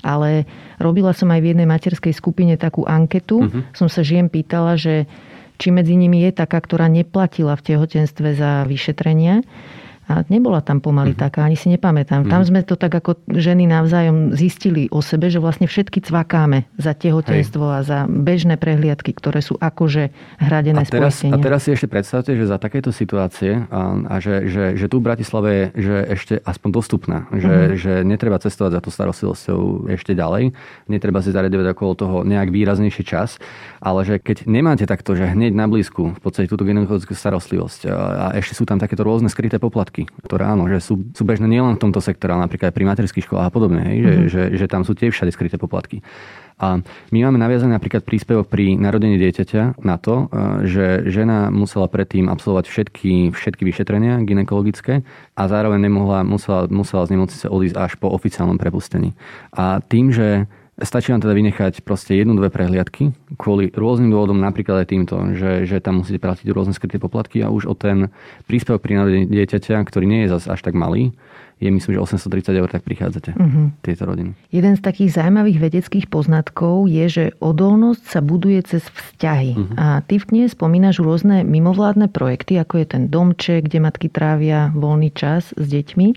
ale 0.03 0.43
robila 0.75 1.15
som 1.15 1.31
aj 1.31 1.39
v 1.39 1.55
jednej 1.55 1.67
materskej 1.71 2.11
skupine 2.11 2.59
takú 2.59 2.83
anketu. 2.83 3.47
Uh-huh. 3.47 3.63
Som 3.71 3.87
sa 3.87 4.03
žien 4.03 4.27
pýtala, 4.27 4.75
že 4.75 5.07
či 5.55 5.71
medzi 5.71 5.95
nimi 5.95 6.23
je 6.27 6.31
taká, 6.35 6.59
ktorá 6.59 6.91
neplatila 6.91 7.55
v 7.55 7.65
tehotenstve 7.73 8.35
za 8.35 8.63
vyšetrenia 8.67 9.43
a 10.05 10.21
nebola 10.29 10.61
tam 10.61 10.81
pomaly 10.81 11.17
mm. 11.17 11.19
taká, 11.19 11.45
ani 11.45 11.57
si 11.57 11.71
nepamätám. 11.73 12.25
Mm. 12.25 12.29
Tam 12.29 12.41
sme 12.45 12.61
to 12.61 12.77
tak 12.77 12.93
ako 12.93 13.17
ženy 13.29 13.65
navzájom 13.65 14.37
zistili 14.37 14.85
o 14.93 15.01
sebe, 15.01 15.33
že 15.33 15.41
vlastne 15.41 15.65
všetky 15.65 16.05
cvakáme 16.05 16.69
za 16.77 16.93
tehotenstvo 16.93 17.63
Hej. 17.65 17.75
a 17.75 17.79
za 17.81 17.99
bežné 18.05 18.57
prehliadky, 18.59 19.13
ktoré 19.17 19.41
sú 19.41 19.57
akože 19.57 20.13
hradené 20.37 20.81
a 20.81 20.85
teraz, 20.85 21.25
A 21.25 21.37
teraz 21.39 21.65
si 21.65 21.73
ešte 21.73 21.89
predstavte, 21.89 22.37
že 22.37 22.45
za 22.45 22.61
takéto 22.61 22.93
situácie 22.93 23.65
a, 23.71 23.97
a 24.05 24.15
že, 24.21 24.45
že, 24.51 24.63
že 24.77 24.85
tu 24.91 24.99
v 25.01 25.09
Bratislave 25.09 25.49
je 25.49 25.65
že 25.85 25.95
ešte 26.11 26.33
aspoň 26.41 26.69
dostupná. 26.75 27.19
Že, 27.31 27.53
mm. 27.55 27.73
že 27.79 27.93
netreba 28.03 28.37
cestovať 28.41 28.71
za 28.77 28.81
to 28.81 28.89
starostlivosťou 28.91 29.89
ešte 29.95 30.11
ďalej. 30.17 30.51
Netreba 30.91 31.21
si 31.21 31.31
zariadovať 31.31 31.77
okolo 31.77 31.93
toho 31.95 32.17
nejak 32.27 32.51
výraznejší 32.51 33.03
čas. 33.07 33.39
Ale 33.79 34.03
že 34.03 34.19
keď 34.19 34.49
nemáte 34.49 34.83
takto, 34.83 35.15
že 35.15 35.31
hneď 35.31 35.55
na 35.55 35.69
blízku 35.71 36.17
v 36.17 36.21
podstate 36.21 36.51
túto 36.51 36.67
gynekologickú 36.67 37.15
starostlivosť 37.15 37.87
a, 37.87 37.95
a 37.95 38.25
ešte 38.35 38.57
sú 38.57 38.67
tam 38.67 38.81
takéto 38.81 39.07
rôzne 39.07 39.31
skryté 39.31 39.61
poplatky, 39.61 39.94
poplatky, 39.95 40.27
ktoré 40.27 40.43
áno, 40.43 40.67
že 40.67 40.83
sú, 40.83 40.99
sú 41.15 41.23
bežné 41.23 41.47
nielen 41.47 41.79
v 41.79 41.83
tomto 41.87 42.03
sektore, 42.03 42.35
ale 42.35 42.45
napríklad 42.47 42.71
aj 42.71 42.75
pri 42.75 42.85
materských 42.85 43.25
školách 43.25 43.47
a 43.47 43.53
podobne, 43.53 43.81
hej, 43.87 43.97
mm-hmm. 44.03 44.27
že, 44.27 44.51
že, 44.51 44.57
že 44.59 44.65
tam 44.67 44.83
sú 44.83 44.91
tiež 44.91 45.15
všade 45.15 45.31
skryté 45.31 45.55
poplatky. 45.55 46.03
A 46.55 46.79
my 47.11 47.19
máme 47.27 47.35
naviazaný 47.35 47.75
napríklad 47.75 48.07
príspevok 48.07 48.47
pri 48.47 48.79
narodení 48.79 49.19
dieťaťa 49.19 49.83
na 49.83 49.99
to, 49.99 50.31
e, 50.31 50.63
že 50.63 51.03
žena 51.11 51.51
musela 51.51 51.91
predtým 51.91 52.31
absolvovať 52.31 52.71
všetky, 52.71 53.35
všetky 53.35 53.67
vyšetrenia 53.67 54.23
ginekologické 54.23 55.03
a 55.35 55.41
zároveň 55.51 55.83
nemohla, 55.83 56.23
musela, 56.23 56.71
musela 56.71 57.03
z 57.03 57.19
nemocnice 57.19 57.51
odísť 57.51 57.75
až 57.75 57.91
po 57.99 58.07
oficiálnom 58.07 58.55
prepustení. 58.55 59.19
A 59.51 59.83
tým, 59.83 60.15
že 60.15 60.47
Stačí 60.75 61.15
vám 61.15 61.23
teda 61.23 61.31
vynechať 61.31 61.87
proste 61.87 62.19
jednu, 62.19 62.35
dve 62.35 62.51
prehliadky 62.51 63.15
kvôli 63.39 63.71
rôznym 63.71 64.11
dôvodom, 64.11 64.35
napríklad 64.35 64.83
aj 64.83 64.87
týmto, 64.91 65.15
že, 65.31 65.63
že 65.63 65.79
tam 65.79 66.03
musíte 66.03 66.19
platiť 66.19 66.51
rôzne 66.51 66.75
skryté 66.75 66.99
poplatky 66.99 67.39
a 67.39 67.47
už 67.47 67.71
o 67.71 67.75
ten 67.79 68.11
príspevok 68.43 68.83
pri 68.83 68.99
narodení 68.99 69.23
dieťaťa, 69.31 69.79
ktorý 69.87 70.03
nie 70.03 70.27
je 70.27 70.35
zase 70.35 70.51
až 70.51 70.59
tak 70.67 70.75
malý, 70.75 71.15
je 71.63 71.71
myslím, 71.71 71.95
že 71.95 72.19
830 72.19 72.59
eur, 72.59 72.67
tak 72.67 72.83
prichádzate 72.83 73.31
uh-huh. 73.31 73.71
tieto 73.79 74.03
rodiny. 74.03 74.35
Jeden 74.51 74.75
z 74.75 74.81
takých 74.83 75.15
zaujímavých 75.15 75.63
vedeckých 75.63 76.11
poznatkov 76.11 76.91
je, 76.91 77.05
že 77.07 77.25
odolnosť 77.39 78.03
sa 78.03 78.19
buduje 78.19 78.59
cez 78.67 78.83
vzťahy. 78.83 79.51
Uh-huh. 79.55 79.79
A 79.79 79.85
ty 80.03 80.19
v 80.19 80.27
knihe 80.27 80.47
spomínaš 80.51 80.99
rôzne 80.99 81.47
mimovládne 81.47 82.11
projekty, 82.11 82.59
ako 82.59 82.83
je 82.83 82.87
ten 82.91 83.03
domček, 83.07 83.71
kde 83.71 83.79
matky 83.79 84.11
trávia 84.11 84.75
voľný 84.75 85.15
čas 85.15 85.55
s 85.55 85.65
deťmi. 85.71 86.07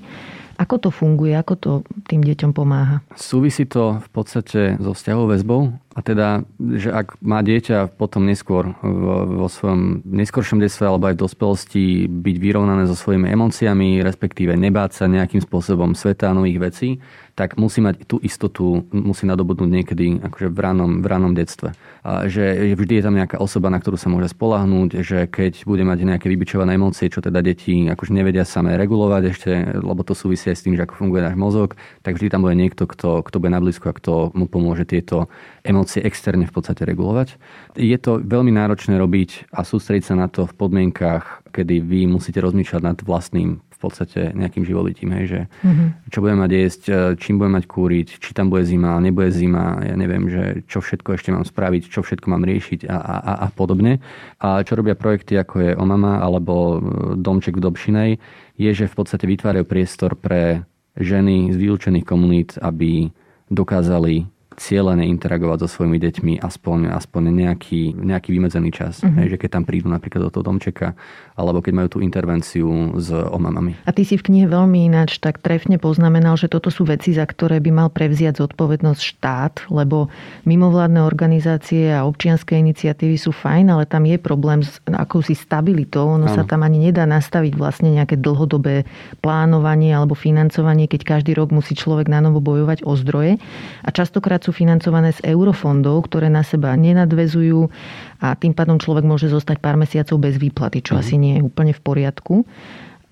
Ako 0.58 0.82
to 0.82 0.90
funguje? 0.90 1.38
Ako 1.38 1.54
to 1.54 1.70
tým 2.10 2.26
deťom 2.26 2.50
pomáha? 2.50 2.98
Súvisí 3.14 3.62
to 3.62 4.02
v 4.02 4.08
podstate 4.10 4.74
so 4.82 4.90
vzťahovou 4.90 5.30
väzbou 5.30 5.60
a 5.98 6.00
teda, 6.00 6.46
že 6.78 6.94
ak 6.94 7.18
má 7.18 7.42
dieťa 7.42 7.98
potom 7.98 8.22
neskôr 8.22 8.70
vo, 8.86 9.26
vo 9.26 9.48
svojom 9.50 10.06
neskoršom 10.06 10.62
detstve 10.62 10.86
alebo 10.86 11.10
aj 11.10 11.18
v 11.18 11.22
dospelosti 11.26 11.84
byť 12.06 12.36
vyrovnané 12.38 12.86
so 12.86 12.94
svojimi 12.94 13.26
emóciami, 13.34 13.98
respektíve 14.06 14.54
nebáť 14.54 14.94
sa 14.94 15.04
nejakým 15.10 15.42
spôsobom 15.42 15.98
sveta 15.98 16.30
a 16.30 16.38
nových 16.38 16.62
vecí, 16.62 16.88
tak 17.34 17.54
musí 17.54 17.78
mať 17.78 18.02
tú 18.06 18.18
istotu, 18.18 18.82
musí 18.90 19.22
nadobudnúť 19.26 19.70
niekedy 19.70 20.22
akože 20.26 20.50
v 20.50 20.58
ranom, 20.58 20.90
v 21.02 21.06
ranom 21.06 21.32
detstve. 21.34 21.70
A 22.02 22.26
že 22.26 22.74
vždy 22.74 22.98
je 22.98 23.04
tam 23.06 23.14
nejaká 23.14 23.38
osoba, 23.38 23.70
na 23.70 23.78
ktorú 23.78 23.94
sa 23.94 24.10
môže 24.10 24.30
spolahnúť, 24.30 25.06
že 25.06 25.30
keď 25.30 25.62
bude 25.62 25.86
mať 25.86 26.02
nejaké 26.02 26.26
vybičované 26.26 26.74
emócie, 26.74 27.06
čo 27.06 27.22
teda 27.22 27.38
deti 27.38 27.86
akože 27.86 28.10
nevedia 28.10 28.42
samé 28.42 28.74
regulovať 28.74 29.22
ešte, 29.30 29.50
lebo 29.82 30.02
to 30.02 30.18
súvisí 30.18 30.50
aj 30.50 30.56
s 30.58 30.64
tým, 30.66 30.74
že 30.74 30.82
ako 30.82 30.98
funguje 30.98 31.22
náš 31.26 31.38
mozog, 31.38 31.78
tak 32.02 32.18
vždy 32.18 32.26
tam 32.26 32.42
bude 32.42 32.58
niekto, 32.58 32.90
kto, 32.90 33.22
kto 33.22 33.36
bude 33.38 33.54
na 33.54 33.62
blízku 33.62 33.86
a 33.86 33.94
kto 33.94 34.34
mu 34.34 34.50
pomôže 34.50 34.82
tieto 34.82 35.30
emócie 35.62 35.87
externe 35.96 36.44
v 36.44 36.52
podstate 36.52 36.84
regulovať. 36.84 37.40
Je 37.80 37.96
to 37.96 38.20
veľmi 38.20 38.52
náročné 38.52 39.00
robiť 39.00 39.48
a 39.48 39.64
sústrediť 39.64 40.12
sa 40.12 40.14
na 40.20 40.28
to 40.28 40.44
v 40.44 40.52
podmienkach, 40.52 41.48
kedy 41.48 41.80
vy 41.80 42.04
musíte 42.04 42.44
rozmýšľať 42.44 42.82
nad 42.84 42.98
vlastným 43.00 43.64
v 43.78 43.86
podstate 43.86 44.34
nejakým 44.34 44.66
živobytím, 44.66 45.14
hej, 45.14 45.24
že 45.30 45.40
mm-hmm. 45.46 46.10
čo 46.10 46.18
budem 46.18 46.38
mať 46.42 46.50
jesť, 46.50 46.82
e, 46.90 46.94
čím 47.14 47.38
budem 47.38 47.62
mať 47.62 47.64
kúriť, 47.70 48.08
či 48.18 48.34
tam 48.34 48.50
bude 48.50 48.66
zima, 48.66 48.98
nebude 48.98 49.30
zima, 49.30 49.78
ja 49.86 49.94
neviem, 49.94 50.26
že 50.26 50.66
čo 50.66 50.82
všetko 50.82 51.14
ešte 51.14 51.30
mám 51.30 51.46
spraviť, 51.46 51.86
čo 51.86 52.02
všetko 52.02 52.26
mám 52.26 52.42
riešiť 52.42 52.90
a, 52.90 52.98
a, 52.98 53.32
a 53.46 53.48
podobne. 53.54 54.02
A 54.42 54.66
čo 54.66 54.74
robia 54.74 54.98
projekty 54.98 55.38
ako 55.38 55.54
je 55.62 55.70
Omama 55.78 56.18
alebo 56.18 56.54
e, 56.54 56.76
Domček 57.22 57.62
v 57.62 57.64
Dobšinej, 57.70 58.10
je, 58.58 58.70
že 58.74 58.90
v 58.90 58.96
podstate 58.98 59.30
vytvárajú 59.30 59.62
priestor 59.62 60.18
pre 60.18 60.66
ženy 60.98 61.54
z 61.54 61.56
vylúčených 61.62 62.02
komunít, 62.02 62.58
aby 62.58 63.14
dokázali 63.46 64.26
cieľene 64.58 65.06
interagovať 65.06 65.64
so 65.64 65.68
svojimi 65.78 66.02
deťmi 66.02 66.32
aspoň, 66.42 66.90
aspoň 66.90 67.22
nejaký, 67.30 67.94
nejaký 67.94 68.28
vymedzený 68.34 68.70
čas. 68.74 69.00
Uh-huh. 69.00 69.14
Hej, 69.22 69.38
že 69.38 69.40
keď 69.40 69.50
tam 69.54 69.64
prídu 69.64 69.86
napríklad 69.86 70.28
do 70.28 70.30
toho 70.34 70.44
domčeka, 70.44 70.98
alebo 71.38 71.62
keď 71.62 71.72
majú 71.72 71.88
tú 71.94 71.98
intervenciu 72.02 72.98
s 72.98 73.14
omamami. 73.14 73.78
A 73.86 73.94
ty 73.94 74.02
si 74.02 74.18
v 74.18 74.26
knihe 74.26 74.46
veľmi 74.50 74.90
ináč 74.90 75.22
tak 75.22 75.38
trefne 75.38 75.78
poznamenal, 75.78 76.34
že 76.34 76.50
toto 76.50 76.74
sú 76.74 76.82
veci, 76.82 77.14
za 77.14 77.22
ktoré 77.22 77.62
by 77.62 77.70
mal 77.70 77.88
prevziať 77.94 78.42
zodpovednosť 78.42 79.00
štát, 79.00 79.54
lebo 79.70 80.10
mimovládne 80.42 80.98
organizácie 81.06 81.94
a 81.94 82.02
občianské 82.02 82.58
iniciatívy 82.58 83.14
sú 83.14 83.30
fajn, 83.30 83.70
ale 83.70 83.86
tam 83.86 84.02
je 84.02 84.18
problém 84.18 84.66
s 84.66 84.82
akousi 84.90 85.38
stabilitou. 85.38 86.18
Ono 86.18 86.26
ano. 86.26 86.34
sa 86.34 86.42
tam 86.42 86.66
ani 86.66 86.90
nedá 86.90 87.06
nastaviť 87.06 87.54
vlastne 87.54 87.94
nejaké 87.94 88.18
dlhodobé 88.18 88.82
plánovanie 89.22 89.94
alebo 89.94 90.18
financovanie, 90.18 90.90
keď 90.90 91.18
každý 91.18 91.38
rok 91.38 91.54
musí 91.54 91.78
človek 91.78 92.10
na 92.10 92.18
novo 92.18 92.42
bojovať 92.42 92.82
o 92.82 92.98
zdroje. 92.98 93.38
A 93.86 93.88
častokrát 93.94 94.42
sú 94.42 94.50
financované 94.50 95.14
z 95.14 95.22
eurofondov, 95.30 96.10
ktoré 96.10 96.26
na 96.26 96.42
seba 96.42 96.74
nenadvezujú 96.74 97.70
a 98.18 98.34
tým 98.34 98.54
pádom 98.54 98.82
človek 98.82 99.06
môže 99.06 99.30
zostať 99.30 99.62
pár 99.62 99.78
mesiacov 99.78 100.18
bez 100.18 100.34
výplaty, 100.38 100.82
čo 100.82 100.98
mm. 100.98 101.00
asi 101.00 101.14
nie 101.18 101.34
je 101.38 101.46
úplne 101.46 101.72
v 101.74 101.80
poriadku. 101.82 102.34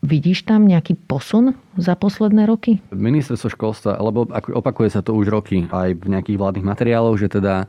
Vidíš 0.06 0.46
tam 0.46 0.68
nejaký 0.68 0.94
posun 1.08 1.56
za 1.74 1.96
posledné 1.96 2.44
roky? 2.46 2.78
Ministerstvo 2.92 3.48
školstva, 3.50 3.98
lebo 3.98 4.28
opakuje 4.54 4.92
sa 4.92 5.00
to 5.00 5.16
už 5.16 5.32
roky 5.32 5.66
aj 5.72 5.96
v 5.98 6.06
nejakých 6.12 6.38
vládnych 6.38 6.66
materiáloch, 6.68 7.16
že 7.16 7.32
teda 7.32 7.66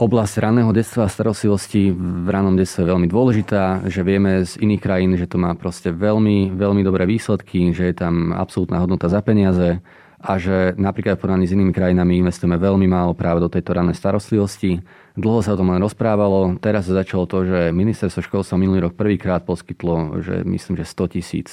oblasť 0.00 0.34
raného 0.40 0.72
detstva 0.72 1.06
a 1.06 1.12
starostlivosti 1.12 1.92
v 1.92 2.26
ranom 2.26 2.56
detstve 2.56 2.82
je 2.82 2.90
veľmi 2.90 3.06
dôležitá, 3.06 3.86
že 3.86 4.00
vieme 4.02 4.42
z 4.42 4.58
iných 4.58 4.82
krajín, 4.82 5.12
že 5.14 5.28
to 5.28 5.36
má 5.36 5.52
proste 5.52 5.92
veľmi, 5.92 6.56
veľmi 6.56 6.82
dobré 6.82 7.04
výsledky, 7.04 7.70
že 7.76 7.92
je 7.92 7.94
tam 7.94 8.32
absolútna 8.32 8.80
hodnota 8.80 9.12
za 9.12 9.20
peniaze, 9.20 9.84
a 10.22 10.38
že 10.38 10.78
napríklad 10.78 11.18
v 11.18 11.22
porovnaní 11.26 11.50
s 11.50 11.54
inými 11.58 11.74
krajinami 11.74 12.22
investujeme 12.22 12.54
veľmi 12.54 12.86
málo 12.86 13.10
práve 13.10 13.42
do 13.42 13.50
tejto 13.50 13.74
ranej 13.74 13.98
starostlivosti. 13.98 14.78
Dlho 15.12 15.44
sa 15.44 15.52
o 15.52 15.60
tom 15.60 15.72
len 15.72 15.82
rozprávalo. 15.84 16.56
Teraz 16.56 16.88
sa 16.88 17.04
začalo 17.04 17.28
to, 17.28 17.44
že 17.44 17.74
ministerstvo 17.74 18.24
školstva 18.24 18.56
minulý 18.56 18.88
rok 18.88 18.96
prvýkrát 18.96 19.44
poskytlo, 19.44 20.24
že 20.24 20.40
myslím, 20.46 20.80
že 20.80 20.88
100 20.88 21.14
tisíc 21.18 21.48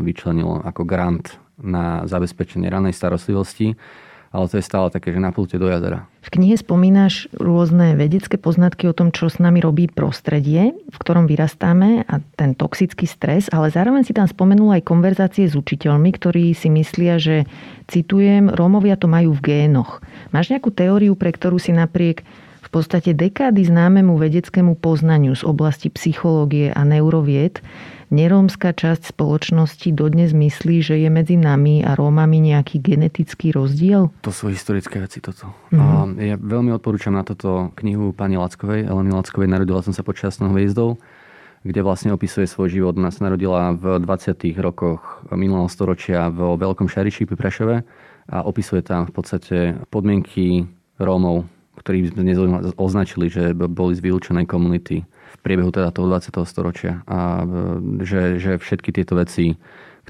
vyčlenilo 0.00 0.64
ako 0.64 0.88
grant 0.88 1.36
na 1.60 2.08
zabezpečenie 2.08 2.68
ranej 2.68 2.96
starostlivosti 2.96 3.76
ale 4.36 4.52
to 4.52 4.60
je 4.60 4.68
stále 4.68 4.92
také, 4.92 5.16
že 5.16 5.22
na 5.22 5.32
pulte 5.32 5.56
do 5.56 5.64
jazera. 5.64 6.04
V 6.20 6.28
knihe 6.36 6.60
spomínaš 6.60 7.32
rôzne 7.32 7.96
vedecké 7.96 8.36
poznatky 8.36 8.84
o 8.84 8.92
tom, 8.92 9.08
čo 9.14 9.32
s 9.32 9.40
nami 9.40 9.64
robí 9.64 9.88
prostredie, 9.88 10.76
v 10.76 10.96
ktorom 11.00 11.24
vyrastáme 11.24 12.04
a 12.04 12.14
ten 12.36 12.52
toxický 12.52 13.08
stres, 13.08 13.48
ale 13.48 13.72
zároveň 13.72 14.04
si 14.04 14.12
tam 14.12 14.28
spomenul 14.28 14.76
aj 14.76 14.84
konverzácie 14.84 15.48
s 15.48 15.56
učiteľmi, 15.56 16.12
ktorí 16.12 16.52
si 16.52 16.68
myslia, 16.68 17.16
že, 17.16 17.48
citujem, 17.88 18.52
Rómovia 18.52 19.00
to 19.00 19.08
majú 19.08 19.32
v 19.38 19.40
génoch. 19.40 20.04
Máš 20.36 20.52
nejakú 20.52 20.68
teóriu, 20.68 21.16
pre 21.16 21.32
ktorú 21.32 21.56
si 21.56 21.72
napriek 21.72 22.26
v 22.66 22.68
podstate 22.74 23.14
dekády 23.14 23.62
známemu 23.62 24.18
vedeckému 24.18 24.74
poznaniu 24.82 25.38
z 25.38 25.46
oblasti 25.46 25.86
psychológie 25.86 26.74
a 26.74 26.82
neurovied 26.82 27.62
nerómska 28.10 28.70
časť 28.70 29.14
spoločnosti 29.14 29.90
dodnes 29.90 30.30
myslí, 30.30 30.82
že 30.82 30.94
je 30.98 31.08
medzi 31.10 31.34
nami 31.34 31.82
a 31.82 31.98
Rómami 31.98 32.38
nejaký 32.38 32.78
genetický 32.78 33.50
rozdiel? 33.50 34.14
To 34.22 34.30
sú 34.30 34.50
historické 34.50 35.02
veci 35.02 35.18
toto. 35.18 35.50
Mm-hmm. 35.74 36.22
ja 36.22 36.36
veľmi 36.38 36.70
odporúčam 36.74 37.14
na 37.14 37.26
toto 37.26 37.74
knihu 37.82 38.14
pani 38.14 38.38
Lackovej, 38.38 38.86
Eleny 38.86 39.10
Lackovej, 39.10 39.50
Narodila 39.50 39.82
som 39.82 39.94
sa 39.94 40.06
počas 40.06 40.38
hviezdoў, 40.38 40.98
kde 41.66 41.80
vlastne 41.82 42.14
opisuje 42.14 42.46
svoj 42.46 42.70
život. 42.70 42.94
Ona 42.94 43.10
sa 43.10 43.26
narodila 43.26 43.74
v 43.74 43.98
20. 43.98 44.54
rokoch 44.62 45.26
minulého 45.34 45.66
storočia 45.66 46.30
v 46.30 46.54
Veľkom 46.54 46.86
Šariši 46.86 47.26
pri 47.26 47.36
Prešove 47.38 47.76
a 48.30 48.36
opisuje 48.46 48.86
tam 48.86 49.06
v 49.06 49.12
podstate 49.14 49.56
podmienky 49.90 50.66
Rómov, 51.02 51.46
ktorí 51.86 52.10
sme 52.10 52.26
označili, 52.74 53.30
že 53.30 53.54
boli 53.54 53.94
z 53.94 54.02
vylúčenej 54.02 54.50
komunity 54.50 55.06
v 55.06 55.38
priebehu 55.46 55.70
teda 55.70 55.94
toho 55.94 56.10
20. 56.10 56.34
storočia. 56.42 57.06
A 57.06 57.46
že, 58.02 58.42
že 58.42 58.58
všetky 58.58 58.90
tieto 58.90 59.14
veci, 59.14 59.54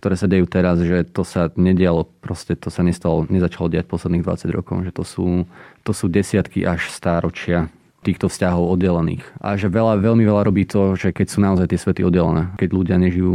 ktoré 0.01 0.17
sa 0.17 0.25
dejú 0.25 0.49
teraz, 0.49 0.81
že 0.81 1.05
to 1.05 1.21
sa 1.21 1.53
nedialo, 1.53 2.09
proste 2.25 2.57
to 2.57 2.73
sa 2.73 2.81
nestalo, 2.81 3.29
nezačalo 3.29 3.69
diať 3.69 3.85
posledných 3.93 4.25
20 4.25 4.57
rokov, 4.57 4.89
že 4.89 4.93
to 4.97 5.05
sú, 5.05 5.45
to 5.85 5.93
sú 5.93 6.09
desiatky 6.09 6.65
až 6.65 6.89
stáročia 6.89 7.69
týchto 8.01 8.33
vzťahov 8.33 8.73
oddelených. 8.73 9.25
A 9.37 9.61
že 9.61 9.69
veľa, 9.69 10.01
veľmi 10.01 10.25
veľa 10.25 10.49
robí 10.49 10.65
to, 10.65 10.97
že 10.97 11.13
keď 11.13 11.27
sú 11.29 11.39
naozaj 11.45 11.69
tie 11.69 11.77
svety 11.77 12.09
oddelené, 12.09 12.57
keď 12.57 12.69
ľudia 12.73 12.97
nežijú 12.97 13.33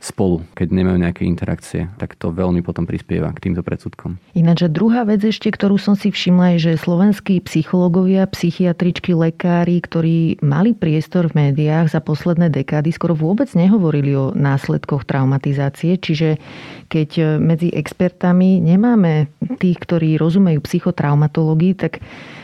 spolu, 0.00 0.40
keď 0.56 0.72
nemajú 0.72 0.96
nejaké 0.96 1.22
interakcie, 1.28 1.92
tak 2.00 2.16
to 2.16 2.32
veľmi 2.32 2.64
potom 2.64 2.88
prispieva 2.88 3.28
k 3.36 3.46
týmto 3.46 3.60
predsudkom. 3.60 4.16
Ináč 4.32 4.64
druhá 4.72 5.04
vec 5.04 5.20
ešte, 5.20 5.52
ktorú 5.52 5.76
som 5.76 5.92
si 5.92 6.08
všimla, 6.08 6.56
je, 6.56 6.72
že 6.72 6.80
slovenskí 6.80 7.44
psychológovia, 7.44 8.24
psychiatričky, 8.24 9.12
lekári, 9.12 9.76
ktorí 9.84 10.40
mali 10.40 10.72
priestor 10.72 11.28
v 11.28 11.52
médiách 11.52 11.92
za 11.92 12.00
posledné 12.00 12.48
dekády, 12.48 12.88
skoro 12.96 13.12
vôbec 13.12 13.52
nehovorili 13.52 14.16
o 14.16 14.32
následkoch 14.32 15.04
traumatizácie, 15.04 16.00
čiže 16.00 16.40
keď 16.88 17.36
medzi 17.36 17.68
expertami 17.68 18.58
nemáme 18.58 19.28
tých, 19.60 19.78
ktorí 19.84 20.16
rozumejú 20.16 20.64
psychotraumatológii, 20.64 21.76
tak 21.76 22.00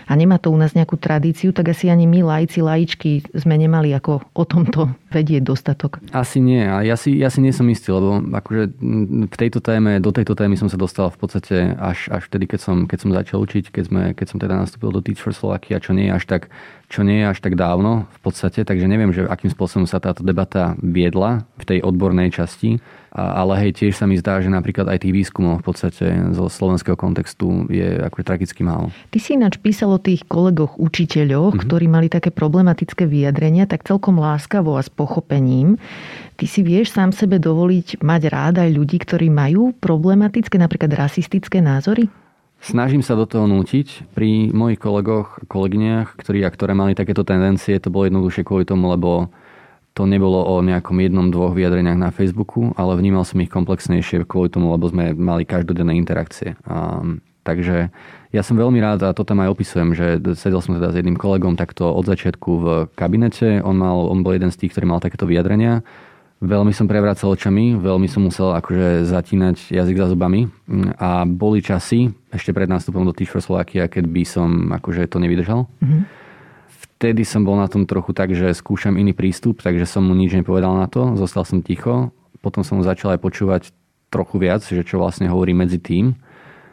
a 0.06 0.12
nemá 0.14 0.38
to 0.38 0.54
u 0.54 0.56
nás 0.56 0.72
nejakú 0.78 0.94
tradíciu, 0.94 1.50
tak 1.50 1.74
asi 1.74 1.90
ani 1.90 2.06
my 2.06 2.22
lajci, 2.22 2.62
lajičky 2.62 3.26
sme 3.34 3.58
nemali 3.58 3.90
ako 3.90 4.22
o 4.32 4.44
tomto 4.46 4.94
vedieť 5.16 5.42
dostatok. 5.42 5.98
Asi 6.14 6.38
nie. 6.38 6.62
A 6.62 6.86
ja 6.86 6.94
si, 6.94 7.18
ja 7.18 7.26
si 7.26 7.42
nie 7.42 7.50
som 7.50 7.66
istý, 7.66 7.90
lebo 7.90 8.22
akože 8.22 8.62
v 9.26 9.36
tejto 9.36 9.58
téme, 9.58 9.98
do 9.98 10.14
tejto 10.14 10.38
témy 10.38 10.54
som 10.54 10.70
sa 10.70 10.78
dostal 10.78 11.10
v 11.10 11.18
podstate 11.18 11.74
až, 11.74 12.06
až 12.14 12.22
vtedy, 12.30 12.46
keď 12.46 12.60
som, 12.62 12.76
keď 12.86 12.98
som 13.02 13.10
začal 13.10 13.38
učiť, 13.42 13.74
keď, 13.74 13.84
sme, 13.84 14.02
keď 14.14 14.26
som 14.30 14.38
teda 14.38 14.54
nastúpil 14.54 14.94
do 14.94 15.02
Teach 15.02 15.18
for 15.18 15.34
Slovakia, 15.34 15.82
čo 15.82 15.90
nie 15.90 16.06
je 16.06 16.14
až 16.14 16.24
tak 16.30 16.42
čo 16.86 17.02
nie 17.02 17.22
je 17.22 17.30
až 17.34 17.38
tak 17.42 17.58
dávno 17.58 18.06
v 18.06 18.18
podstate, 18.22 18.62
takže 18.62 18.86
neviem, 18.86 19.10
že 19.10 19.26
akým 19.26 19.50
spôsobom 19.50 19.90
sa 19.90 19.98
táto 19.98 20.22
debata 20.22 20.78
viedla 20.78 21.42
v 21.58 21.64
tej 21.66 21.78
odbornej 21.82 22.30
časti, 22.30 22.78
ale 23.16 23.56
hej, 23.64 23.80
tiež 23.80 23.96
sa 23.96 24.04
mi 24.04 24.20
zdá, 24.20 24.38
že 24.44 24.52
napríklad 24.52 24.86
aj 24.92 25.02
tých 25.02 25.16
výskumov 25.16 25.64
v 25.64 25.72
podstate 25.72 26.04
zo 26.36 26.52
slovenského 26.52 26.94
kontextu 26.94 27.64
je 27.72 27.96
ako 28.04 28.22
tragicky 28.22 28.60
málo. 28.60 28.92
Ty 29.08 29.18
si 29.18 29.34
ináč 29.34 29.56
písal 29.56 29.96
o 29.96 29.98
tých 29.98 30.28
kolegoch 30.28 30.76
učiteľoch, 30.76 31.56
mm-hmm. 31.56 31.64
ktorí 31.64 31.86
mali 31.88 32.12
také 32.12 32.28
problematické 32.28 33.08
vyjadrenia, 33.08 33.64
tak 33.64 33.88
celkom 33.88 34.20
láskavo 34.20 34.76
a 34.76 34.84
s 34.84 34.92
pochopením. 34.92 35.80
Ty 36.36 36.44
si 36.44 36.60
vieš 36.60 36.92
sám 36.92 37.16
sebe 37.16 37.40
dovoliť 37.40 38.04
mať 38.04 38.22
rád 38.28 38.54
aj 38.60 38.70
ľudí, 38.76 39.00
ktorí 39.00 39.32
majú 39.32 39.72
problematické, 39.80 40.60
napríklad 40.60 40.92
rasistické 40.92 41.64
názory? 41.64 42.12
Snažím 42.66 43.06
sa 43.06 43.14
do 43.14 43.24
toho 43.24 43.46
nútiť. 43.46 44.10
Pri 44.10 44.50
mojich 44.50 44.82
kolegoch, 44.82 45.46
kolegyniach, 45.46 46.18
ktorí 46.18 46.42
a 46.42 46.50
ktoré 46.50 46.74
mali 46.74 46.98
takéto 46.98 47.22
tendencie, 47.22 47.78
to 47.78 47.94
bolo 47.94 48.10
jednoduchšie 48.10 48.42
kvôli 48.42 48.66
tomu, 48.66 48.90
lebo 48.90 49.30
to 49.96 50.04
nebolo 50.04 50.44
o 50.44 50.60
nejakom 50.60 51.00
jednom, 51.00 51.32
dvoch 51.32 51.56
vyjadreniach 51.56 51.96
na 51.96 52.12
Facebooku, 52.12 52.76
ale 52.76 53.00
vnímal 53.00 53.24
som 53.24 53.40
ich 53.40 53.48
komplexnejšie 53.48 54.28
kvôli 54.28 54.52
tomu, 54.52 54.68
lebo 54.68 54.92
sme 54.92 55.16
mali 55.16 55.48
každodenné 55.48 55.96
interakcie. 55.96 56.52
A, 56.68 57.00
takže 57.46 57.88
ja 58.28 58.42
som 58.44 58.60
veľmi 58.60 58.76
rád, 58.76 59.08
a 59.08 59.16
to 59.16 59.24
tam 59.24 59.40
aj 59.40 59.56
opisujem, 59.56 59.96
že 59.96 60.20
sedel 60.36 60.60
som 60.60 60.76
teda 60.76 60.92
s 60.92 60.98
jedným 61.00 61.16
kolegom 61.16 61.56
takto 61.56 61.88
od 61.88 62.04
začiatku 62.04 62.50
v 62.60 62.66
kabinete. 62.92 63.64
On, 63.64 63.72
mal, 63.72 64.12
on 64.12 64.20
bol 64.20 64.36
jeden 64.36 64.52
z 64.52 64.60
tých, 64.60 64.76
ktorý 64.76 64.84
mal 64.84 65.00
takéto 65.00 65.24
vyjadrenia. 65.24 65.80
Veľmi 66.36 66.68
som 66.76 66.84
prevracal 66.84 67.32
očami, 67.32 67.80
veľmi 67.80 68.12
som 68.12 68.28
musel 68.28 68.52
akože 68.52 69.08
zatínať 69.08 69.72
jazyk 69.72 69.96
za 69.96 70.12
zubami 70.12 70.52
a 71.00 71.24
boli 71.24 71.64
časy, 71.64 72.12
ešte 72.28 72.52
pred 72.52 72.68
nástupom 72.68 73.08
do 73.08 73.16
Slovakia, 73.16 73.88
keď 73.88 74.04
by 74.04 74.22
som 74.28 74.48
akože 74.68 75.08
to 75.08 75.16
nevydržal. 75.16 75.64
Mm-hmm 75.80 76.26
vtedy 76.96 77.28
som 77.28 77.44
bol 77.44 77.60
na 77.60 77.68
tom 77.68 77.84
trochu 77.84 78.16
tak, 78.16 78.32
že 78.32 78.56
skúšam 78.56 78.96
iný 78.96 79.12
prístup, 79.12 79.60
takže 79.60 79.84
som 79.84 80.08
mu 80.08 80.16
nič 80.16 80.32
nepovedal 80.32 80.72
na 80.72 80.88
to, 80.88 81.12
zostal 81.20 81.44
som 81.44 81.60
ticho. 81.60 82.08
Potom 82.40 82.64
som 82.64 82.80
začal 82.80 83.16
aj 83.16 83.20
počúvať 83.20 83.62
trochu 84.08 84.40
viac, 84.40 84.64
že 84.64 84.80
čo 84.80 84.96
vlastne 84.96 85.28
hovorí 85.28 85.52
medzi 85.52 85.76
tým. 85.76 86.16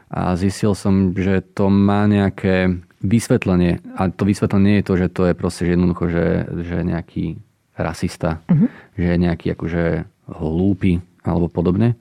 A 0.08 0.38
zistil 0.40 0.78
som, 0.78 1.12
že 1.12 1.44
to 1.44 1.68
má 1.68 2.08
nejaké 2.08 2.80
vysvetlenie. 3.04 3.84
A 4.00 4.08
to 4.14 4.24
vysvetlenie 4.24 4.64
nie 4.64 4.78
je 4.80 4.88
to, 4.88 4.94
že 4.96 5.08
to 5.12 5.22
je 5.28 5.34
proste 5.36 5.68
že 5.68 5.76
jednoducho, 5.76 6.08
že, 6.08 6.26
že 6.64 6.78
nejaký 6.88 7.42
rasista, 7.78 8.44
uh-huh. 8.50 8.70
že 9.00 9.16
je 9.16 9.18
nejaký 9.18 9.48
akože 9.58 10.06
hlúpy 10.30 11.02
alebo 11.24 11.48
podobne, 11.50 11.96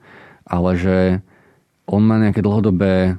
ale 0.45 0.75
že 0.77 0.97
on 1.87 2.03
má 2.03 2.19
nejaké 2.19 2.43
dlhodobé 2.43 3.17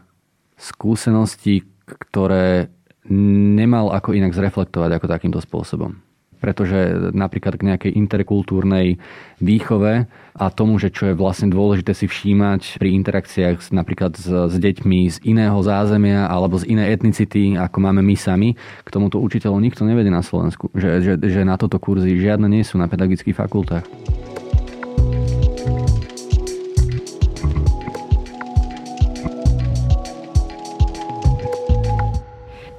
skúsenosti, 0.56 1.64
ktoré 1.84 2.72
nemal 3.08 3.92
ako 3.92 4.16
inak 4.16 4.32
zreflektovať 4.32 4.96
ako 4.96 5.06
takýmto 5.08 5.40
spôsobom. 5.44 6.00
Pretože 6.44 7.08
napríklad 7.16 7.56
k 7.56 7.66
nejakej 7.72 7.92
interkultúrnej 7.96 9.00
výchove 9.40 10.04
a 10.36 10.44
tomu, 10.52 10.76
že 10.76 10.92
čo 10.92 11.08
je 11.08 11.16
vlastne 11.16 11.48
dôležité 11.48 11.96
si 11.96 12.04
všímať 12.04 12.76
pri 12.76 12.92
interakciách 13.00 13.72
napríklad 13.72 14.12
s, 14.12 14.28
s 14.28 14.54
deťmi 14.60 15.00
z 15.08 15.16
iného 15.24 15.56
zázemia 15.64 16.28
alebo 16.28 16.60
z 16.60 16.68
inej 16.68 17.00
etnicity, 17.00 17.56
ako 17.56 17.80
máme 17.80 18.04
my 18.04 18.12
sami, 18.12 18.52
k 18.84 18.88
tomuto 18.92 19.16
učiteľov 19.24 19.64
nikto 19.64 19.88
nevedie 19.88 20.12
na 20.12 20.20
Slovensku. 20.20 20.68
Že, 20.76 20.90
že, 21.00 21.12
že 21.16 21.40
na 21.48 21.56
toto 21.56 21.80
kurzy 21.80 22.20
žiadne 22.20 22.44
nie 22.44 22.60
sú 22.60 22.76
na 22.76 22.92
pedagogických 22.92 23.40
fakultách. 23.40 23.88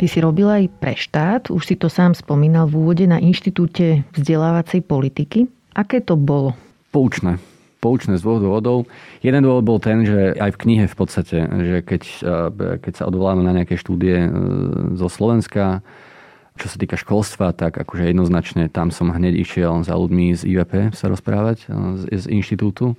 Ty 0.06 0.14
si 0.14 0.22
robil 0.22 0.46
aj 0.46 0.70
pre 0.78 0.94
štát, 0.94 1.50
už 1.50 1.66
si 1.66 1.74
to 1.82 1.90
sám 1.90 2.14
spomínal 2.14 2.70
v 2.70 2.78
úvode 2.78 3.10
na 3.10 3.18
Inštitúte 3.18 4.06
vzdelávacej 4.14 4.86
politiky. 4.86 5.50
Aké 5.74 5.98
to 5.98 6.14
bolo? 6.14 6.54
Poučné. 6.94 7.42
Poučné 7.82 8.14
z 8.14 8.22
dvoch 8.22 8.38
dôvodov. 8.38 8.86
Jeden 9.26 9.42
dôvod 9.42 9.66
bol 9.66 9.82
ten, 9.82 10.06
že 10.06 10.38
aj 10.38 10.54
v 10.54 10.62
knihe 10.62 10.86
v 10.86 10.94
podstate, 10.94 11.42
že 11.42 11.82
keď, 11.82 12.04
eh, 12.06 12.78
keď 12.86 12.94
sa 13.02 13.10
odvoláme 13.10 13.42
na 13.42 13.58
nejaké 13.58 13.82
štúdie 13.82 14.30
eh, 14.30 14.32
zo 14.94 15.10
Slovenska, 15.10 15.82
čo 16.62 16.70
sa 16.70 16.78
týka 16.78 17.02
školstva, 17.02 17.58
tak 17.58 17.74
akože 17.74 18.06
jednoznačne 18.06 18.70
tam 18.70 18.94
som 18.94 19.10
hneď 19.10 19.42
išiel 19.42 19.82
za 19.82 19.98
ľuďmi 19.98 20.38
z 20.38 20.46
IVP 20.46 20.94
sa 20.94 21.10
rozprávať, 21.10 21.66
eh, 21.66 22.14
z, 22.14 22.14
z 22.14 22.26
inštitútu 22.30 22.94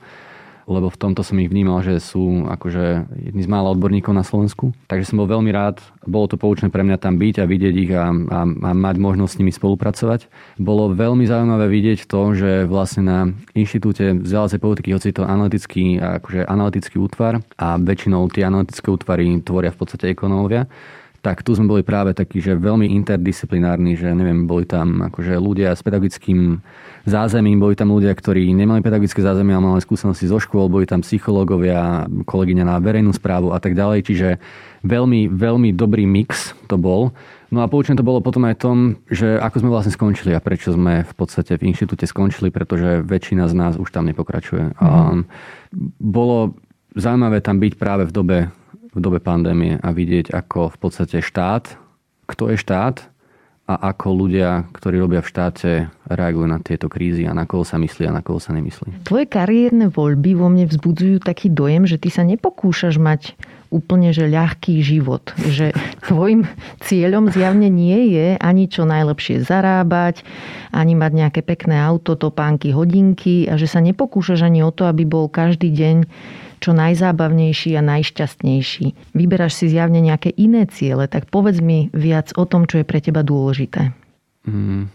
lebo 0.67 0.91
v 0.91 0.99
tomto 0.99 1.23
som 1.23 1.39
ich 1.39 1.47
vnímal, 1.47 1.81
že 1.87 2.03
sú 2.03 2.45
akože 2.51 3.07
jedni 3.31 3.43
z 3.43 3.49
mála 3.49 3.71
odborníkov 3.71 4.11
na 4.11 4.27
Slovensku. 4.27 4.75
Takže 4.91 5.15
som 5.15 5.23
bol 5.23 5.31
veľmi 5.31 5.55
rád. 5.55 5.79
Bolo 6.03 6.27
to 6.27 6.37
poučné 6.37 6.69
pre 6.69 6.83
mňa 6.83 6.99
tam 6.99 7.17
byť 7.23 7.35
a 7.39 7.45
vidieť 7.47 7.75
ich 7.79 7.93
a, 7.95 8.11
a, 8.11 8.41
a 8.43 8.71
mať 8.75 8.97
možnosť 8.99 9.33
s 9.33 9.39
nimi 9.39 9.53
spolupracovať. 9.55 10.27
Bolo 10.59 10.91
veľmi 10.91 11.23
zaujímavé 11.23 11.71
vidieť 11.71 12.11
to, 12.11 12.35
že 12.35 12.51
vlastne 12.67 13.03
na 13.07 13.19
Inštitúte 13.55 14.19
vzdelávacej 14.19 14.61
politiky, 14.61 14.89
hoci 14.91 15.15
to 15.15 15.23
analytický, 15.23 16.03
akože 16.03 16.45
analytický 16.45 16.97
útvar 16.99 17.41
a 17.57 17.79
väčšinou 17.79 18.27
tie 18.35 18.45
analytické 18.45 18.91
útvary 18.91 19.39
tvoria 19.47 19.71
v 19.71 19.79
podstate 19.79 20.11
ekonómovia, 20.13 20.67
tak 21.27 21.43
tu 21.43 21.59
sme 21.59 21.67
boli 21.67 21.83
práve 21.83 22.15
takí, 22.15 22.39
že 22.39 22.55
veľmi 22.55 22.87
interdisciplinárni, 23.03 23.99
že 23.99 24.15
neviem, 24.15 24.47
boli 24.47 24.63
tam 24.63 25.03
akože 25.11 25.35
ľudia 25.43 25.75
s 25.75 25.83
pedagogickým 25.83 26.63
zázemím, 27.03 27.59
boli 27.59 27.75
tam 27.75 27.91
ľudia, 27.91 28.15
ktorí 28.15 28.55
nemali 28.55 28.79
pedagogické 28.79 29.27
zázemie, 29.27 29.51
ale 29.51 29.75
mali 29.75 29.83
skúsenosti 29.83 30.31
zo 30.31 30.39
škôl, 30.39 30.71
boli 30.71 30.87
tam 30.87 31.03
psychológovia, 31.03 32.07
kolegyňa 32.07 32.63
na 32.71 32.79
verejnú 32.79 33.11
správu 33.11 33.51
a 33.51 33.59
tak 33.59 33.75
ďalej, 33.75 34.07
čiže 34.07 34.29
veľmi, 34.87 35.27
veľmi 35.35 35.75
dobrý 35.75 36.07
mix 36.07 36.55
to 36.71 36.79
bol. 36.79 37.11
No 37.51 37.67
a 37.67 37.67
poučené 37.67 37.99
to 37.99 38.07
bolo 38.07 38.23
potom 38.23 38.47
aj 38.47 38.63
tom, 38.63 39.03
že 39.11 39.43
ako 39.43 39.67
sme 39.67 39.71
vlastne 39.75 39.95
skončili 39.99 40.31
a 40.31 40.39
prečo 40.39 40.79
sme 40.79 41.03
v 41.03 41.15
podstate 41.19 41.59
v 41.59 41.75
inštitúte 41.75 42.07
skončili, 42.07 42.55
pretože 42.55 43.03
väčšina 43.03 43.51
z 43.51 43.55
nás 43.59 43.75
už 43.75 43.91
tam 43.91 44.07
nepokračuje. 44.07 44.79
Mm. 44.79 44.79
A 44.79 44.91
bolo 45.99 46.55
zaujímavé 46.95 47.43
tam 47.43 47.59
byť 47.59 47.73
práve 47.75 48.07
v 48.07 48.15
dobe 48.15 48.39
v 48.97 49.01
dobe 49.05 49.21
pandémie 49.21 49.77
a 49.77 49.93
vidieť, 49.93 50.33
ako 50.33 50.73
v 50.73 50.77
podstate 50.81 51.21
štát, 51.21 51.77
kto 52.25 52.49
je 52.49 52.57
štát 52.57 53.13
a 53.67 53.91
ako 53.91 54.15
ľudia, 54.15 54.71
ktorí 54.71 55.03
robia 55.03 55.19
v 55.21 55.31
štáte, 55.31 55.71
reagujú 56.07 56.47
na 56.47 56.63
tieto 56.63 56.87
krízy 56.87 57.27
a 57.27 57.35
na 57.35 57.51
koho 57.51 57.67
sa 57.67 57.83
myslí 57.83 58.07
a 58.07 58.15
na 58.15 58.23
koho 58.23 58.39
sa 58.39 58.55
nemyslí. 58.55 59.03
Tvoje 59.03 59.27
kariérne 59.27 59.91
voľby 59.91 60.39
vo 60.39 60.47
mne 60.47 60.71
vzbudzujú 60.71 61.19
taký 61.19 61.51
dojem, 61.51 61.83
že 61.83 61.99
ty 61.99 62.09
sa 62.15 62.23
nepokúšaš 62.23 62.95
mať 63.03 63.35
úplne 63.75 64.15
že 64.15 64.31
ľahký 64.31 64.79
život. 64.87 65.35
Že 65.35 65.75
tvojim 66.07 66.47
cieľom 66.79 67.35
zjavne 67.35 67.67
nie 67.67 68.15
je 68.15 68.39
ani 68.39 68.71
čo 68.71 68.87
najlepšie 68.87 69.43
zarábať, 69.43 70.23
ani 70.71 70.95
mať 70.95 71.13
nejaké 71.27 71.41
pekné 71.43 71.83
auto, 71.83 72.15
topánky, 72.15 72.71
hodinky 72.71 73.51
a 73.51 73.59
že 73.59 73.67
sa 73.67 73.83
nepokúšaš 73.83 74.47
ani 74.47 74.63
o 74.63 74.71
to, 74.71 74.87
aby 74.87 75.03
bol 75.03 75.27
každý 75.27 75.75
deň 75.75 76.07
čo 76.59 76.77
najzábavnejší 76.77 77.77
a 77.77 77.83
najšťastnejší. 77.85 79.15
Vyberáš 79.15 79.63
si 79.63 79.67
zjavne 79.73 80.01
nejaké 80.01 80.33
iné 80.35 80.67
ciele, 80.69 81.07
tak 81.07 81.29
povedz 81.29 81.61
mi 81.61 81.89
viac 81.93 82.33
o 82.35 82.45
tom, 82.49 82.65
čo 82.65 82.81
je 82.83 82.89
pre 82.89 83.01
teba 83.01 83.21
dôležité. 83.27 83.93
Mm. 84.47 84.89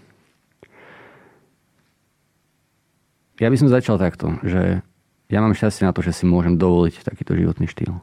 Ja 3.41 3.49
by 3.49 3.57
som 3.57 3.73
začal 3.73 3.97
takto, 3.97 4.37
že 4.45 4.85
ja 5.31 5.39
mám 5.41 5.57
šťastie 5.57 5.87
na 5.87 5.95
to, 5.95 6.05
že 6.05 6.13
si 6.13 6.29
môžem 6.29 6.59
dovoliť 6.61 7.01
takýto 7.01 7.33
životný 7.33 7.65
štýl. 7.65 7.97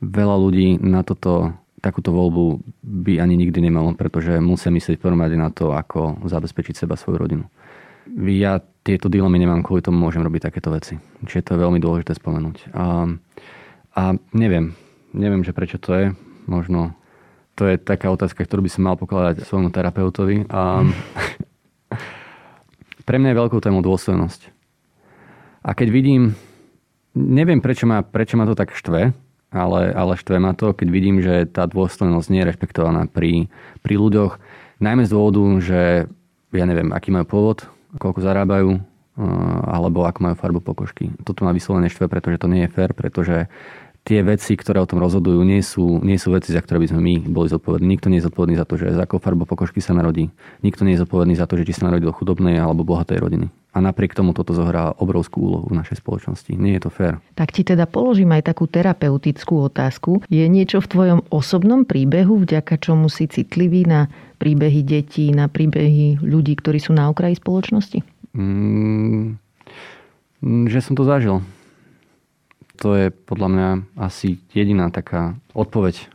Veľa 0.00 0.36
ľudí 0.38 0.80
na 0.80 1.04
toto, 1.04 1.52
takúto 1.84 2.14
voľbu 2.14 2.64
by 2.80 3.20
ani 3.20 3.36
nikdy 3.36 3.68
nemalo, 3.68 3.92
pretože 3.98 4.38
musia 4.40 4.72
myslieť 4.72 5.02
prvom 5.02 5.20
rade 5.20 5.36
na 5.36 5.52
to, 5.52 5.76
ako 5.76 6.24
zabezpečiť 6.24 6.86
seba 6.86 6.96
svoju 6.96 7.16
rodinu. 7.20 7.44
Ja 8.16 8.62
tieto 8.86 9.10
dilemy 9.10 9.42
nemám, 9.42 9.66
kvôli 9.66 9.82
tomu 9.82 9.98
môžem 9.98 10.22
robiť 10.22 10.46
takéto 10.46 10.70
veci. 10.70 10.94
Čiže 11.26 11.42
to 11.42 11.50
je 11.58 11.62
veľmi 11.66 11.82
dôležité 11.82 12.14
spomenúť. 12.14 12.70
A, 12.70 13.10
a 13.98 14.02
neviem, 14.30 14.78
neviem, 15.10 15.42
že 15.42 15.50
prečo 15.50 15.82
to 15.82 15.90
je. 15.90 16.06
Možno 16.46 16.94
to 17.58 17.66
je 17.66 17.82
taká 17.82 18.14
otázka, 18.14 18.46
ktorú 18.46 18.62
by 18.62 18.70
som 18.70 18.86
mal 18.86 18.94
pokladať 18.94 19.42
svojmu 19.42 19.74
terapeutovi. 19.74 20.46
A 20.46 20.86
pre 23.10 23.18
mňa 23.18 23.34
je 23.34 23.40
veľkou 23.42 23.58
témou 23.58 23.82
dôstojnosť. 23.82 24.54
A 25.66 25.74
keď 25.74 25.88
vidím, 25.90 26.38
neviem 27.18 27.58
prečo 27.58 27.90
ma, 27.90 28.06
prečo 28.06 28.38
ma 28.38 28.46
to 28.46 28.54
tak 28.54 28.70
štve, 28.70 29.10
ale, 29.50 29.82
ale 29.90 30.12
štve 30.14 30.38
ma 30.38 30.54
to, 30.54 30.70
keď 30.70 30.88
vidím, 30.94 31.18
že 31.18 31.50
tá 31.50 31.66
dôstojnosť 31.66 32.28
nie 32.30 32.46
je 32.46 32.48
rešpektovaná 32.54 33.10
pri, 33.10 33.50
pri 33.82 33.94
ľuďoch, 33.98 34.38
najmä 34.78 35.02
z 35.02 35.10
dôvodu, 35.10 35.42
že 35.58 35.80
ja 36.54 36.64
neviem, 36.64 36.94
aký 36.94 37.10
majú 37.10 37.26
pôvod, 37.26 37.66
koľko 37.94 38.20
zarábajú, 38.22 38.82
alebo 39.66 40.04
ako 40.04 40.18
majú 40.20 40.34
farbu 40.36 40.60
pokožky. 40.60 41.08
Toto 41.24 41.46
ma 41.46 41.56
vyslovene 41.56 41.88
štve, 41.88 42.10
pretože 42.10 42.36
to 42.42 42.50
nie 42.50 42.66
je 42.66 42.72
fér, 42.74 42.92
pretože 42.92 43.48
tie 44.06 44.22
veci, 44.22 44.54
ktoré 44.54 44.78
o 44.78 44.86
tom 44.86 45.02
rozhodujú, 45.02 45.42
nie 45.42 45.58
sú, 45.66 45.98
nie 45.98 46.14
sú 46.14 46.30
veci, 46.30 46.54
za 46.54 46.62
ktoré 46.62 46.78
by 46.78 46.88
sme 46.94 47.00
my 47.02 47.14
boli 47.26 47.50
zodpovední. 47.50 47.90
Nikto 47.90 48.06
nie 48.06 48.22
je 48.22 48.30
zodpovedný 48.30 48.54
za 48.54 48.62
to, 48.62 48.78
že 48.78 48.94
za 48.94 49.02
akou 49.02 49.18
farbu 49.18 49.50
pokožky 49.50 49.82
sa 49.82 49.98
narodí. 49.98 50.30
Nikto 50.62 50.86
nie 50.86 50.94
je 50.94 51.02
zodpovedný 51.02 51.34
za 51.34 51.50
to, 51.50 51.58
že 51.58 51.66
či 51.66 51.74
sa 51.74 51.90
narodí 51.90 52.06
do 52.06 52.14
chudobnej 52.14 52.54
alebo 52.54 52.86
bohatej 52.86 53.18
rodiny. 53.18 53.50
A 53.76 53.84
napriek 53.84 54.16
tomu 54.16 54.32
toto 54.32 54.56
zohrá 54.56 54.96
obrovskú 54.96 55.52
úlohu 55.52 55.68
v 55.68 55.76
našej 55.84 56.00
spoločnosti. 56.00 56.56
Nie 56.56 56.80
je 56.80 56.88
to 56.88 56.90
fér. 56.96 57.20
Tak 57.36 57.52
ti 57.52 57.60
teda 57.60 57.84
položím 57.84 58.32
aj 58.32 58.48
takú 58.48 58.64
terapeutickú 58.64 59.68
otázku. 59.68 60.24
Je 60.32 60.48
niečo 60.48 60.80
v 60.80 60.88
tvojom 60.88 61.20
osobnom 61.28 61.84
príbehu, 61.84 62.40
vďaka 62.40 62.80
čomu 62.80 63.12
si 63.12 63.28
citlivý 63.28 63.84
na 63.84 64.08
príbehy 64.40 64.80
detí, 64.80 65.28
na 65.28 65.52
príbehy 65.52 66.24
ľudí, 66.24 66.56
ktorí 66.56 66.80
sú 66.80 66.96
na 66.96 67.12
okraji 67.12 67.36
spoločnosti? 67.36 68.00
Mm, 68.32 69.36
že 70.72 70.80
som 70.80 70.96
to 70.96 71.04
zažil. 71.04 71.44
To 72.80 72.96
je 72.96 73.12
podľa 73.12 73.48
mňa 73.52 73.68
asi 73.96 74.40
jediná 74.56 74.88
taká 74.88 75.36
odpoveď, 75.52 76.08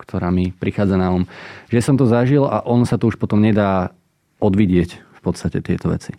ktorá 0.00 0.28
mi 0.28 0.52
prichádza 0.52 0.96
na 0.96 1.12
um. 1.12 1.24
Že 1.68 1.80
som 1.80 1.96
to 2.00 2.08
zažil 2.08 2.48
a 2.48 2.64
on 2.64 2.88
sa 2.88 2.96
to 2.96 3.08
už 3.08 3.16
potom 3.16 3.40
nedá 3.40 3.92
odvidieť 4.40 5.00
v 5.00 5.20
podstate 5.24 5.64
tieto 5.64 5.88
veci. 5.88 6.12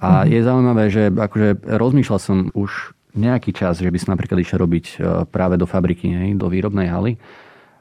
A 0.00 0.24
mm-hmm. 0.24 0.32
je 0.32 0.40
zaujímavé, 0.40 0.84
že 0.88 1.02
akože 1.12 1.48
rozmýšľal 1.68 2.20
som 2.20 2.38
už 2.56 2.96
nejaký 3.12 3.52
čas, 3.52 3.82
že 3.82 3.90
by 3.90 3.98
som 4.00 4.14
napríklad 4.16 4.40
išiel 4.40 4.64
robiť 4.64 4.86
e, 4.96 5.26
práve 5.28 5.60
do 5.60 5.66
fabriky, 5.68 6.08
hej, 6.08 6.30
do 6.40 6.48
výrobnej 6.48 6.88
haly. 6.88 7.18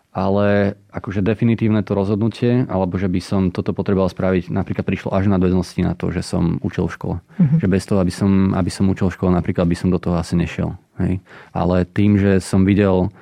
ale 0.10 0.74
akože 0.90 1.22
definitívne 1.22 1.86
to 1.86 1.94
rozhodnutie, 1.94 2.66
alebo 2.66 2.98
že 2.98 3.06
by 3.06 3.22
som 3.22 3.42
toto 3.54 3.78
potreboval 3.78 4.10
spraviť, 4.10 4.50
napríklad 4.50 4.82
prišlo 4.82 5.14
až 5.14 5.30
na 5.30 5.38
dvednosti 5.38 5.78
na 5.86 5.94
to, 5.94 6.10
že 6.10 6.26
som 6.26 6.58
učil 6.66 6.90
v 6.90 6.96
škole. 6.98 7.16
Mm-hmm. 7.38 7.60
Že 7.62 7.68
bez 7.70 7.84
toho, 7.86 8.00
aby 8.02 8.14
som, 8.14 8.32
aby 8.58 8.72
som 8.74 8.90
učil 8.90 9.14
v 9.14 9.16
škole, 9.16 9.32
napríklad 9.32 9.70
by 9.70 9.78
som 9.78 9.94
do 9.94 10.02
toho 10.02 10.18
asi 10.18 10.34
nešiel. 10.34 10.74
Hej. 10.98 11.22
Ale 11.54 11.86
tým, 11.86 12.18
že 12.18 12.42
som 12.42 12.66
videl 12.66 13.14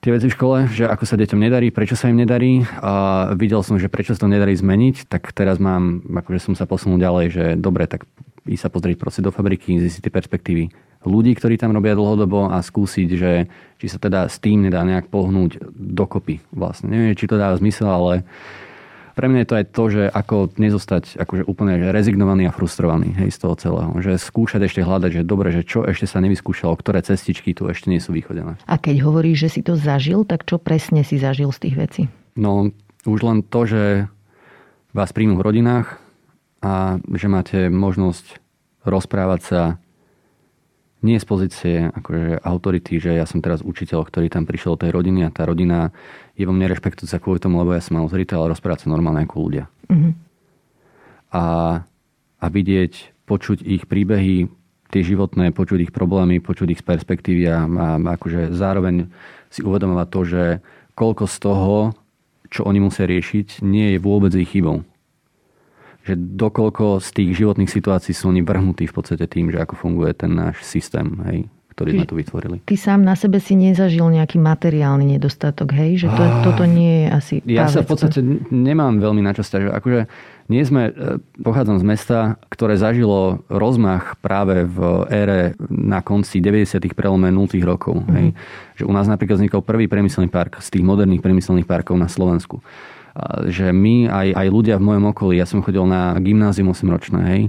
tie 0.00 0.16
veci 0.16 0.30
v 0.30 0.36
škole, 0.38 0.56
že 0.72 0.88
ako 0.88 1.04
sa 1.04 1.20
deťom 1.20 1.36
nedarí, 1.36 1.68
prečo 1.68 1.92
sa 1.92 2.08
im 2.08 2.16
nedarí 2.16 2.64
a 2.80 3.28
videl 3.36 3.60
som, 3.60 3.76
že 3.76 3.92
prečo 3.92 4.16
sa 4.16 4.24
to 4.24 4.32
nedarí 4.32 4.56
zmeniť, 4.56 5.12
tak 5.12 5.28
teraz 5.36 5.60
mám, 5.60 6.00
akože 6.08 6.40
som 6.40 6.54
sa 6.56 6.64
posunul 6.64 6.96
ďalej, 6.96 7.26
že 7.28 7.44
dobre, 7.60 7.84
tak 7.84 8.08
ísť 8.46 8.62
sa 8.66 8.70
pozrieť 8.72 8.96
proste 8.96 9.20
do 9.24 9.34
fabriky, 9.34 9.80
zistiť 9.80 10.08
tie 10.08 10.12
perspektívy 10.12 10.64
ľudí, 11.04 11.32
ktorí 11.32 11.56
tam 11.56 11.72
robia 11.72 11.96
dlhodobo 11.96 12.52
a 12.52 12.60
skúsiť, 12.60 13.08
že 13.16 13.48
či 13.80 13.86
sa 13.88 13.96
teda 13.96 14.28
s 14.28 14.36
tým 14.36 14.68
nedá 14.68 14.84
nejak 14.84 15.08
pohnúť 15.08 15.72
dokopy 15.72 16.44
vlastne. 16.52 16.92
Neviem, 16.92 17.16
či 17.16 17.24
to 17.24 17.40
dá 17.40 17.56
zmysel, 17.56 17.88
ale 17.88 18.28
pre 19.16 19.28
mňa 19.28 19.44
je 19.44 19.48
to 19.48 19.58
aj 19.58 19.66
to, 19.72 19.84
že 19.90 20.02
ako 20.12 20.36
nezostať 20.56 21.04
akože 21.20 21.44
úplne 21.44 21.76
že 21.76 21.92
rezignovaný 21.92 22.48
a 22.48 22.54
frustrovaný 22.54 23.16
hej, 23.16 23.32
z 23.32 23.38
toho 23.40 23.54
celého. 23.56 23.92
Že 23.96 24.12
skúšať 24.16 24.60
ešte 24.64 24.80
hľadať, 24.84 25.10
že 25.20 25.28
dobre, 25.28 25.52
že 25.52 25.64
čo 25.64 25.84
ešte 25.84 26.08
sa 26.08 26.20
nevyskúšalo, 26.20 26.76
ktoré 26.76 27.00
cestičky 27.04 27.56
tu 27.56 27.68
ešte 27.68 27.88
nie 27.88 28.00
sú 28.00 28.12
vychodené. 28.12 28.60
A 28.64 28.76
keď 28.76 29.04
hovoríš, 29.04 29.48
že 29.48 29.52
si 29.56 29.60
to 29.64 29.76
zažil, 29.76 30.24
tak 30.24 30.44
čo 30.44 30.60
presne 30.60 31.04
si 31.04 31.16
zažil 31.16 31.52
z 31.52 31.68
tých 31.68 31.76
vecí? 31.76 32.02
No, 32.36 32.72
už 33.04 33.20
len 33.24 33.44
to, 33.44 33.68
že 33.68 33.82
vás 34.92 35.12
príjmu 35.12 35.36
v 35.36 35.44
rodinách 35.48 36.00
a 36.60 37.00
že 37.16 37.26
máte 37.28 37.58
možnosť 37.72 38.36
rozprávať 38.84 39.40
sa 39.40 39.62
nie 41.00 41.16
z 41.16 41.24
pozície 41.24 41.74
akože 41.88 42.44
autority, 42.44 43.00
že 43.00 43.16
ja 43.16 43.24
som 43.24 43.40
teraz 43.40 43.64
učiteľ, 43.64 44.04
ktorý 44.04 44.28
tam 44.28 44.44
prišiel 44.44 44.76
do 44.76 44.84
tej 44.84 44.92
rodiny 44.92 45.24
a 45.24 45.32
tá 45.32 45.48
rodina 45.48 45.96
je 46.36 46.44
vo 46.44 46.52
mne 46.52 46.68
rešpektujúca 46.68 47.16
kvôli 47.16 47.40
tomu, 47.40 47.56
lebo 47.64 47.72
ja 47.72 47.80
som 47.80 47.96
autorita, 47.96 48.36
ale 48.36 48.52
rozprávať 48.52 48.84
sa 48.84 48.92
normálne 48.92 49.24
ako 49.24 49.36
ľudia. 49.40 49.64
Mm-hmm. 49.88 50.12
A, 51.32 51.44
a 52.36 52.46
vidieť, 52.52 53.16
počuť 53.24 53.64
ich 53.64 53.88
príbehy, 53.88 54.52
tie 54.92 55.02
životné, 55.06 55.56
počuť 55.56 55.88
ich 55.88 55.92
problémy, 55.94 56.44
počuť 56.44 56.68
ich 56.76 56.84
perspektívy 56.84 57.48
a, 57.48 57.64
a 57.64 57.86
akože 58.20 58.52
zároveň 58.52 59.08
si 59.48 59.64
uvedomovať 59.64 60.08
to, 60.12 60.20
že 60.28 60.42
koľko 60.92 61.24
z 61.24 61.36
toho, 61.40 61.74
čo 62.52 62.68
oni 62.68 62.82
musia 62.82 63.08
riešiť, 63.08 63.64
nie 63.64 63.96
je 63.96 63.98
vôbec 64.02 64.36
ich 64.36 64.52
chybou 64.52 64.84
že 66.04 66.16
dokoľko 66.16 67.04
z 67.04 67.08
tých 67.12 67.30
životných 67.44 67.68
situácií 67.68 68.16
sú 68.16 68.32
oni 68.32 68.40
vrhnutí 68.40 68.88
v 68.88 68.94
podstate 68.94 69.28
tým, 69.28 69.52
že 69.52 69.60
ako 69.60 69.76
funguje 69.76 70.16
ten 70.16 70.32
náš 70.32 70.64
systém, 70.64 71.06
hej, 71.28 71.38
ktorý 71.76 71.88
sme 71.96 72.06
tu 72.08 72.16
vytvorili. 72.16 72.56
Ty 72.64 72.76
sám 72.76 73.00
na 73.04 73.12
sebe 73.16 73.36
si 73.40 73.52
nezažil 73.52 74.04
nejaký 74.08 74.40
materiálny 74.40 75.16
nedostatok, 75.16 75.76
hej? 75.76 76.04
Že 76.04 76.08
to, 76.12 76.22
ah, 76.24 76.40
toto 76.44 76.64
nie 76.64 77.04
je 77.04 77.06
asi... 77.08 77.34
Ja 77.44 77.68
sa 77.68 77.84
v 77.84 77.88
podstate 77.88 78.20
nemám 78.48 79.00
veľmi 79.00 79.20
na 79.20 79.32
čo 79.36 79.44
stiažovať. 79.44 79.72
Akože 79.76 80.00
nie 80.50 80.62
sme, 80.66 80.90
e, 80.90 81.22
pochádzam 81.40 81.78
z 81.78 81.84
mesta, 81.84 82.18
ktoré 82.50 82.74
zažilo 82.80 83.46
rozmach 83.46 84.18
práve 84.18 84.66
v 84.66 84.78
ére 85.08 85.40
na 85.70 86.00
konci 86.00 86.42
90. 86.42 86.90
prelome 86.92 87.32
0. 87.32 87.60
rokov. 87.62 88.02
Mm-hmm. 88.02 88.16
Hej? 88.16 88.26
Že 88.82 88.84
u 88.84 88.92
nás 88.92 89.06
napríklad 89.06 89.40
vznikol 89.40 89.60
prvý 89.62 89.86
priemyselný 89.86 90.32
park 90.32 90.58
z 90.64 90.74
tých 90.74 90.84
moderných 90.84 91.22
priemyselných 91.22 91.68
parkov 91.70 91.96
na 92.00 92.08
Slovensku 92.08 92.64
že 93.50 93.74
my, 93.74 94.06
aj, 94.06 94.28
aj 94.38 94.46
ľudia 94.50 94.74
v 94.78 94.86
mojom 94.86 95.04
okolí, 95.10 95.34
ja 95.38 95.46
som 95.46 95.60
chodil 95.60 95.82
na 95.86 96.14
gymnázium 96.18 96.70
8 96.70 96.86
ročné, 96.86 97.20
hej, 97.26 97.42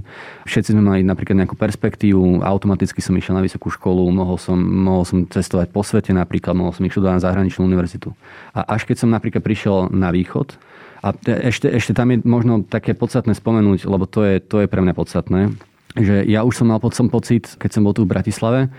všetci 0.44 0.74
sme 0.74 0.82
mali 0.82 1.00
napríklad 1.06 1.38
nejakú 1.38 1.54
perspektívu, 1.54 2.42
automaticky 2.42 2.98
som 2.98 3.14
išiel 3.14 3.38
na 3.38 3.44
vysokú 3.44 3.70
školu, 3.70 4.10
mohol 4.10 4.36
som, 4.36 4.58
mohol 4.58 5.06
som 5.06 5.22
cestovať 5.24 5.70
po 5.70 5.86
svete 5.86 6.10
napríklad, 6.10 6.58
mohol 6.58 6.74
som 6.74 6.82
ich 6.82 6.92
študovať 6.92 7.14
na 7.18 7.24
zahraničnú 7.24 7.62
univerzitu. 7.62 8.10
A 8.52 8.74
až 8.74 8.84
keď 8.84 9.06
som 9.06 9.14
napríklad 9.14 9.42
prišiel 9.42 9.90
na 9.94 10.10
východ, 10.10 10.58
a 11.02 11.10
ešte, 11.26 11.66
ešte 11.66 11.98
tam 11.98 12.14
je 12.14 12.22
možno 12.22 12.62
také 12.62 12.94
podstatné 12.94 13.34
spomenúť, 13.34 13.90
lebo 13.90 14.06
to 14.06 14.22
je, 14.22 14.38
to 14.38 14.62
je 14.62 14.70
pre 14.70 14.78
mňa 14.78 14.94
podstatné, 14.94 15.50
že 15.98 16.22
ja 16.30 16.46
už 16.46 16.62
som 16.62 16.70
mal 16.70 16.78
som 16.94 17.10
pocit, 17.10 17.58
keď 17.58 17.70
som 17.74 17.82
bol 17.82 17.90
tu 17.90 18.06
v 18.06 18.12
Bratislave, 18.14 18.70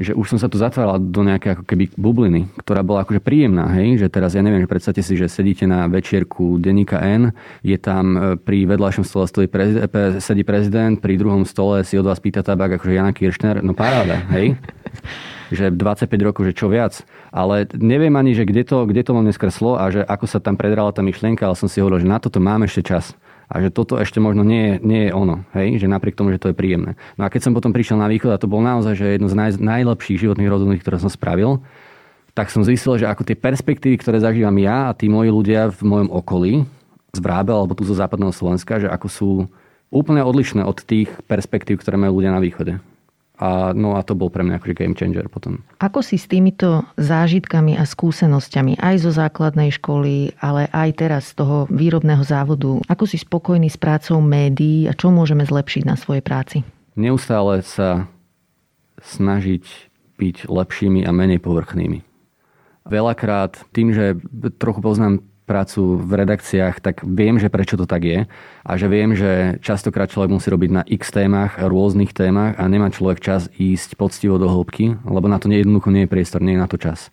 že 0.00 0.16
už 0.16 0.32
som 0.32 0.38
sa 0.40 0.48
tu 0.48 0.56
zatváral 0.56 0.96
do 0.96 1.20
nejakej 1.20 1.60
ako 1.60 1.64
keby 1.68 1.92
bubliny, 1.92 2.48
ktorá 2.64 2.80
bola 2.80 3.04
akože 3.04 3.20
príjemná, 3.20 3.68
hej, 3.76 4.00
že 4.00 4.08
teraz 4.08 4.32
ja 4.32 4.40
neviem, 4.40 4.64
že 4.64 4.70
predstavte 4.72 5.04
si, 5.04 5.12
že 5.12 5.28
sedíte 5.28 5.68
na 5.68 5.84
večierku 5.92 6.56
denníka 6.56 6.96
N, 7.04 7.36
je 7.60 7.76
tam 7.76 8.04
e, 8.16 8.18
pri 8.40 8.64
vedľajšom 8.64 9.04
stole 9.04 9.28
stojí 9.28 9.46
prezident, 9.52 9.92
sedí 10.24 10.40
prezident, 10.40 10.96
pri 10.96 11.20
druhom 11.20 11.44
stole 11.44 11.84
si 11.84 12.00
od 12.00 12.08
vás 12.08 12.16
pýta 12.16 12.40
tabak 12.40 12.80
akože 12.80 12.96
Jana 12.96 13.12
Kiršner, 13.12 13.60
no 13.60 13.76
paráda, 13.76 14.24
hej. 14.32 14.56
že 15.50 15.68
25 15.68 16.06
rokov, 16.22 16.46
že 16.46 16.54
čo 16.54 16.70
viac. 16.70 17.02
Ale 17.34 17.66
neviem 17.74 18.14
ani, 18.14 18.38
že 18.38 18.46
kde 18.46 18.62
to, 18.62 18.86
kde 18.86 19.02
to 19.02 19.10
len 19.12 19.26
neskreslo 19.26 19.74
a 19.74 19.90
že 19.90 20.06
ako 20.06 20.26
sa 20.30 20.38
tam 20.38 20.54
predrala 20.54 20.94
tá 20.94 21.02
myšlienka, 21.02 21.42
ale 21.42 21.58
som 21.58 21.66
si 21.66 21.82
hovoril, 21.82 22.06
že 22.06 22.08
na 22.08 22.22
toto 22.22 22.38
máme 22.38 22.70
ešte 22.70 22.94
čas 22.94 23.18
a 23.50 23.58
že 23.58 23.74
toto 23.74 23.98
ešte 23.98 24.22
možno 24.22 24.46
nie 24.46 24.62
je, 24.62 24.74
nie 24.86 25.02
je 25.06 25.12
ono, 25.12 25.42
hej? 25.58 25.82
že 25.82 25.90
napriek 25.90 26.14
tomu, 26.14 26.30
že 26.30 26.38
to 26.38 26.54
je 26.54 26.56
príjemné. 26.56 26.94
No 27.18 27.26
a 27.26 27.32
keď 27.34 27.50
som 27.50 27.52
potom 27.52 27.74
prišiel 27.74 27.98
na 27.98 28.06
východ 28.06 28.30
a 28.30 28.38
to 28.38 28.46
bol 28.46 28.62
naozaj 28.62 28.94
že 28.94 29.18
jedno 29.18 29.26
z 29.26 29.34
naj, 29.34 29.50
najlepších 29.58 30.22
životných 30.22 30.46
rozhodnutí, 30.46 30.78
ktoré 30.86 31.02
som 31.02 31.10
spravil, 31.10 31.58
tak 32.30 32.54
som 32.54 32.62
zistil, 32.62 32.94
že 32.94 33.10
ako 33.10 33.26
tie 33.26 33.34
perspektívy, 33.34 33.98
ktoré 33.98 34.22
zažívam 34.22 34.54
ja 34.62 34.88
a 34.88 34.94
tí 34.94 35.10
moji 35.10 35.34
ľudia 35.34 35.74
v 35.74 35.82
mojom 35.82 36.08
okolí, 36.14 36.62
z 37.10 37.18
Vrábe 37.18 37.50
alebo 37.50 37.74
tu 37.74 37.82
zo 37.82 37.98
západného 37.98 38.30
Slovenska, 38.30 38.78
že 38.78 38.86
ako 38.86 39.08
sú 39.10 39.30
úplne 39.90 40.22
odlišné 40.22 40.62
od 40.62 40.78
tých 40.78 41.10
perspektív, 41.26 41.82
ktoré 41.82 41.98
majú 41.98 42.22
ľudia 42.22 42.30
na 42.30 42.38
východe. 42.38 42.78
A, 43.40 43.72
no 43.72 43.96
a 43.96 44.04
to 44.04 44.12
bol 44.12 44.28
pre 44.28 44.44
mňa 44.44 44.60
akože 44.60 44.76
game 44.76 44.92
changer 44.92 45.24
potom. 45.32 45.64
Ako 45.80 46.04
si 46.04 46.20
s 46.20 46.28
týmito 46.28 46.84
zážitkami 47.00 47.72
a 47.72 47.88
skúsenosťami 47.88 48.76
aj 48.76 48.94
zo 49.00 49.10
základnej 49.16 49.72
školy, 49.80 50.36
ale 50.44 50.68
aj 50.68 51.00
teraz 51.00 51.32
z 51.32 51.40
toho 51.40 51.64
výrobného 51.72 52.20
závodu, 52.20 52.76
ako 52.84 53.08
si 53.08 53.16
spokojný 53.16 53.72
s 53.72 53.80
prácou 53.80 54.20
médií 54.20 54.84
a 54.84 54.92
čo 54.92 55.08
môžeme 55.08 55.48
zlepšiť 55.48 55.82
na 55.88 55.96
svojej 55.96 56.20
práci? 56.20 56.68
Neustále 57.00 57.64
sa 57.64 58.12
snažiť 59.00 59.64
byť 60.20 60.36
lepšími 60.52 61.08
a 61.08 61.10
menej 61.16 61.40
povrchnými. 61.40 62.04
Veľakrát 62.84 63.64
tým, 63.72 63.96
že 63.96 64.20
trochu 64.60 64.84
poznám 64.84 65.24
prácu 65.50 65.98
v 65.98 66.12
redakciách, 66.22 66.78
tak 66.78 67.02
viem, 67.02 67.42
že 67.42 67.50
prečo 67.50 67.74
to 67.74 67.90
tak 67.90 68.06
je 68.06 68.30
a 68.62 68.72
že 68.78 68.86
viem, 68.86 69.18
že 69.18 69.58
častokrát 69.58 70.06
človek 70.06 70.30
musí 70.30 70.46
robiť 70.46 70.70
na 70.70 70.82
x 70.86 71.10
témach, 71.10 71.58
rôznych 71.58 72.14
témach 72.14 72.54
a 72.54 72.70
nemá 72.70 72.94
človek 72.94 73.18
čas 73.18 73.50
ísť 73.58 73.98
poctivo 73.98 74.38
do 74.38 74.46
hĺbky, 74.46 75.02
lebo 75.02 75.26
na 75.26 75.42
to 75.42 75.50
jednoducho 75.50 75.90
nie 75.90 76.06
je 76.06 76.12
priestor, 76.14 76.38
nie 76.38 76.54
je 76.54 76.62
na 76.62 76.70
to 76.70 76.78
čas. 76.78 77.10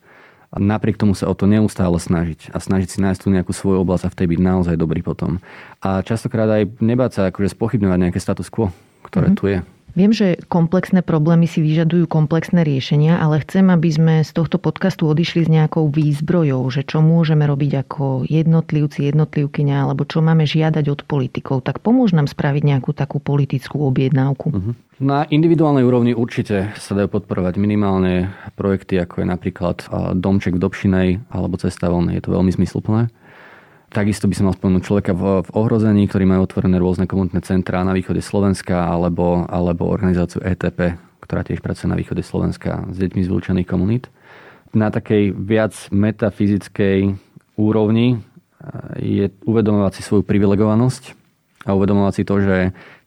A 0.53 0.61
napriek 0.61 1.01
tomu 1.01 1.17
sa 1.17 1.27
o 1.27 1.33
to 1.33 1.49
neustále 1.49 1.97
snažiť 1.97 2.53
a 2.53 2.61
snažiť 2.61 2.87
si 2.93 2.97
nájsť 3.01 3.19
tu 3.25 3.33
nejakú 3.33 3.51
svoju 3.51 3.81
oblasť 3.81 4.07
a 4.07 4.13
v 4.13 4.17
tej 4.21 4.27
byť 4.31 4.39
naozaj 4.39 4.75
dobrý 4.77 5.01
potom. 5.01 5.41
A 5.81 6.05
častokrát 6.05 6.47
aj 6.47 6.77
nebáť 6.77 7.11
sa 7.17 7.21
akože 7.33 7.57
spochybňovať 7.57 7.99
nejaké 7.99 8.19
status 8.21 8.47
quo, 8.47 8.69
ktoré 9.03 9.33
mm-hmm. 9.33 9.41
tu 9.41 9.51
je. 9.51 9.59
Viem, 9.97 10.13
že 10.13 10.37
komplexné 10.45 11.01
problémy 11.01 11.49
si 11.49 11.57
vyžadujú 11.57 12.05
komplexné 12.05 12.61
riešenia, 12.61 13.17
ale 13.17 13.41
chcem, 13.41 13.65
aby 13.73 13.89
sme 13.89 14.15
z 14.21 14.29
tohto 14.29 14.61
podcastu 14.61 15.09
odišli 15.09 15.43
s 15.43 15.49
nejakou 15.49 15.89
výzbrojou, 15.89 16.69
že 16.69 16.85
čo 16.85 17.01
môžeme 17.01 17.49
robiť 17.49 17.81
ako 17.81 18.29
jednotlivci, 18.29 19.09
jednotlivkyňa, 19.09 19.89
alebo 19.89 20.05
čo 20.05 20.21
máme 20.21 20.45
žiadať 20.45 20.85
od 20.93 21.01
politikov. 21.01 21.65
Tak 21.65 21.81
pomôž 21.81 22.13
nám 22.13 22.29
spraviť 22.29 22.61
nejakú 22.61 22.93
takú 22.93 23.17
politickú 23.17 23.89
objednávku. 23.89 24.53
Uh-huh. 24.53 24.77
Na 25.01 25.25
individuálnej 25.33 25.81
úrovni 25.81 26.13
určite 26.13 26.77
sa 26.77 26.93
dajú 26.93 27.17
podporovať 27.17 27.57
minimálne 27.57 28.29
projekty, 28.53 29.01
ako 29.01 29.25
je 29.25 29.27
napríklad 29.33 29.77
Domček 30.13 30.57
v 30.57 30.61
Dobšinej 30.61 31.07
alebo 31.33 31.57
Cesta 31.57 31.89
voľnej. 31.89 32.21
Je 32.21 32.23
to 32.29 32.37
veľmi 32.37 32.53
zmysluplné. 32.53 33.09
Takisto 33.87 34.27
by 34.27 34.35
som 34.35 34.45
mal 34.51 34.55
spomenúť 34.55 34.83
človeka 34.83 35.15
v, 35.15 35.47
v 35.47 35.49
ohrození, 35.55 36.11
ktorí 36.11 36.27
majú 36.27 36.43
otvorené 36.43 36.75
rôzne 36.75 37.07
komunitné 37.07 37.39
centrá 37.47 37.87
na 37.87 37.95
východe 37.95 38.19
Slovenska 38.19 38.83
alebo, 38.83 39.47
alebo 39.47 39.87
organizáciu 39.87 40.43
ETP, 40.43 40.99
ktorá 41.23 41.47
tiež 41.47 41.63
pracuje 41.63 41.87
na 41.87 41.95
východe 41.95 42.19
Slovenska 42.19 42.83
s 42.91 42.97
deťmi 42.99 43.23
z 43.23 43.29
vylúčených 43.31 43.67
komunít. 43.67 44.11
Na 44.75 44.91
takej 44.91 45.31
viac 45.31 45.73
metafyzickej 45.89 47.15
úrovni 47.55 48.19
je 48.99 49.31
uvedomovať 49.47 49.91
si 49.95 50.01
svoju 50.03 50.27
privilegovanosť 50.27 51.15
a 51.63 51.71
uvedomovať 51.71 52.13
si 52.13 52.23
to, 52.27 52.35
že 52.43 52.57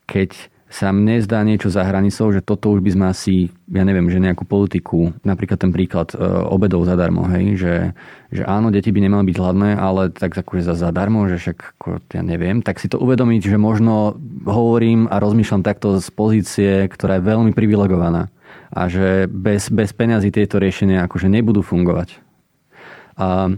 keď 0.09 0.31
sa 0.71 0.95
mne 0.95 1.19
zdá 1.19 1.43
niečo 1.43 1.67
za 1.67 1.83
hranicou, 1.83 2.31
že 2.31 2.47
toto 2.47 2.71
už 2.71 2.79
by 2.79 2.91
sme 2.95 3.05
asi, 3.11 3.51
ja 3.67 3.83
neviem, 3.83 4.07
že 4.07 4.23
nejakú 4.23 4.47
politiku, 4.47 5.11
napríklad 5.27 5.59
ten 5.59 5.75
príklad 5.75 6.15
e, 6.15 6.23
obedov 6.47 6.87
zadarmo, 6.87 7.27
hej, 7.27 7.59
že, 7.59 7.75
že 8.31 8.47
áno, 8.47 8.71
deti 8.71 8.95
by 8.95 9.03
nemali 9.03 9.35
byť 9.35 9.37
hladné, 9.43 9.71
ale 9.75 10.15
tak 10.15 10.31
akože 10.31 10.63
za 10.63 10.79
zadarmo, 10.79 11.27
že 11.27 11.43
však 11.43 11.59
ako, 11.75 11.87
ja 12.15 12.23
neviem, 12.23 12.63
tak 12.63 12.79
si 12.79 12.87
to 12.87 13.03
uvedomiť, 13.03 13.51
že 13.51 13.59
možno 13.59 14.15
hovorím 14.47 15.11
a 15.11 15.19
rozmýšľam 15.19 15.67
takto 15.67 15.99
z 15.99 16.09
pozície, 16.15 16.87
ktorá 16.87 17.19
je 17.19 17.27
veľmi 17.27 17.51
privilegovaná 17.51 18.31
a 18.71 18.87
že 18.87 19.27
bez, 19.27 19.75
bez 19.75 19.91
peňazí 19.91 20.31
tieto 20.31 20.63
riešenia 20.63 21.03
akože 21.11 21.27
nebudú 21.27 21.67
fungovať. 21.67 22.23
A 23.19 23.51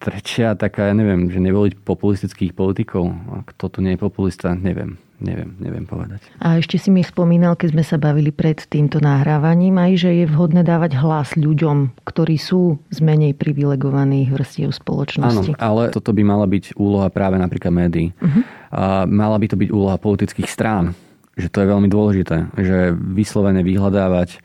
tretia 0.00 0.56
taká, 0.56 0.88
ja 0.88 0.94
neviem, 0.96 1.28
že 1.28 1.44
nevoliť 1.44 1.84
populistických 1.84 2.56
politikov. 2.56 3.12
Kto 3.52 3.64
tu 3.68 3.78
nie 3.84 3.94
je 3.94 4.00
populista, 4.00 4.56
neviem 4.56 4.96
Neviem, 5.18 5.58
neviem 5.58 5.82
povedať. 5.82 6.22
A 6.38 6.62
ešte 6.62 6.78
si 6.78 6.94
mi 6.94 7.02
spomínal, 7.02 7.58
keď 7.58 7.74
sme 7.74 7.82
sa 7.82 7.98
bavili 7.98 8.30
pred 8.30 8.54
týmto 8.70 9.02
nahrávaním, 9.02 9.74
aj 9.74 9.92
že 9.98 10.10
je 10.14 10.24
vhodné 10.30 10.62
dávať 10.62 10.94
hlas 10.94 11.34
ľuďom, 11.34 12.06
ktorí 12.06 12.38
sú 12.38 12.78
z 12.94 12.98
menej 13.02 13.34
privilegovaných 13.34 14.30
vrstiev 14.30 14.70
spoločnosti. 14.70 15.58
Áno, 15.58 15.62
ale 15.62 15.90
toto 15.90 16.14
by 16.14 16.22
mala 16.22 16.46
byť 16.46 16.78
úloha 16.78 17.10
práve 17.10 17.34
napríklad 17.34 17.74
médií. 17.74 18.14
Uh-huh. 18.14 18.42
A 18.70 19.10
mala 19.10 19.42
by 19.42 19.46
to 19.50 19.58
byť 19.58 19.68
úloha 19.74 19.98
politických 19.98 20.46
strán. 20.46 20.94
Že 21.34 21.50
to 21.50 21.58
je 21.66 21.66
veľmi 21.66 21.88
dôležité. 21.90 22.36
Že 22.54 22.94
vyslovene 22.94 23.66
vyhľadávať. 23.66 24.38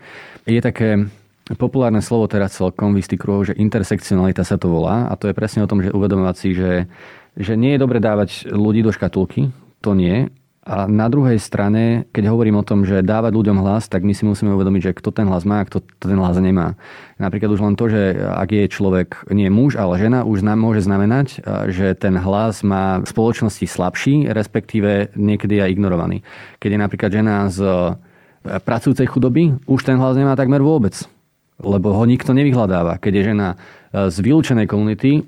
Je 0.50 0.58
také 0.58 1.06
populárne 1.54 2.02
slovo 2.02 2.26
teraz 2.26 2.58
celkom 2.58 2.98
v 2.98 3.06
istých 3.06 3.22
kruhoch, 3.22 3.46
že 3.46 3.58
intersekcionalita 3.62 4.42
sa 4.42 4.58
to 4.58 4.74
volá. 4.74 5.06
A 5.06 5.14
to 5.22 5.30
je 5.30 5.38
presne 5.38 5.62
o 5.62 5.70
tom, 5.70 5.86
že 5.86 5.94
uvedomovať 5.94 6.36
si, 6.38 6.50
že, 6.58 6.90
že 7.38 7.54
nie 7.54 7.78
je 7.78 7.82
dobre 7.82 8.02
dávať 8.02 8.50
ľudí 8.50 8.82
do 8.82 8.90
škatulky. 8.90 9.54
To 9.86 9.94
nie 9.94 10.34
a 10.64 10.88
na 10.88 11.12
druhej 11.12 11.44
strane, 11.44 12.08
keď 12.16 12.32
hovorím 12.32 12.56
o 12.56 12.64
tom, 12.64 12.88
že 12.88 13.04
dávať 13.04 13.36
ľuďom 13.36 13.60
hlas, 13.60 13.92
tak 13.92 14.08
my 14.08 14.16
si 14.16 14.24
musíme 14.24 14.56
uvedomiť, 14.56 14.82
že 14.82 14.96
kto 14.96 15.12
ten 15.12 15.28
hlas 15.28 15.44
má 15.44 15.60
a 15.60 15.68
kto 15.68 15.84
ten 16.00 16.16
hlas 16.16 16.40
nemá. 16.40 16.80
Napríklad 17.20 17.52
už 17.52 17.60
len 17.60 17.76
to, 17.76 17.92
že 17.92 18.16
ak 18.24 18.48
je 18.48 18.72
človek 18.72 19.28
nie 19.36 19.52
muž, 19.52 19.76
ale 19.76 20.00
žena, 20.00 20.24
už 20.24 20.40
nám 20.40 20.64
môže 20.64 20.88
znamenať, 20.88 21.44
že 21.68 21.92
ten 22.00 22.16
hlas 22.16 22.64
má 22.64 23.04
v 23.04 23.12
spoločnosti 23.12 23.68
slabší, 23.68 24.32
respektíve 24.32 25.12
niekedy 25.20 25.60
aj 25.60 25.76
ignorovaný. 25.76 26.24
Keď 26.64 26.70
je 26.72 26.80
napríklad 26.80 27.12
žena 27.12 27.52
z 27.52 27.60
pracujúcej 28.64 29.12
chudoby, 29.12 29.60
už 29.68 29.84
ten 29.84 30.00
hlas 30.00 30.16
nemá 30.16 30.40
takmer 30.40 30.64
vôbec, 30.64 30.96
lebo 31.60 31.92
ho 31.92 32.04
nikto 32.08 32.32
nevyhľadáva. 32.32 33.04
Keď 33.04 33.12
je 33.12 33.28
žena 33.36 33.60
z 33.92 34.16
vylúčenej 34.16 34.72
komunity, 34.72 35.28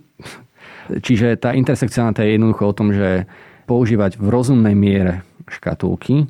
čiže 1.04 1.36
tá 1.44 1.52
intersekcionálna 1.52 2.24
je 2.24 2.36
jednoducho 2.40 2.64
o 2.72 2.78
tom, 2.78 2.96
že 2.96 3.28
používať 3.66 4.22
v 4.22 4.28
rozumnej 4.30 4.78
miere 4.78 5.26
škatulky 5.50 6.30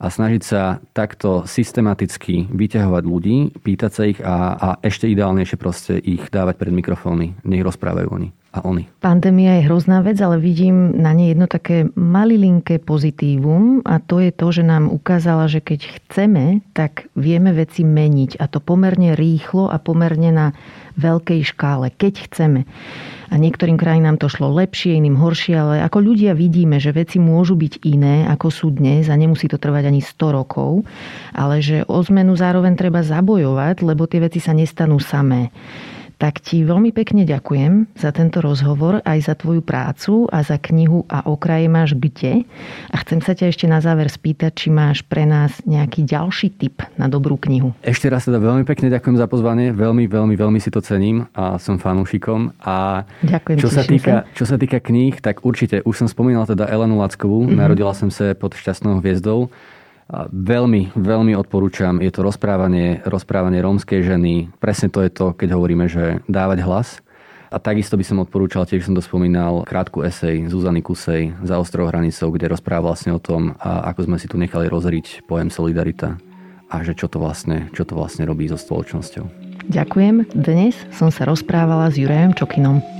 a 0.00 0.08
snažiť 0.08 0.42
sa 0.42 0.80
takto 0.96 1.44
systematicky 1.44 2.48
vyťahovať 2.48 3.02
ľudí, 3.04 3.36
pýtať 3.60 3.90
sa 3.92 4.02
ich 4.08 4.18
a, 4.24 4.56
a 4.56 4.68
ešte 4.80 5.06
ideálnejšie 5.12 5.56
proste 5.60 6.00
ich 6.00 6.24
dávať 6.32 6.56
pred 6.56 6.72
mikrofóny. 6.72 7.36
Nech 7.44 7.60
rozprávajú 7.60 8.08
oni 8.08 8.39
a 8.50 8.66
oni. 8.66 8.90
Pandémia 8.98 9.62
je 9.62 9.66
hrozná 9.70 10.02
vec, 10.02 10.18
ale 10.18 10.42
vidím 10.42 10.98
na 10.98 11.14
nej 11.14 11.32
jedno 11.32 11.46
také 11.46 11.86
malilinké 11.94 12.82
pozitívum 12.82 13.78
a 13.86 14.02
to 14.02 14.18
je 14.18 14.34
to, 14.34 14.46
že 14.50 14.66
nám 14.66 14.90
ukázala, 14.90 15.46
že 15.46 15.62
keď 15.62 15.86
chceme, 15.86 16.66
tak 16.74 17.06
vieme 17.14 17.54
veci 17.54 17.86
meniť 17.86 18.42
a 18.42 18.50
to 18.50 18.58
pomerne 18.58 19.14
rýchlo 19.14 19.70
a 19.70 19.78
pomerne 19.78 20.30
na 20.34 20.46
veľkej 20.98 21.46
škále, 21.46 21.94
keď 21.94 22.26
chceme 22.26 22.66
a 23.30 23.34
niektorým 23.38 23.78
krajinám 23.78 24.18
to 24.18 24.26
šlo 24.26 24.50
lepšie, 24.50 24.98
iným 24.98 25.14
horšie, 25.14 25.54
ale 25.54 25.74
ako 25.86 26.02
ľudia 26.02 26.34
vidíme, 26.34 26.82
že 26.82 26.90
veci 26.90 27.22
môžu 27.22 27.54
byť 27.54 27.86
iné, 27.86 28.26
ako 28.26 28.50
sú 28.50 28.66
dnes 28.74 29.06
a 29.06 29.14
nemusí 29.14 29.46
to 29.46 29.56
trvať 29.56 29.86
ani 29.86 30.02
100 30.02 30.18
rokov, 30.34 30.82
ale 31.30 31.62
že 31.62 31.86
o 31.86 32.02
zmenu 32.02 32.34
zároveň 32.34 32.74
treba 32.74 33.06
zabojovať, 33.06 33.86
lebo 33.86 34.10
tie 34.10 34.18
veci 34.18 34.42
sa 34.42 34.50
nestanú 34.50 34.98
samé. 34.98 35.54
Tak 36.20 36.44
ti 36.44 36.60
veľmi 36.68 36.92
pekne 36.92 37.24
ďakujem 37.24 37.96
za 37.96 38.12
tento 38.12 38.44
rozhovor, 38.44 39.00
aj 39.08 39.24
za 39.24 39.34
tvoju 39.40 39.64
prácu 39.64 40.28
a 40.28 40.44
za 40.44 40.60
knihu 40.60 41.08
A 41.08 41.24
okraje 41.24 41.64
máš 41.64 41.96
kde. 41.96 42.44
A 42.92 43.00
chcem 43.00 43.24
sa 43.24 43.32
ťa 43.32 43.48
ešte 43.48 43.64
na 43.64 43.80
záver 43.80 44.12
spýtať, 44.12 44.52
či 44.52 44.68
máš 44.68 45.00
pre 45.00 45.24
nás 45.24 45.64
nejaký 45.64 46.04
ďalší 46.04 46.52
tip 46.60 46.84
na 47.00 47.08
dobrú 47.08 47.40
knihu. 47.40 47.72
Ešte 47.80 48.12
raz 48.12 48.28
teda 48.28 48.36
veľmi 48.36 48.68
pekne 48.68 48.92
ďakujem 48.92 49.16
za 49.16 49.24
pozvanie. 49.32 49.72
Veľmi, 49.72 50.04
veľmi, 50.12 50.36
veľmi 50.36 50.60
si 50.60 50.68
to 50.68 50.84
cením 50.84 51.24
a 51.32 51.56
som 51.56 51.80
fanúšikom. 51.80 52.52
A 52.68 53.08
ďakujem, 53.24 53.56
čo 53.56 53.72
sa, 53.72 53.80
týka, 53.80 54.28
sa. 54.28 54.36
čo 54.36 54.44
sa 54.44 54.60
týka 54.60 54.76
kníh, 54.76 55.16
tak 55.24 55.40
určite 55.40 55.80
už 55.88 56.04
som 56.04 56.08
spomínal 56.12 56.44
teda 56.44 56.68
Elenu 56.68 57.00
Lackovú. 57.00 57.48
Mm-hmm. 57.48 57.56
Narodila 57.56 57.96
som 57.96 58.12
sa 58.12 58.36
pod 58.36 58.52
šťastnou 58.52 59.00
hviezdou. 59.00 59.48
Veľmi, 60.34 60.90
veľmi 60.98 61.38
odporúčam. 61.38 62.02
Je 62.02 62.10
to 62.10 62.26
rozprávanie, 62.26 62.98
rozprávanie 63.06 63.62
rómskej 63.62 64.02
ženy. 64.02 64.50
Presne 64.58 64.90
to 64.90 65.06
je 65.06 65.10
to, 65.10 65.30
keď 65.38 65.54
hovoríme, 65.54 65.86
že 65.86 66.18
dávať 66.26 66.66
hlas. 66.66 66.98
A 67.50 67.58
takisto 67.58 67.98
by 67.98 68.02
som 68.06 68.22
odporúčal, 68.22 68.62
tiež 68.62 68.86
som 68.86 68.94
to 68.94 69.02
spomínal, 69.02 69.66
krátku 69.66 70.06
esej 70.06 70.46
Zuzany 70.46 70.82
Kusej 70.86 71.34
za 71.42 71.58
ostrou 71.58 71.90
hranicou, 71.90 72.30
kde 72.30 72.46
rozpráva 72.46 72.94
vlastne 72.94 73.10
o 73.10 73.22
tom, 73.22 73.58
ako 73.58 74.06
sme 74.06 74.22
si 74.22 74.30
tu 74.30 74.38
nechali 74.38 74.70
rozriť 74.70 75.26
pojem 75.26 75.50
solidarita 75.50 76.18
a 76.70 76.76
že 76.86 76.94
čo 76.94 77.10
to 77.10 77.18
vlastne, 77.18 77.66
čo 77.74 77.82
to 77.82 77.98
vlastne 77.98 78.22
robí 78.22 78.46
so 78.46 78.54
spoločnosťou. 78.54 79.26
Ďakujem. 79.66 80.30
Dnes 80.30 80.78
som 80.94 81.10
sa 81.10 81.26
rozprávala 81.26 81.90
s 81.90 81.98
Jurajom 81.98 82.38
Čokinom. 82.38 82.99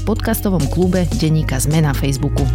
v 0.00 0.16
podcastovom 0.16 0.64
klube 0.72 1.04
Deníka 1.20 1.60
Zme 1.60 1.84
na 1.84 1.92
Facebooku. 1.92 2.48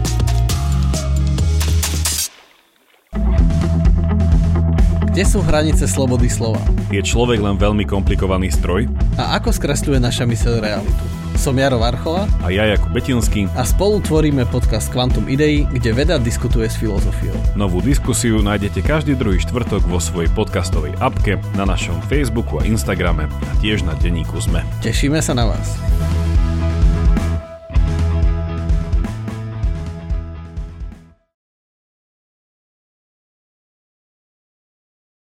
Kde 5.13 5.23
sú 5.23 5.45
hranice 5.45 5.85
slobody 5.85 6.25
slova? 6.27 6.59
Je 6.89 6.99
človek 7.05 7.39
len 7.39 7.55
veľmi 7.55 7.85
komplikovaný 7.85 8.49
stroj? 8.49 8.89
A 9.21 9.37
ako 9.37 9.53
skresľuje 9.53 10.01
naša 10.01 10.25
myseľ 10.25 10.53
realitu? 10.59 11.03
Som 11.37 11.61
Jaro 11.61 11.77
Varchola 11.77 12.25
a 12.41 12.49
ja 12.49 12.65
Jakub 12.65 12.89
Betinský 12.91 13.45
a 13.53 13.63
spolu 13.63 14.01
tvoríme 14.01 14.43
podcast 14.49 14.89
Quantum 14.89 15.29
Idei, 15.29 15.69
kde 15.69 15.93
veda 15.93 16.15
diskutuje 16.17 16.65
s 16.65 16.81
filozofiou. 16.81 17.35
Novú 17.53 17.79
diskusiu 17.79 18.41
nájdete 18.41 18.81
každý 18.81 19.13
druhý 19.13 19.37
štvrtok 19.43 19.85
vo 19.85 20.01
svojej 20.01 20.31
podcastovej 20.33 20.97
apke, 20.97 21.37
na 21.53 21.63
našom 21.69 22.01
Facebooku 22.09 22.59
a 22.59 22.65
Instagrame 22.65 23.29
a 23.29 23.51
tiež 23.61 23.85
na 23.85 23.93
denníku 24.01 24.35
ZME. 24.41 24.65
Tešíme 24.81 25.21
sa 25.21 25.37
na 25.37 25.47
vás. 25.47 25.77